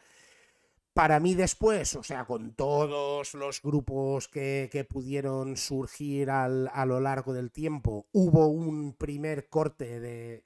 Para 0.92 1.20
mí 1.20 1.34
después, 1.34 1.96
o 1.96 2.02
sea, 2.02 2.26
con 2.26 2.54
todos 2.54 3.34
los 3.34 3.62
grupos 3.62 4.28
que, 4.28 4.86
pudieron 4.90 5.56
surgir 5.56 6.30
a 6.30 6.48
lo 6.86 7.00
largo 7.00 7.32
del 7.32 7.50
tiempo, 7.50 8.08
hubo 8.12 8.48
un 8.48 8.94
primer 8.94 9.48
corte 9.48 10.00
de... 10.00 10.44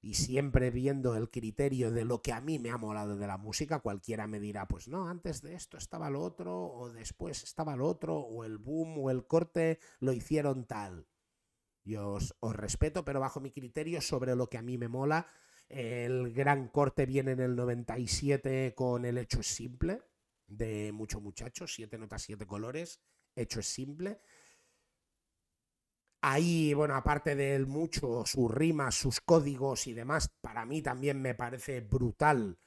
Y 0.00 0.14
siempre 0.14 0.70
viendo 0.70 1.16
el 1.16 1.30
criterio 1.30 1.90
de 1.90 2.04
lo 2.04 2.20
que 2.20 2.32
a 2.32 2.40
mí 2.40 2.58
me 2.58 2.70
ha 2.70 2.76
molado 2.76 3.16
de 3.16 3.26
la 3.26 3.38
música, 3.38 3.80
cualquiera 3.80 4.26
me 4.26 4.38
dirá, 4.38 4.68
pues 4.68 4.86
no, 4.86 5.08
antes 5.08 5.40
de 5.40 5.54
esto 5.54 5.78
estaba 5.78 6.10
lo 6.10 6.20
otro, 6.20 6.62
o 6.62 6.92
después 6.92 7.42
estaba 7.42 7.74
lo 7.74 7.86
otro, 7.88 8.18
o 8.18 8.44
el 8.44 8.58
boom 8.58 8.98
o 8.98 9.10
el 9.10 9.26
corte 9.26 9.78
lo 10.00 10.12
hicieron 10.12 10.66
tal. 10.66 11.06
Yo 11.84 12.12
os, 12.12 12.34
respeto, 12.54 13.04
pero 13.04 13.20
bajo 13.20 13.40
mi 13.40 13.50
criterio 13.50 14.00
sobre 14.00 14.36
lo 14.36 14.48
que 14.48 14.58
a 14.58 14.62
mí 14.62 14.78
me 14.78 14.88
mola, 14.88 15.26
el 15.68 16.32
gran 16.32 16.68
corte 16.68 17.06
viene 17.06 17.32
en 17.32 17.40
el 17.40 17.56
97 17.56 18.74
con 18.74 19.04
el 19.04 19.18
hecho 19.18 19.40
es 19.40 19.46
simple, 19.46 20.02
de 20.46 20.92
mucho 20.92 21.20
muchacho, 21.20 21.66
siete 21.66 21.98
notas, 21.98 22.22
siete 22.22 22.46
colores, 22.46 23.00
hecho 23.34 23.60
es 23.60 23.66
simple. 23.66 24.20
Ahí, 26.26 26.72
bueno, 26.72 26.94
aparte 26.94 27.36
del 27.36 27.66
mucho, 27.66 28.24
sus 28.24 28.50
rimas, 28.50 28.94
sus 28.94 29.20
códigos 29.20 29.86
y 29.86 29.92
demás, 29.92 30.30
para 30.40 30.64
mí 30.64 30.80
también 30.80 31.20
me 31.20 31.34
parece 31.34 31.82
brutal 31.82 32.58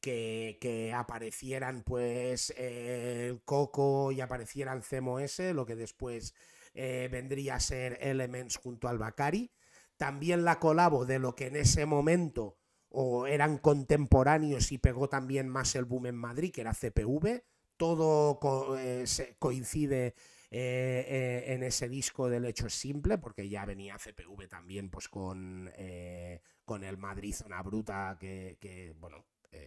que, 0.00 0.92
aparecieran 0.92 1.84
pues 1.84 2.50
el 2.56 3.40
Coco 3.44 4.10
y 4.10 4.20
aparecieran 4.20 4.82
CMOS, 4.82 5.38
lo 5.54 5.64
que 5.64 5.76
después 5.76 6.34
eh, 6.74 7.08
vendría 7.08 7.54
a 7.54 7.60
ser 7.60 7.98
Elements 8.00 8.56
junto 8.56 8.88
al 8.88 8.98
Bacari. 8.98 9.52
También 9.96 10.44
la 10.44 10.58
colabo 10.58 11.06
de 11.06 11.20
lo 11.20 11.36
que 11.36 11.46
en 11.46 11.54
ese 11.54 11.86
momento 11.86 12.56
o 12.88 13.28
eran 13.28 13.58
contemporáneos 13.58 14.72
y 14.72 14.78
pegó 14.78 15.08
también 15.08 15.48
más 15.48 15.76
el 15.76 15.84
boom 15.84 16.06
en 16.06 16.16
Madrid, 16.16 16.50
que 16.52 16.62
era 16.62 16.74
CPV. 16.74 17.44
Todo 17.76 18.40
eh, 18.76 19.04
coincide 19.38 20.16
eh, 20.56 21.04
eh, 21.08 21.52
en 21.52 21.64
ese 21.64 21.88
disco 21.88 22.28
del 22.28 22.44
hecho 22.44 22.68
es 22.68 22.74
simple, 22.74 23.18
porque 23.18 23.48
ya 23.48 23.64
venía 23.64 23.98
CPV 23.98 24.46
también 24.48 24.88
pues 24.88 25.08
con, 25.08 25.68
eh, 25.74 26.42
con 26.64 26.84
el 26.84 26.96
Madrid 26.96 27.34
Zona 27.34 27.60
Bruta, 27.60 28.16
que, 28.20 28.94
bueno, 29.00 29.24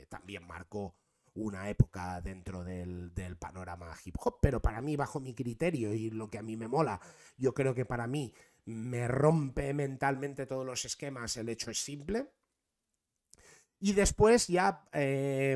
también 0.08 0.48
marcó 0.48 0.96
una 1.34 1.70
época 1.70 2.22
dentro 2.22 2.64
del, 2.64 3.14
del, 3.14 3.36
panorama 3.36 3.94
hip 4.06 4.16
hop, 4.18 4.38
pero 4.42 4.62
para 4.62 4.80
mí, 4.80 4.96
bajo 4.96 5.20
mi 5.20 5.34
criterio 5.34 5.94
y 5.94 6.10
lo 6.10 6.30
que 6.30 6.38
a 6.38 6.42
mí 6.42 6.56
me 6.56 6.70
mola, 6.70 7.02
yo 7.36 7.54
creo 7.54 7.76
que 7.76 7.84
para 7.84 8.08
mí 8.08 8.34
me 8.64 9.10
rompe 9.10 9.74
mentalmente 9.74 10.46
todos 10.46 10.66
los 10.66 10.86
esquemas, 10.86 11.36
el 11.36 11.50
hecho 11.50 11.70
es 11.70 11.84
simple. 11.84 12.32
Y 13.82 13.92
después, 13.92 14.48
ya 14.48 14.88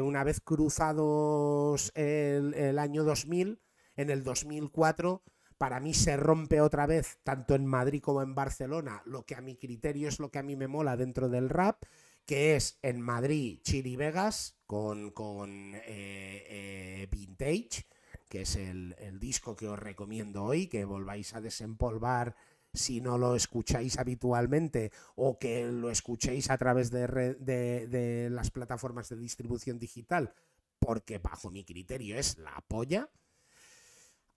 una 0.03 0.25
vez 0.25 0.41
cruzados 0.41 1.93
el, 1.95 2.53
el 2.53 2.77
año 2.79 3.05
2000, 3.05 3.61
en 3.95 4.09
el 4.09 4.23
2004 4.23 5.23
para 5.61 5.79
mí 5.79 5.93
se 5.93 6.17
rompe 6.17 6.59
otra 6.59 6.87
vez, 6.87 7.19
tanto 7.23 7.53
en 7.53 7.67
Madrid 7.67 8.01
como 8.01 8.23
en 8.23 8.33
Barcelona, 8.33 9.03
lo 9.05 9.27
que 9.27 9.35
a 9.35 9.41
mi 9.41 9.57
criterio 9.57 10.07
es 10.07 10.19
lo 10.19 10.31
que 10.31 10.39
a 10.39 10.43
mí 10.43 10.55
me 10.55 10.67
mola 10.67 10.97
dentro 10.97 11.29
del 11.29 11.49
rap, 11.49 11.83
que 12.25 12.55
es 12.55 12.79
en 12.81 12.99
Madrid 12.99 13.59
Chiri 13.61 13.95
Vegas 13.95 14.57
con, 14.65 15.11
con 15.11 15.75
eh, 15.75 15.81
eh, 15.85 17.07
Vintage, 17.11 17.85
que 18.27 18.41
es 18.41 18.55
el, 18.55 18.95
disco 19.19 19.55
que 19.55 19.67
os 19.67 19.77
recomiendo 19.77 20.45
hoy, 20.45 20.65
que 20.65 20.83
volváis 20.83 21.35
a 21.35 21.41
desempolvar 21.41 22.35
si 22.73 22.99
no 22.99 23.19
lo 23.19 23.35
escucháis 23.35 23.99
habitualmente 23.99 24.91
o 25.15 25.37
que 25.37 25.65
lo 25.65 25.91
escuchéis 25.91 26.49
a 26.49 26.57
través 26.57 26.89
de, 26.89 27.05
de 27.37 28.29
las 28.31 28.49
plataformas 28.49 29.09
de 29.09 29.17
distribución 29.17 29.77
digital, 29.77 30.33
porque 30.79 31.19
bajo 31.19 31.51
mi 31.51 31.63
criterio 31.65 32.17
es 32.17 32.39
la 32.39 32.63
polla. 32.67 33.11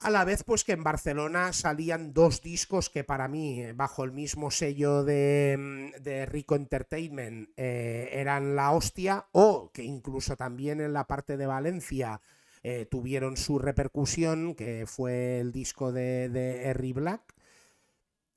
A 0.05 0.11
la 0.11 0.27
vez, 0.27 0.45
pues 0.45 0.65
que 0.65 0.73
en 0.73 0.85
Barcelona 0.85 1.55
salían 1.55 2.13
dos 2.13 2.43
discos 2.43 2.91
que 2.91 3.05
para 3.05 3.27
mí, 3.27 3.63
eh, 3.63 3.73
bajo 3.73 4.05
el 4.05 4.13
mismo 4.13 4.51
sello 4.51 5.03
de, 5.03 5.57
mm, 5.59 6.31
Rico 6.31 6.57
Entertainment, 6.57 7.49
eh, 7.57 8.11
eran 8.13 8.55
la 8.55 8.73
hostia, 8.73 9.29
o 9.33 9.71
que 9.73 9.83
incluso 9.83 10.37
también 10.37 10.83
en 10.83 10.93
la 10.93 11.07
parte 11.07 11.39
de 11.39 11.47
Valencia 11.47 12.21
eh, 12.63 12.85
tuvieron 12.85 13.39
su 13.39 13.59
repercusión, 13.59 14.55
que 14.55 14.85
fue 14.87 15.41
el 15.41 15.53
disco 15.53 15.91
de, 15.91 16.29
de 16.29 16.69
Harry 16.69 16.93
Black. 16.93 17.23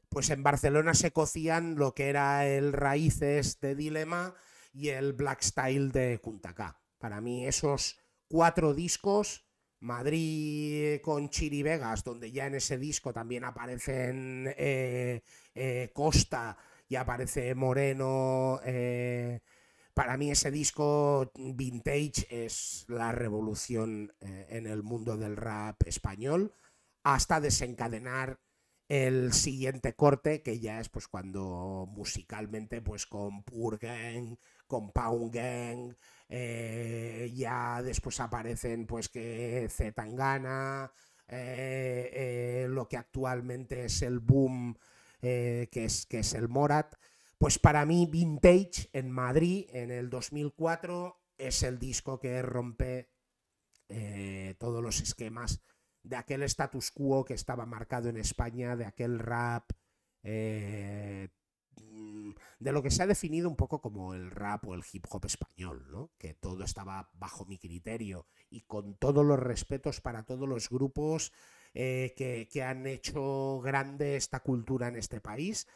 Pues 0.07 0.29
en 0.29 0.43
Barcelona 0.43 0.93
se 0.93 1.11
cocían 1.11 1.75
lo 1.75 1.93
que 1.93 2.07
era 2.07 2.47
el 2.47 2.71
Raíces 2.71 3.59
de 3.59 3.75
Dilema 3.75 4.35
y 4.73 4.87
el 4.89 5.11
Black 5.11 5.41
Style 5.41 5.91
de 5.91 6.19
Kuntaka. 6.19 6.79
Para 6.97 7.19
mí, 7.19 7.45
esos 7.45 7.99
cuatro 8.29 8.73
discos 8.73 9.46
Madrid 9.79 10.99
con 11.01 11.29
Chiri 11.29 11.63
Vegas, 11.63 12.03
donde 12.03 12.31
ya 12.31 12.47
en 12.47 12.55
ese 12.55 12.77
disco 12.77 13.13
también 13.13 13.43
aparecen 13.43 14.53
eh, 14.57 15.21
eh, 15.53 15.91
Costa 15.93 16.57
y 16.87 16.95
aparece 16.95 17.53
Moreno. 17.55 18.59
Eh, 18.65 19.41
para 19.93 20.17
mí 20.17 20.31
ese 20.31 20.51
disco 20.51 21.31
vintage 21.35 22.27
es 22.29 22.85
la 22.87 23.11
revolución 23.11 24.13
en 24.19 24.67
el 24.67 24.83
mundo 24.83 25.17
del 25.17 25.35
rap 25.35 25.81
español, 25.87 26.53
hasta 27.03 27.39
desencadenar 27.39 28.39
el 28.89 29.33
siguiente 29.33 29.95
corte, 29.95 30.41
que 30.41 30.59
ya 30.59 30.79
es 30.79 30.89
pues 30.89 31.07
cuando 31.07 31.87
musicalmente 31.89 32.81
pues 32.81 33.05
con 33.05 33.43
Pur 33.43 33.79
Gang, 33.79 34.37
con 34.67 34.91
Pound 34.91 35.33
Gang, 35.33 35.95
eh, 36.29 37.31
ya 37.33 37.81
después 37.81 38.19
aparecen 38.19 38.85
pues 38.85 39.09
que 39.09 39.67
Zetangana, 39.69 40.91
eh, 41.27 42.09
eh, 42.13 42.67
lo 42.69 42.87
que 42.87 42.97
actualmente 42.97 43.85
es 43.85 44.01
el 44.01 44.19
boom, 44.19 44.77
que, 45.19 45.67
es, 45.71 46.05
que 46.05 46.19
es 46.19 46.33
el 46.33 46.49
Morat. 46.49 46.95
Pues 47.37 47.59
para 47.59 47.85
mí 47.85 48.07
Vintage 48.09 48.89
en 48.93 49.11
Madrid 49.11 49.67
en 49.71 49.91
el 49.91 50.09
2004 50.09 51.21
es 51.37 51.63
el 51.63 51.79
disco 51.79 52.19
que 52.19 52.41
rompe 52.41 53.09
todos 54.57 54.83
los 54.83 54.99
esquemas 54.99 55.61
de 56.03 56.17
aquel 56.17 56.43
status 56.43 56.91
quo 56.91 57.23
que 57.23 57.33
estaba 57.33 57.65
marcado 57.65 58.09
en 58.09 58.17
España, 58.17 58.75
de 58.75 58.85
aquel 58.85 59.19
rap 59.19 59.71
de 62.59 62.71
lo 62.71 62.81
que 62.83 62.91
se 62.91 63.03
ha 63.03 63.07
definido 63.07 63.49
un 63.49 63.55
poco 63.55 63.81
como 63.81 64.13
el 64.13 64.31
rap 64.31 64.67
o 64.67 64.73
el 64.73 64.83
hip 64.91 65.05
hop 65.09 65.25
español, 65.25 65.87
¿no? 65.91 66.11
que 66.17 66.33
todo 66.33 66.63
estaba 66.63 67.09
bajo 67.13 67.45
mi 67.45 67.57
criterio 67.57 68.27
y 68.49 68.61
con 68.61 68.95
todos 68.95 69.25
los 69.25 69.39
respetos 69.39 70.01
para 70.01 70.23
todos 70.23 70.47
los 70.47 70.69
grupos 70.69 71.31
eh, 71.73 72.13
que, 72.17 72.63
han 72.63 72.87
hecho 72.87 73.59
grande 73.61 74.15
esta 74.15 74.39
cultura 74.39 74.87
en 74.87 74.95
este 74.95 75.21
país, 75.21 75.67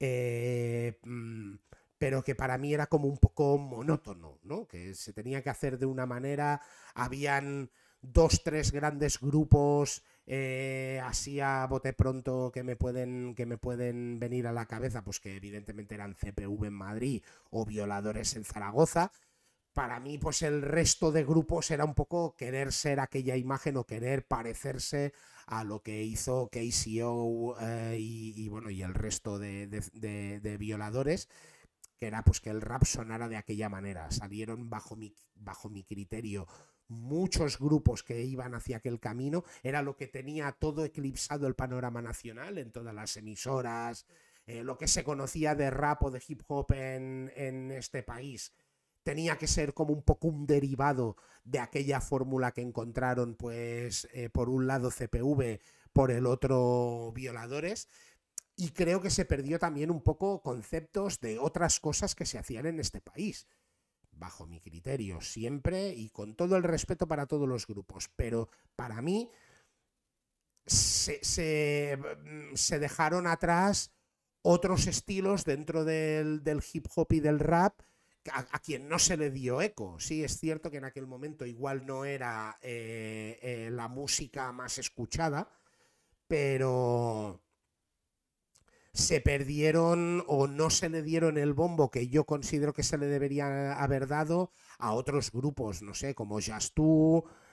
eh, 0.00 0.98
mm, 1.02 1.56
pero 1.98 2.22
que 2.22 2.34
para 2.34 2.58
mí 2.58 2.74
era 2.74 2.86
como 2.86 3.08
un 3.08 3.18
poco 3.18 3.58
monótono, 3.58 4.38
¿no? 4.42 4.66
que 4.66 4.94
se 4.94 5.12
tenía 5.12 5.42
que 5.42 5.50
hacer 5.50 5.78
de 5.78 5.86
una 5.86 6.06
manera, 6.06 6.60
habían 6.94 7.70
dos, 8.00 8.42
tres 8.42 8.72
grandes 8.72 9.20
grupos 9.20 10.02
eh, 10.26 11.00
así 11.04 11.40
a 11.40 11.66
bote 11.68 11.92
pronto 11.92 12.50
que 12.52 12.64
me 12.64 12.74
pueden 12.74 13.34
que 13.36 13.46
me 13.46 13.58
pueden 13.58 14.18
venir 14.18 14.46
a 14.48 14.52
la 14.52 14.66
cabeza, 14.66 15.02
pues 15.04 15.20
que 15.20 15.36
evidentemente 15.36 15.94
eran 15.94 16.14
CPV 16.14 16.66
en 16.66 16.74
Madrid 16.74 17.22
o 17.50 17.64
violadores 17.64 18.34
en 18.36 18.44
Zaragoza. 18.44 19.12
Para 19.72 20.00
mí, 20.00 20.18
pues 20.18 20.42
el 20.42 20.62
resto 20.62 21.12
de 21.12 21.24
grupos 21.24 21.70
era 21.70 21.84
un 21.84 21.94
poco 21.94 22.34
querer 22.34 22.72
ser 22.72 22.98
aquella 22.98 23.36
imagen 23.36 23.76
o 23.76 23.84
querer 23.84 24.26
parecerse 24.26 25.12
a 25.46 25.64
lo 25.64 25.82
que 25.82 26.02
hizo 26.02 26.48
KCO 26.50 27.56
eh, 27.60 27.96
y, 28.00 28.48
bueno, 28.48 28.70
y 28.70 28.82
el 28.82 28.94
resto 28.94 29.38
de, 29.38 29.66
de, 29.68 30.56
violadores 30.58 31.28
que 31.98 32.06
era 32.06 32.22
pues 32.22 32.40
que 32.40 32.50
el 32.50 32.62
rap 32.62 32.84
sonara 32.84 33.28
de 33.28 33.36
aquella 33.36 33.68
manera. 33.68 34.10
Salieron 34.10 34.70
bajo 34.70 34.96
mi, 34.96 35.14
bajo 35.34 35.68
mi 35.68 35.84
criterio 35.84 36.46
muchos 36.88 37.58
grupos 37.58 38.02
que 38.02 38.22
iban 38.22 38.54
hacia 38.54 38.78
aquel 38.78 39.00
camino, 39.00 39.44
era 39.62 39.82
lo 39.82 39.96
que 39.96 40.06
tenía 40.06 40.52
todo 40.52 40.84
eclipsado 40.84 41.46
el 41.46 41.54
panorama 41.54 42.02
nacional 42.02 42.58
en 42.58 42.70
todas 42.70 42.94
las 42.94 43.16
emisoras, 43.16 44.06
eh, 44.46 44.62
lo 44.62 44.78
que 44.78 44.88
se 44.88 45.04
conocía 45.04 45.54
de 45.54 45.70
rap 45.70 46.04
o 46.04 46.10
de 46.10 46.22
hip 46.26 46.42
hop 46.46 46.72
en, 46.72 47.70
este 47.72 48.02
país. 48.02 48.52
Tenía 49.02 49.36
que 49.38 49.46
ser 49.46 49.74
como 49.74 49.92
un 49.92 50.02
poco 50.02 50.28
un 50.28 50.46
derivado 50.46 51.16
de 51.44 51.60
aquella 51.60 52.00
fórmula 52.00 52.52
que 52.52 52.60
encontraron, 52.60 53.34
pues, 53.34 54.08
eh, 54.12 54.30
por 54.30 54.48
un 54.48 54.66
lado 54.66 54.90
CPV, 54.90 55.60
por 55.92 56.10
el 56.10 56.26
otro 56.26 57.12
violadores. 57.14 57.88
Y 58.56 58.70
creo 58.70 59.00
que 59.00 59.10
se 59.10 59.24
perdió 59.24 59.58
también 59.58 59.90
un 59.90 60.02
poco 60.02 60.42
conceptos 60.42 61.20
de 61.20 61.38
otras 61.38 61.78
cosas 61.78 62.14
que 62.14 62.26
se 62.26 62.38
hacían 62.38 62.66
en 62.66 62.80
este 62.80 63.00
país 63.00 63.46
bajo 64.16 64.46
mi 64.46 64.60
criterio, 64.60 65.20
siempre 65.20 65.90
y 65.90 66.10
con 66.10 66.34
todo 66.34 66.56
el 66.56 66.62
respeto 66.62 67.06
para 67.06 67.26
todos 67.26 67.48
los 67.48 67.66
grupos. 67.66 68.10
Pero 68.16 68.48
para 68.74 69.00
mí 69.02 69.30
se, 70.66 71.96
mm, 71.96 72.54
dejaron 72.80 73.26
atrás 73.26 73.92
otros 74.42 74.86
estilos 74.86 75.44
dentro 75.44 75.84
del, 75.84 76.42
hip 76.72 76.86
hop 76.94 77.12
y 77.12 77.20
del 77.20 77.38
rap 77.38 77.80
a, 78.32 78.58
quien 78.58 78.88
no 78.88 78.98
se 78.98 79.16
le 79.16 79.30
dio 79.30 79.62
eco. 79.62 79.98
Sí, 80.00 80.24
es 80.24 80.38
cierto 80.38 80.70
que 80.70 80.78
en 80.78 80.84
aquel 80.84 81.06
momento 81.06 81.46
igual 81.46 81.86
no 81.86 82.04
era 82.04 82.58
eh, 82.60 83.38
eh, 83.42 83.70
la 83.70 83.88
música 83.88 84.50
más 84.52 84.78
escuchada, 84.78 85.48
pero 86.26 87.40
se 88.96 89.20
perdieron 89.20 90.24
o 90.26 90.46
no 90.46 90.70
se 90.70 90.88
le 90.88 91.02
dieron 91.02 91.36
el 91.36 91.52
bombo 91.52 91.90
que 91.90 92.08
yo 92.08 92.24
considero 92.24 92.72
que 92.72 92.82
se 92.82 92.96
le 92.96 93.06
debería 93.06 93.74
haber 93.74 94.06
dado 94.06 94.50
a 94.78 94.94
otros 94.94 95.30
grupos, 95.30 95.82
no 95.82 95.92
sé, 95.92 96.14
como 96.14 96.40
Just 96.40 96.78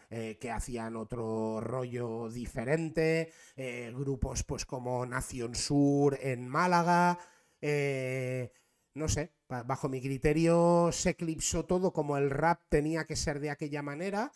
eh, 0.10 0.38
que 0.40 0.52
hacían 0.52 0.96
otro 0.96 1.60
rollo 1.60 2.30
diferente, 2.30 3.34
eh, 3.58 3.92
grupos 3.94 4.44
pues 4.44 4.66
como 4.66 5.06
Nación 5.06 5.54
Sur 5.54 6.18
en 6.22 6.48
Málaga, 6.48 7.20
eh, 7.60 8.54
no 8.94 9.10
sé, 9.10 9.34
bajo 9.50 9.90
mi 9.90 10.02
criterio 10.02 10.92
se 10.94 11.10
eclipsó 11.10 11.66
todo 11.66 11.92
como 11.92 12.16
el 12.16 12.30
rap 12.30 12.62
tenía 12.70 13.06
que 13.06 13.18
ser 13.18 13.42
de 13.42 13.50
aquella 13.50 13.82
manera 13.82 14.32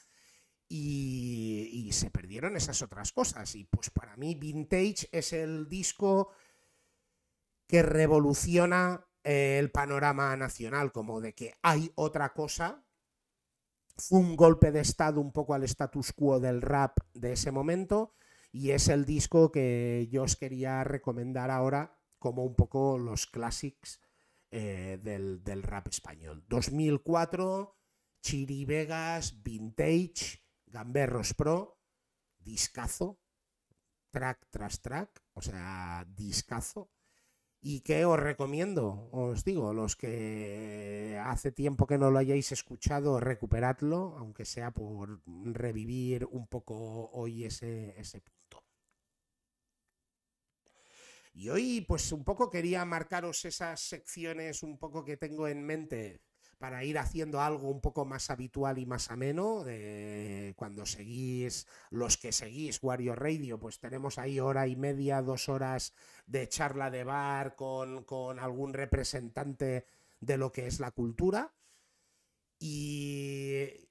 y, 0.67 1.69
y 1.71 1.93
se 1.93 2.09
perdieron 2.09 2.57
esas 2.57 2.81
otras 2.81 3.13
cosas. 3.13 3.55
Y 3.55 3.63
pues 3.63 3.91
para 3.91 4.17
mí 4.17 4.35
Vintage 4.35 5.07
es 5.13 5.31
el 5.31 5.69
disco 5.69 6.31
que 7.67 7.83
revoluciona 7.83 9.07
eh, 9.23 9.59
el 9.59 9.71
panorama 9.71 10.35
nacional, 10.37 10.91
como 10.91 11.21
de 11.21 11.35
que 11.35 11.53
hay 11.61 11.91
otra 11.95 12.33
cosa. 12.33 12.83
Fue 13.97 14.19
un 14.19 14.35
golpe 14.35 14.71
de 14.71 14.81
estado 14.81 15.19
un 15.19 15.31
poco 15.31 15.53
al 15.53 15.63
status 15.63 16.13
quo 16.13 16.39
del 16.39 16.61
rap 16.61 16.97
de 17.13 17.33
ese 17.33 17.51
momento 17.51 18.13
y 18.51 18.71
es 18.71 18.87
el 18.87 19.05
disco 19.05 19.51
que 19.51 20.07
yo 20.11 20.23
os 20.23 20.35
quería 20.35 20.83
recomendar 20.83 21.51
ahora 21.51 21.99
como 22.19 22.43
un 22.43 22.55
poco 22.55 22.97
los 22.97 23.25
clásicos 23.25 23.99
eh, 24.51 24.99
del, 25.01 25.43
del, 25.43 25.63
rap 25.63 25.87
español. 25.87 26.43
2004, 26.47 27.77
Chiri 28.21 28.65
Vegas, 28.65 29.43
Vintage, 29.43 30.43
Gamberros 30.65 31.33
Pro, 31.33 31.79
discazo, 32.39 33.19
track 34.09 34.47
tras 34.49 34.81
track, 34.81 35.23
o 35.33 35.41
sea, 35.41 36.05
discazo. 36.15 36.91
¿Y 37.69 37.81
qué 37.81 38.05
os 38.05 38.17
recomiendo? 38.17 39.09
Os 39.11 39.43
digo, 39.43 39.73
los 39.73 39.97
que 39.97 41.19
hace 41.21 41.51
tiempo 41.51 41.85
que 41.85 41.97
no 41.97 42.09
lo 42.09 42.17
hayáis 42.17 42.53
escuchado, 42.53 43.19
recuperadlo, 43.19 44.15
aunque 44.17 44.45
sea 44.45 44.71
por 44.71 45.21
revivir 45.25 46.23
un 46.31 46.47
poco 46.47 47.09
hoy 47.11 47.43
ese, 47.43 47.93
ese 47.99 48.21
punto. 48.21 48.63
Y 51.33 51.49
hoy, 51.49 51.81
pues 51.85 52.13
un 52.13 52.23
poco 52.23 52.49
quería 52.49 52.85
marcaros 52.85 53.43
esas 53.43 53.81
secciones 53.81 54.63
un 54.63 54.77
poco 54.77 55.03
que 55.03 55.17
tengo 55.17 55.49
en 55.49 55.61
mente 55.65 56.21
para 56.57 56.83
ir 56.83 56.97
haciendo 56.97 57.41
algo 57.41 57.69
un 57.69 57.81
poco 57.81 58.05
más 58.05 58.29
habitual 58.29 58.77
y 58.79 58.85
más 58.85 59.11
ameno. 59.11 59.63
cuando 60.55 60.85
seguís, 60.85 61.67
los 61.89 62.17
que 62.17 62.31
seguís 62.31 62.81
Wario 62.81 63.15
Radio, 63.15 63.59
pues 63.59 63.79
tenemos 63.79 64.17
ahí 64.17 64.39
hora 64.39 64.67
y 64.67 64.75
media, 64.75 65.21
dos 65.21 65.49
horas 65.49 65.93
de 66.25 66.47
charla 66.49 66.89
de 66.89 67.03
bar 67.03 67.55
con, 67.55 68.03
con 68.03 68.39
algún 68.39 68.73
representante 68.73 69.85
de 70.19 70.37
lo 70.37 70.51
que 70.51 70.67
es 70.67 70.79
la 70.79 70.91
cultura. 70.91 71.53
Y 72.59 73.87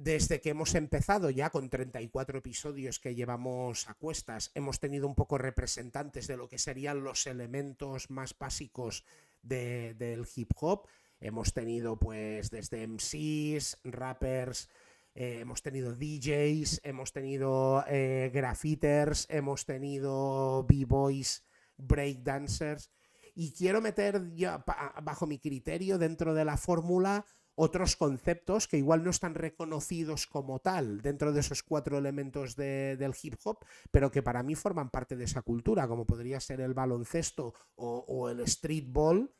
desde 0.00 0.40
que 0.40 0.50
hemos 0.50 0.76
empezado 0.76 1.28
ya 1.28 1.50
con 1.50 1.68
34 1.68 2.38
episodios 2.38 3.00
que 3.00 3.16
llevamos 3.16 3.88
a 3.88 3.94
cuestas, 3.94 4.52
hemos 4.54 4.78
tenido 4.78 5.08
un 5.08 5.16
poco 5.16 5.38
representantes 5.38 6.28
de 6.28 6.36
lo 6.36 6.48
que 6.48 6.58
serían 6.58 7.02
los 7.02 7.26
elementos 7.26 8.08
más 8.08 8.36
básicos 8.38 9.04
del 9.42 10.26
hip 10.36 10.52
hop. 10.60 10.86
Hemos 11.20 11.52
tenido 11.52 11.98
pues 11.98 12.50
desde 12.50 12.86
MCs, 12.86 13.78
rappers, 13.84 14.68
eh, 15.14 15.38
hemos 15.40 15.62
tenido 15.62 15.94
DJs, 15.94 16.80
hemos 16.84 17.12
tenido 17.12 17.84
eh, 17.88 18.30
graffiters, 18.32 19.26
hemos 19.28 19.66
tenido 19.66 20.64
b-boys, 20.68 21.44
breakdancers. 21.76 22.90
Y 23.34 23.52
quiero 23.52 23.80
meter 23.80 24.32
ya 24.34 24.64
bajo 25.02 25.26
mi 25.26 25.38
criterio 25.38 25.98
dentro 25.98 26.34
de 26.34 26.44
la 26.44 26.56
fórmula 26.56 27.24
otros 27.60 27.96
conceptos 27.96 28.68
que 28.68 28.78
igual 28.78 29.02
no 29.02 29.10
están 29.10 29.34
reconocidos 29.34 30.28
como 30.28 30.60
tal 30.60 31.02
dentro 31.02 31.32
de 31.32 31.40
esos 31.40 31.64
cuatro 31.64 31.98
elementos 31.98 32.54
del 32.54 33.14
hip 33.20 33.34
hop, 33.42 33.58
pero 33.90 34.12
que 34.12 34.22
para 34.22 34.44
mí 34.44 34.54
forman 34.54 34.90
parte 34.90 35.16
de 35.16 35.24
esa 35.24 35.42
cultura, 35.42 35.88
como 35.88 36.06
podría 36.06 36.38
ser 36.38 36.60
el 36.60 36.72
baloncesto 36.72 37.54
o, 37.74 38.30
el 38.30 38.46
streetball, 38.46 39.34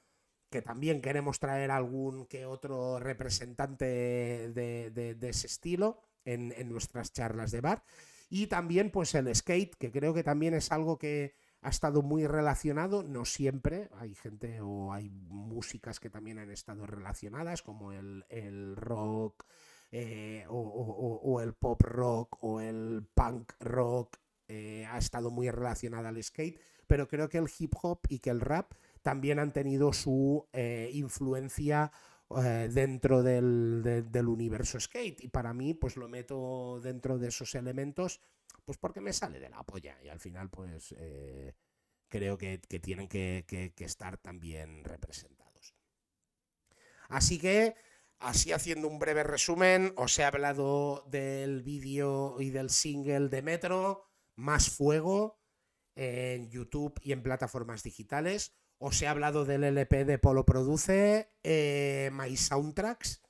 que 0.51 0.63
también 0.63 1.01
queremos 1.01 1.39
traer 1.41 1.71
algún 1.71 2.27
que 2.27 2.47
otro 2.47 2.99
representante 2.99 3.85
de, 3.85 5.17
ese 5.21 5.47
estilo 5.47 6.01
en, 6.25 6.53
nuestras 6.69 7.13
charlas 7.13 7.51
de 7.51 7.61
bar. 7.61 7.85
Y 8.31 8.47
también 8.47 8.91
pues 8.91 9.15
el 9.15 9.35
skate, 9.35 9.75
que 9.77 9.91
creo 9.91 10.15
que 10.15 10.23
también 10.23 10.55
es 10.55 10.71
algo 10.73 10.99
que 10.99 11.35
ha 11.61 11.71
estado 11.71 12.03
muy 12.03 12.27
relacionado, 12.27 13.03
no 13.03 13.25
siempre, 13.25 13.89
hay 13.97 14.15
gente 14.15 14.61
o 14.61 14.93
hay 14.93 15.11
músicas 15.11 15.99
que 15.99 16.11
también 16.11 16.39
han 16.39 16.51
estado 16.51 16.87
relacionadas, 16.87 17.63
como 17.63 17.93
el, 17.93 18.77
rock 18.77 19.45
eh, 19.91 20.45
o, 20.49 21.41
el 21.43 21.55
pop 21.55 21.81
rock 21.83 22.39
o 22.43 22.61
el 22.61 23.07
punk 23.15 23.53
rock, 23.61 24.19
eh, 24.47 24.87
ha 24.91 24.99
estado 24.99 25.31
muy 25.31 25.51
relacionada 25.51 26.11
al 26.11 26.23
skate, 26.23 26.61
pero 26.87 27.09
creo 27.09 27.29
que 27.29 27.39
el 27.39 27.51
hip 27.59 27.75
hop 27.83 28.01
y 28.09 28.19
que 28.21 28.31
el 28.31 28.41
rap 28.41 28.73
también 29.03 29.39
han 29.39 29.53
tenido 29.53 29.93
su 29.93 30.49
eh, 30.53 30.91
influencia 30.93 31.93
dentro 32.29 33.23
del, 33.23 34.05
del, 34.11 34.29
universo 34.29 34.79
skate 34.79 35.25
y 35.25 35.29
para 35.29 35.55
mí 35.55 35.73
pues 35.73 35.97
lo 35.97 36.11
meto 36.11 36.79
dentro 36.83 37.19
de 37.19 37.29
esos 37.29 37.55
elementos 37.55 38.21
pues 38.69 38.77
porque 38.77 39.01
me 39.01 39.15
sale 39.15 39.41
de 39.41 39.49
la 39.49 39.63
polla 39.63 39.97
y 40.05 40.11
al 40.11 40.21
final 40.21 40.51
pues 40.51 40.95
eh, 40.99 41.55
creo 42.09 42.37
que, 42.37 42.59
tienen 42.59 43.09
que, 43.09 43.73
estar 43.79 44.19
también 44.19 44.85
representados. 44.85 45.75
Así 47.09 47.39
que, 47.39 47.77
así 48.19 48.53
haciendo 48.53 48.87
un 48.87 48.99
breve 48.99 49.23
resumen, 49.23 49.95
os 49.97 50.19
he 50.19 50.25
hablado 50.25 51.07
del 51.09 51.63
vídeo 51.63 52.37
y 52.41 52.51
del 52.51 52.69
single 52.69 53.31
de 53.31 53.41
Metro, 53.41 54.05
Más 54.35 54.69
Fuego, 54.69 55.41
en 55.97 56.51
YouTube 56.51 57.01
y 57.03 57.13
en 57.13 57.23
plataformas 57.23 57.83
digitales. 57.83 58.53
Os 58.79 59.03
he 59.03 59.09
hablado 59.09 59.45
del 59.45 59.65
LP 59.65 60.05
de 60.05 60.19
Polo 60.19 60.47
Produce, 60.47 61.33
eh, 61.43 62.11
My 62.13 62.37
Soundtracks, 62.37 63.23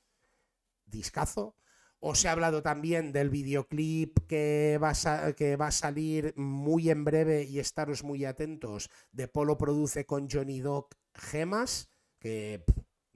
discazo. 0.85 1.55
Os 1.99 2.23
he 2.23 2.29
hablado 2.29 2.61
también 2.61 3.11
del 3.11 3.29
videoclip 3.29 4.19
que 4.27 4.79
va, 4.81 4.93
a, 5.05 5.33
que 5.33 5.55
va 5.57 5.67
a 5.67 5.71
salir 5.71 6.33
muy 6.37 6.89
en 6.91 7.03
breve 7.03 7.43
y 7.43 7.59
estaros 7.59 8.03
muy 8.03 8.25
atentos. 8.25 8.89
De 9.11 9.27
Polo 9.27 9.57
produce 9.57 10.05
con 10.05 10.29
Johnny 10.29 10.59
Doc 10.59 10.95
Gemas, 11.15 11.89
que 12.19 12.63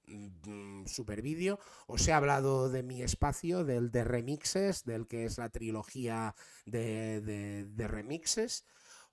mm, 0.08 0.86
super 0.88 1.22
vídeo. 1.22 1.60
Os 1.86 2.08
he 2.08 2.14
hablado 2.14 2.70
de 2.70 2.82
mi 2.82 3.04
espacio, 3.04 3.64
del 3.64 3.92
de 3.92 4.04
remixes, 4.04 4.84
del 4.84 5.08
que 5.08 5.26
es 5.26 5.38
la 5.38 5.50
trilogía 5.50 6.36
de, 6.66 7.22
de 7.22 7.88
remixes. 7.88 8.66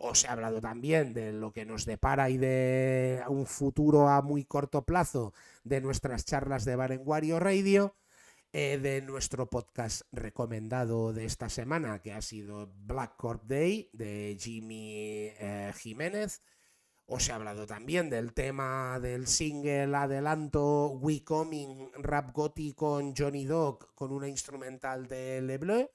Os 0.03 0.25
he 0.25 0.29
hablado 0.29 0.63
también 0.63 1.13
de 1.13 1.31
lo 1.31 1.53
que 1.53 1.67
nos 1.67 1.85
depara 1.85 2.31
y 2.31 2.39
de 2.39 3.23
un 3.29 3.45
futuro 3.45 4.09
a 4.09 4.23
muy 4.23 4.45
corto 4.45 4.87
plazo 4.87 5.35
de 5.63 5.83
nuestras 5.83 6.25
charlas 6.25 6.65
de 6.65 6.75
Bar 6.75 6.93
en 6.93 7.03
Wario 7.05 7.39
Radio. 7.39 7.95
Eh, 8.53 8.79
de 8.79 9.01
nuestro 9.03 9.49
podcast 9.49 10.03
recomendado 10.11 11.13
de 11.13 11.25
esta 11.25 11.49
semana, 11.49 12.01
que 12.01 12.13
ha 12.13 12.21
sido 12.21 12.73
Black 12.79 13.17
Corp 13.17 13.45
Day 13.45 13.91
de 13.93 14.37
Jimmy 14.41 15.29
eh, 15.39 15.73
Jiménez. 15.77 16.43
Os 17.07 17.29
he 17.29 17.33
hablado 17.33 17.67
también 17.67 18.09
del 18.09 18.33
tema 18.33 18.99
del 19.01 19.27
single 19.27 19.95
adelanto 19.95 20.89
We 21.01 21.23
Coming 21.23 21.93
Rap 21.99 22.33
Gotti 22.33 22.73
con 22.73 23.15
Johnny 23.15 23.45
Dog 23.45 23.95
con 23.95 24.13
una 24.13 24.29
instrumental 24.29 25.07
de 25.07 25.43
LeBleu. 25.43 25.91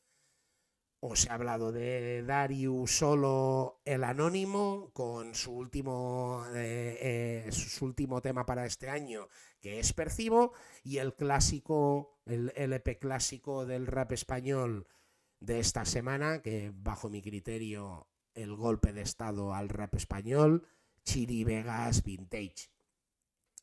Os 1.08 1.28
he 1.28 1.30
hablado 1.30 1.72
de 1.72 2.24
Darius 2.24 2.98
Solo 2.98 3.80
el 3.86 4.04
Anónimo 4.04 4.90
con 4.92 5.36
su 5.36 5.52
último, 5.52 6.44
eh, 6.56 7.48
su 7.52 7.86
último 7.86 8.24
tema 8.24 8.44
para 8.48 8.66
este 8.66 8.90
año, 8.90 9.28
que 9.62 9.80
es 9.80 9.94
Percibo, 9.94 10.54
y 10.84 10.98
el 10.98 11.14
clásico, 11.14 12.18
el 12.26 12.52
LP 12.56 12.98
clásico 12.98 13.68
del 13.68 13.86
rap 13.86 14.14
español 14.14 14.88
de 15.40 15.60
esta 15.60 15.86
semana, 15.86 16.42
que 16.42 16.72
bajo 16.74 17.08
mi 17.12 17.22
criterio 17.22 18.08
el 18.34 18.56
golpe 18.56 18.92
de 18.92 19.04
estado 19.04 19.54
al 19.54 19.70
rap 19.70 19.94
español, 19.94 20.68
Chiri 21.04 21.44
Vegas 21.44 22.04
Vintage. 22.04 22.72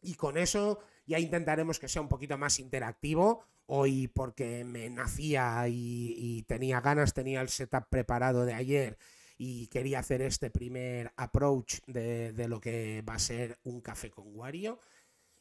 Y 0.01 0.14
con 0.14 0.36
eso 0.36 0.78
ya 1.07 1.18
intentaremos 1.18 1.80
que 1.80 1.88
sea 1.88 2.03
un 2.03 2.09
poquito 2.09 2.38
más 2.38 2.61
interactivo. 2.61 3.45
Hoy 3.66 4.08
porque 4.08 4.64
me 4.64 4.90
nacía 4.90 5.64
y, 5.68 6.42
tenía 6.48 6.80
ganas, 6.80 7.14
tenía 7.14 7.40
el 7.40 7.48
setup 7.48 7.88
preparado 7.88 8.44
de 8.44 8.54
ayer 8.54 8.98
y 9.38 9.68
quería 9.68 10.00
hacer 10.00 10.22
este 10.22 10.50
primer 10.50 11.12
approach 11.16 11.80
de, 11.86 12.46
lo 12.48 12.60
que 12.60 13.02
va 13.08 13.14
a 13.14 13.18
ser 13.18 13.58
un 13.64 13.80
café 13.80 14.10
con 14.10 14.36
Wario. 14.36 14.80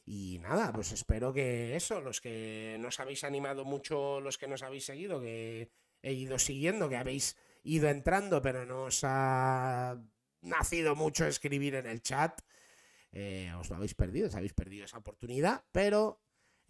Y 0.04 0.38
nada, 0.40 0.72
pues 0.72 0.92
espero 0.92 1.32
que 1.32 1.76
eso, 1.76 2.00
los 2.00 2.20
que 2.20 2.76
nos 2.80 2.98
habéis 2.98 3.22
animado 3.22 3.64
mucho, 3.64 4.20
los 4.20 4.38
que 4.38 4.48
nos 4.48 4.62
habéis 4.62 4.84
seguido, 4.84 5.20
que 5.20 5.70
he 6.02 6.12
ido 6.12 6.38
siguiendo, 6.38 6.88
que 6.88 6.96
habéis 6.96 7.36
ido 7.62 7.88
entrando, 7.88 8.42
pero 8.42 8.66
nos 8.66 9.02
ha 9.04 9.96
nacido 10.40 10.96
mucho 10.96 11.26
escribir 11.26 11.76
en 11.76 11.86
el 11.86 12.02
chat. 12.02 12.40
Eh, 13.12 13.52
os 13.58 13.68
lo 13.68 13.76
habéis 13.76 13.94
perdido, 13.94 14.28
os 14.28 14.34
habéis 14.34 14.54
perdido 14.54 14.86
esa 14.86 14.98
oportunidad, 14.98 15.64
pero 15.70 16.21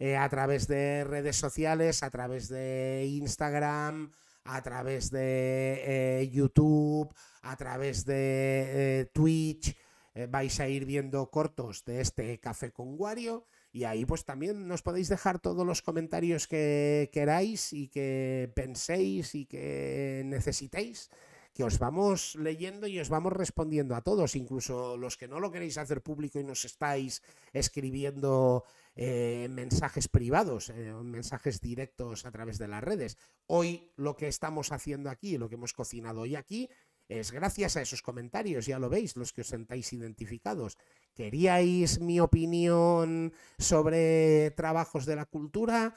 eh, 0.03 0.17
a 0.17 0.27
través 0.27 0.67
de 0.67 1.05
redes 1.05 1.37
sociales, 1.37 2.03
a 2.03 2.09
través 2.09 2.49
de 2.49 3.05
Instagram, 3.07 4.11
a 4.43 4.61
través 4.61 5.11
de 5.11 5.79
eh, 5.85 6.29
YouTube, 6.29 7.07
a 7.41 7.55
través 7.55 8.03
de 8.03 9.09
Twitch, 9.13 9.73
eh, 10.13 10.27
vais 10.29 10.59
a 10.59 10.67
ir 10.67 10.83
viendo 10.83 11.31
cortos 11.31 11.85
de 11.85 12.01
este 12.01 12.37
café 12.41 12.73
con 12.73 12.99
Wario 12.99 13.45
y 13.71 13.85
ahí 13.85 14.03
pues 14.03 14.25
también 14.25 14.67
nos 14.67 14.81
podéis 14.81 15.07
dejar 15.07 15.39
todos 15.39 15.65
los 15.65 15.81
comentarios 15.81 16.47
que 16.47 17.09
queráis 17.13 17.71
y 17.71 17.87
que 17.87 18.51
penséis 18.53 19.35
y 19.35 19.45
que 19.45 20.23
necesitéis 20.25 21.11
que 21.53 21.63
os 21.63 21.77
vamos 21.79 22.35
leyendo 22.35 22.87
y 22.87 22.99
os 22.99 23.09
vamos 23.09 23.31
respondiendo 23.31 23.95
a 23.95 24.01
todos, 24.01 24.35
incluso 24.35 24.97
los 24.97 25.17
que 25.17 25.27
no 25.27 25.39
lo 25.39 25.51
queréis 25.51 25.77
hacer 25.77 26.01
público 26.01 26.39
y 26.39 26.43
nos 26.43 26.65
estáis 26.65 27.21
escribiendo 27.53 28.65
eh, 28.95 29.47
mensajes 29.49 30.07
privados, 30.07 30.69
eh, 30.69 30.93
mensajes 31.03 31.59
directos 31.61 32.25
a 32.25 32.31
través 32.31 32.57
de 32.57 32.67
las 32.67 32.83
redes. 32.83 33.17
Hoy 33.47 33.91
lo 33.95 34.15
que 34.15 34.27
estamos 34.27 34.71
haciendo 34.71 35.09
aquí, 35.09 35.37
lo 35.37 35.49
que 35.49 35.55
hemos 35.55 35.73
cocinado 35.73 36.21
hoy 36.21 36.35
aquí, 36.35 36.69
es 37.09 37.31
gracias 37.31 37.75
a 37.75 37.81
esos 37.81 38.01
comentarios, 38.01 38.65
ya 38.65 38.79
lo 38.79 38.89
veis, 38.89 39.17
los 39.17 39.33
que 39.33 39.41
os 39.41 39.47
sentáis 39.47 39.91
identificados. 39.93 40.77
¿Queríais 41.13 41.99
mi 41.99 42.19
opinión 42.19 43.33
sobre 43.57 44.51
trabajos 44.51 45.05
de 45.05 45.15
la 45.15 45.25
cultura? 45.25 45.95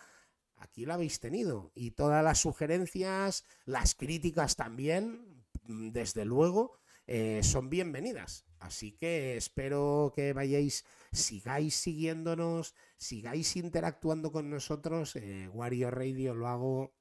Aquí 0.57 0.84
la 0.86 0.94
habéis 0.94 1.20
tenido. 1.20 1.70
Y 1.74 1.92
todas 1.92 2.24
las 2.24 2.40
sugerencias, 2.40 3.44
las 3.64 3.94
críticas 3.94 4.57
también, 4.57 5.44
desde 5.64 6.24
luego, 6.24 6.78
eh, 7.07 7.40
son 7.42 7.70
bienvenidas. 7.70 8.45
Así 8.59 8.92
que 8.92 9.36
espero 9.36 10.12
que 10.14 10.32
vayáis, 10.32 10.84
sigáis 11.12 11.74
siguiéndonos, 11.74 12.74
sigáis 12.96 13.57
interactuando 13.57 14.32
con 14.32 14.50
nosotros. 14.50 15.16
Eh, 15.16 15.48
Wario 15.52 15.90
Radio 15.90 16.34
lo 16.34 16.48
hago 16.48 16.94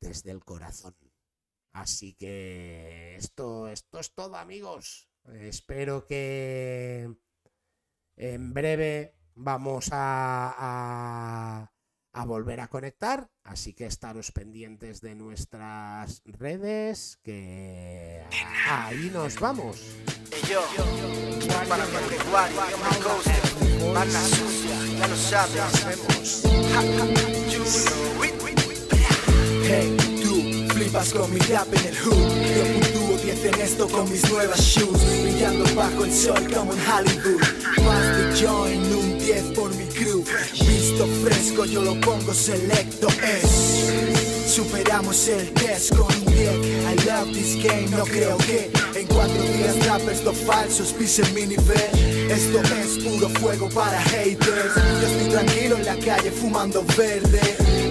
desde 0.00 0.30
el 0.30 0.44
corazón. 0.44 0.96
Así 1.72 2.14
que 2.14 3.16
esto, 3.16 3.68
esto 3.68 3.98
es 3.98 4.14
todo, 4.14 4.36
amigos. 4.36 5.08
Espero 5.24 6.06
que 6.06 7.08
en 8.16 8.52
breve 8.52 9.14
vamos 9.34 9.88
a, 9.92 11.70
a, 12.12 12.24
volver 12.26 12.60
a 12.60 12.68
conectar, 12.68 13.30
así 13.44 13.72
que 13.72 13.86
estaros 13.86 14.32
pendientes 14.32 15.00
de 15.00 15.14
nuestras 15.14 16.22
redes, 16.24 17.18
que 17.22 18.22
ahí 18.68 19.10
nos 19.12 19.40
vamos. 19.40 19.80
Hey, 29.64 29.96
tú 30.22 30.74
flipas 30.74 31.12
con 31.14 31.32
mi 31.32 31.38
rap 31.40 31.72
en 31.72 31.86
el 31.86 31.96
hood. 31.96 32.12
Yo 32.12 32.64
puntúo 32.80 33.16
10 33.24 33.44
en 33.46 33.60
esto 33.60 33.88
con 33.88 34.10
mis 34.10 34.30
nuevas 34.30 34.60
shoes. 34.60 35.00
Brillando 35.22 35.74
bajo 35.74 36.04
el 36.04 36.12
sol 36.12 36.46
como 36.54 36.74
en 36.74 36.80
Hollywood. 36.80 37.40
Más 37.86 38.16
de 38.18 38.46
join, 38.46 38.92
un 38.92 39.18
10 39.18 39.42
por 39.54 39.74
mi 39.74 39.86
crew. 39.86 40.22
Visto 40.66 41.06
fresco, 41.24 41.64
yo 41.64 41.80
lo 41.82 41.98
pongo 42.00 42.34
selecto. 42.34 43.08
Es. 43.08 44.52
Superamos 44.54 45.28
el 45.28 45.50
test 45.54 45.96
con 45.96 46.14
un 46.14 46.26
10. 46.26 46.71
Love 47.06 47.32
this 47.32 47.56
game, 47.56 47.90
no 47.90 48.04
creo 48.04 48.36
que 48.38 48.70
en 48.94 49.06
cuatro 49.08 49.42
días 49.42 49.86
rappers 49.86 50.22
los 50.22 50.36
falsos 50.38 50.92
pisen 50.92 51.34
mi 51.34 51.46
nivel. 51.46 52.30
Esto 52.30 52.60
es 52.80 53.02
puro 53.02 53.28
fuego 53.40 53.68
para 53.70 54.00
haters. 54.02 54.74
Yo 55.00 55.06
estoy 55.08 55.28
tranquilo 55.32 55.76
en 55.78 55.84
la 55.84 55.96
calle 55.96 56.30
fumando 56.30 56.84
verde. 56.96 57.40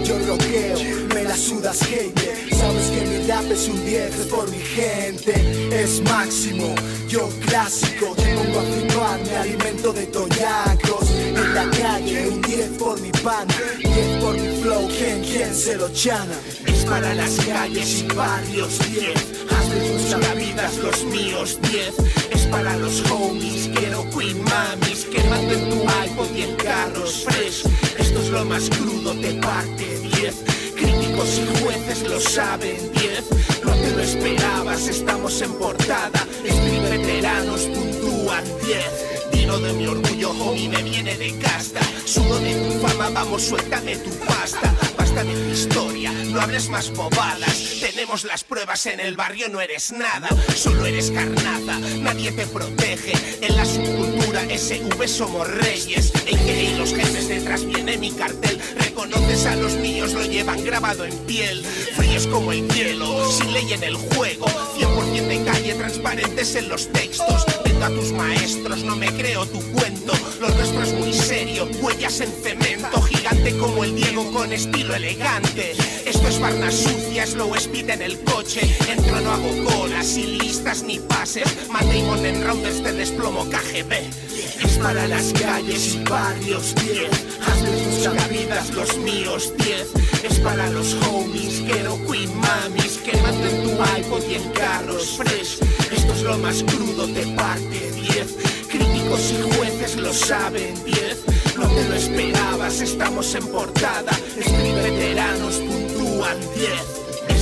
Yo 0.05 0.18
roqueo, 0.20 1.09
la 1.32 1.38
sudas 1.38 1.79
hater. 1.84 2.36
Sabes 2.59 2.88
que 2.91 3.01
mi 3.07 3.25
rap 3.25 3.49
es 3.49 3.69
un 3.69 3.86
10 3.86 4.11
por 4.29 4.49
mi 4.51 4.59
gente. 4.59 5.34
Es 5.71 6.01
máximo, 6.01 6.75
yo 7.07 7.29
clásico. 7.47 8.13
Te 8.17 8.36
pongo 8.36 8.59
a 8.59 8.63
flipar, 8.63 9.19
me 9.25 9.38
alimento 9.38 9.93
de 9.93 10.07
toyacos. 10.07 11.09
En 11.09 11.53
la 11.53 11.69
calle, 11.69 12.27
un 12.27 12.41
10 12.41 12.69
por 12.77 12.99
mi 12.99 13.11
pan. 13.23 13.47
10 13.79 14.21
por 14.21 14.34
mi 14.34 14.61
flow, 14.61 14.89
quien, 14.89 15.55
se 15.55 15.77
lo 15.77 15.88
chana. 15.93 16.38
Es 16.65 16.84
para 16.84 17.13
las 17.13 17.34
calles 17.45 18.01
y 18.01 18.13
barrios 18.13 18.73
10. 18.91 19.13
Hazle 19.53 19.79
tus 19.89 20.36
vidas 20.36 20.77
los 20.79 21.03
míos 21.05 21.59
10. 21.71 21.93
Es 22.32 22.45
para 22.47 22.75
los 22.75 23.09
homies, 23.09 23.69
quiero 23.77 24.05
queen 24.09 24.43
mamis. 24.43 25.05
Que 25.05 25.23
manden 25.29 25.69
tu 25.69 25.77
iPod 26.05 26.36
y 26.36 26.41
en 26.41 26.55
carros 26.57 27.23
fresh. 27.25 27.63
Esto 27.97 28.21
es 28.21 28.29
lo 28.29 28.43
más 28.43 28.69
crudo, 28.69 29.13
te 29.13 29.34
parte 29.36 29.86
10. 30.19 30.61
Críticos 30.82 31.39
y 31.39 31.63
jueces 31.63 32.01
lo 32.09 32.19
saben 32.19 32.91
10. 32.93 33.63
No 33.63 33.71
te 33.73 33.91
lo 33.91 34.01
esperabas, 34.01 34.88
estamos 34.88 35.39
en 35.41 35.53
portada. 35.53 36.25
Street 36.43 36.89
veteranos 36.89 37.61
puntúan 37.61 38.43
10. 38.65 39.32
Dino 39.32 39.59
de 39.59 39.73
mi 39.73 39.86
orgullo, 39.86 40.32
homie, 40.32 40.69
me 40.69 40.82
viene 40.82 41.15
de 41.17 41.38
casta. 41.38 41.82
Sudo 42.05 42.39
de 42.39 42.55
tu 42.55 42.88
fama, 42.88 43.09
vamos, 43.09 43.43
suéltame 43.43 43.95
tu 43.97 44.09
pasta. 44.25 44.73
Basta 44.97 45.23
de 45.23 45.34
tu 45.34 45.49
historia, 45.51 46.11
no 46.11 46.41
hables 46.41 46.67
más 46.69 46.91
bobadas. 46.91 47.79
Tenemos 47.79 48.23
las 48.23 48.43
pruebas 48.43 48.86
en 48.88 48.99
el 48.99 49.15
barrio, 49.15 49.49
no 49.49 49.61
eres 49.61 49.91
nada. 49.91 50.29
Solo 50.55 50.86
eres 50.86 51.11
carnaza, 51.11 51.79
nadie 51.99 52.32
te 52.32 52.47
protege. 52.47 53.13
En 53.41 53.55
la 53.55 53.65
subcultura 53.65 54.41
SV 54.49 55.07
somos 55.07 55.47
reyes. 55.47 56.11
En 56.25 56.38
que 56.45 56.75
los 56.77 56.93
jefes 56.93 57.27
detrás 57.27 57.65
viene 57.65 57.97
mi 57.97 58.11
cartel. 58.11 58.59
Reconoces 59.01 59.47
a 59.47 59.55
los 59.55 59.73
míos, 59.77 60.13
lo 60.13 60.23
llevan 60.23 60.63
grabado 60.63 61.05
en 61.05 61.17
piel. 61.25 61.65
Fríos 61.95 62.27
como 62.27 62.51
el 62.51 62.69
hielo, 62.69 63.31
sin 63.31 63.51
ley 63.51 63.73
en 63.73 63.83
el 63.83 63.95
juego. 63.95 64.45
100% 64.77 65.27
de 65.27 65.43
calle, 65.43 65.73
transparentes 65.73 66.55
en 66.55 66.69
los 66.69 66.87
textos. 66.91 67.45
Vendo 67.65 67.85
a 67.85 67.89
tus 67.89 68.11
maestros, 68.11 68.83
no 68.83 68.95
me 68.95 69.07
creo 69.07 69.47
tu 69.47 69.59
cuento. 69.71 70.13
Lo 70.39 70.49
nuestro 70.49 70.83
es 70.83 70.93
muy 70.93 71.13
serio, 71.13 71.67
huellas 71.81 72.19
en 72.21 72.31
cemento. 72.31 73.01
Gigante 73.01 73.57
como 73.57 73.83
el 73.83 73.95
Diego 73.95 74.31
con 74.31 74.53
estilo 74.53 74.93
elegante. 74.93 75.71
Esto 76.05 76.27
es 76.27 76.39
barna 76.39 76.71
sucia, 76.71 77.25
slow 77.25 77.55
speed 77.55 77.89
en 77.89 78.03
el 78.03 78.19
coche. 78.21 78.61
Entro, 78.87 79.19
no 79.19 79.31
hago 79.31 79.63
colas, 79.63 80.05
sin 80.05 80.37
listas 80.37 80.83
ni 80.83 80.99
pases. 80.99 81.47
Matamon 81.69 82.23
en 82.23 82.43
rounders 82.43 82.83
te 82.83 82.93
desplomo 82.93 83.49
KGB. 83.49 84.30
Es 84.59 84.77
para 84.77 85.07
las 85.07 85.33
calles 85.33 85.95
y 85.95 86.03
barrios 86.03 86.75
10. 86.75 87.09
Hazle 87.47 87.71
tus 87.83 88.29
vidas 88.29 88.69
los 88.71 88.97
míos 88.97 89.53
10. 89.57 90.23
Es 90.23 90.39
para 90.39 90.69
los 90.69 90.93
homies, 91.05 91.61
quiero 91.61 91.97
queen 92.07 92.29
mamis. 92.39 92.97
Que 93.03 93.15
manden 93.17 93.63
tu 93.63 93.69
iPod 93.99 94.23
y 94.29 94.35
en 94.35 94.49
carros 94.51 95.17
fresh. 95.17 95.59
Esto 95.91 96.13
es 96.13 96.21
lo 96.23 96.37
más 96.37 96.63
crudo, 96.63 97.07
te 97.07 97.25
parte 97.35 97.91
10. 97.91 98.67
Críticos 98.69 99.31
y 99.31 99.55
jueces 99.55 99.95
lo 99.97 100.13
saben 100.13 100.73
10. 100.83 101.25
No 101.57 101.67
te 101.67 101.87
lo 101.87 101.95
esperabas, 101.95 102.81
estamos 102.81 103.33
en 103.35 103.47
portada. 103.47 104.11
Street 104.37 104.75
veteranos 104.75 105.55
puntúan 105.55 106.37
10. 106.55 107.00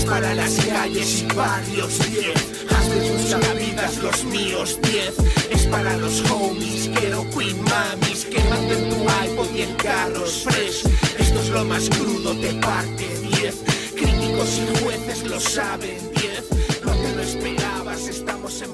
Para 0.09 0.33
las 0.33 0.55
calles 0.65 1.21
y 1.21 1.33
barrios 1.35 1.99
10. 2.09 2.33
Hazle 2.71 3.09
tus 3.09 3.59
vidas 3.59 3.97
los 3.97 4.23
míos 4.25 4.79
10. 4.81 5.13
Es 5.51 5.67
para 5.67 5.95
los 5.97 6.21
homies, 6.31 6.89
quiero 6.99 7.29
queen 7.29 7.63
mamis. 7.63 8.25
Que 8.25 8.43
manden 8.49 8.89
tu 8.89 8.95
iPod 8.95 9.55
y 9.55 9.61
en 9.61 9.75
carros 9.75 10.43
fresh. 10.43 10.83
Esto 11.19 11.39
es 11.39 11.49
lo 11.49 11.63
más 11.63 11.89
crudo, 11.89 12.35
te 12.35 12.53
parte 12.55 13.07
10. 13.39 13.55
Críticos 13.95 14.59
y 14.59 14.83
jueces 14.83 15.23
lo 15.25 15.39
saben 15.39 15.99
10. 16.15 16.83
No 16.83 16.91
te 16.91 17.15
lo 17.15 17.21
esperabas, 17.21 18.07
estamos 18.07 18.61
en 18.63 18.73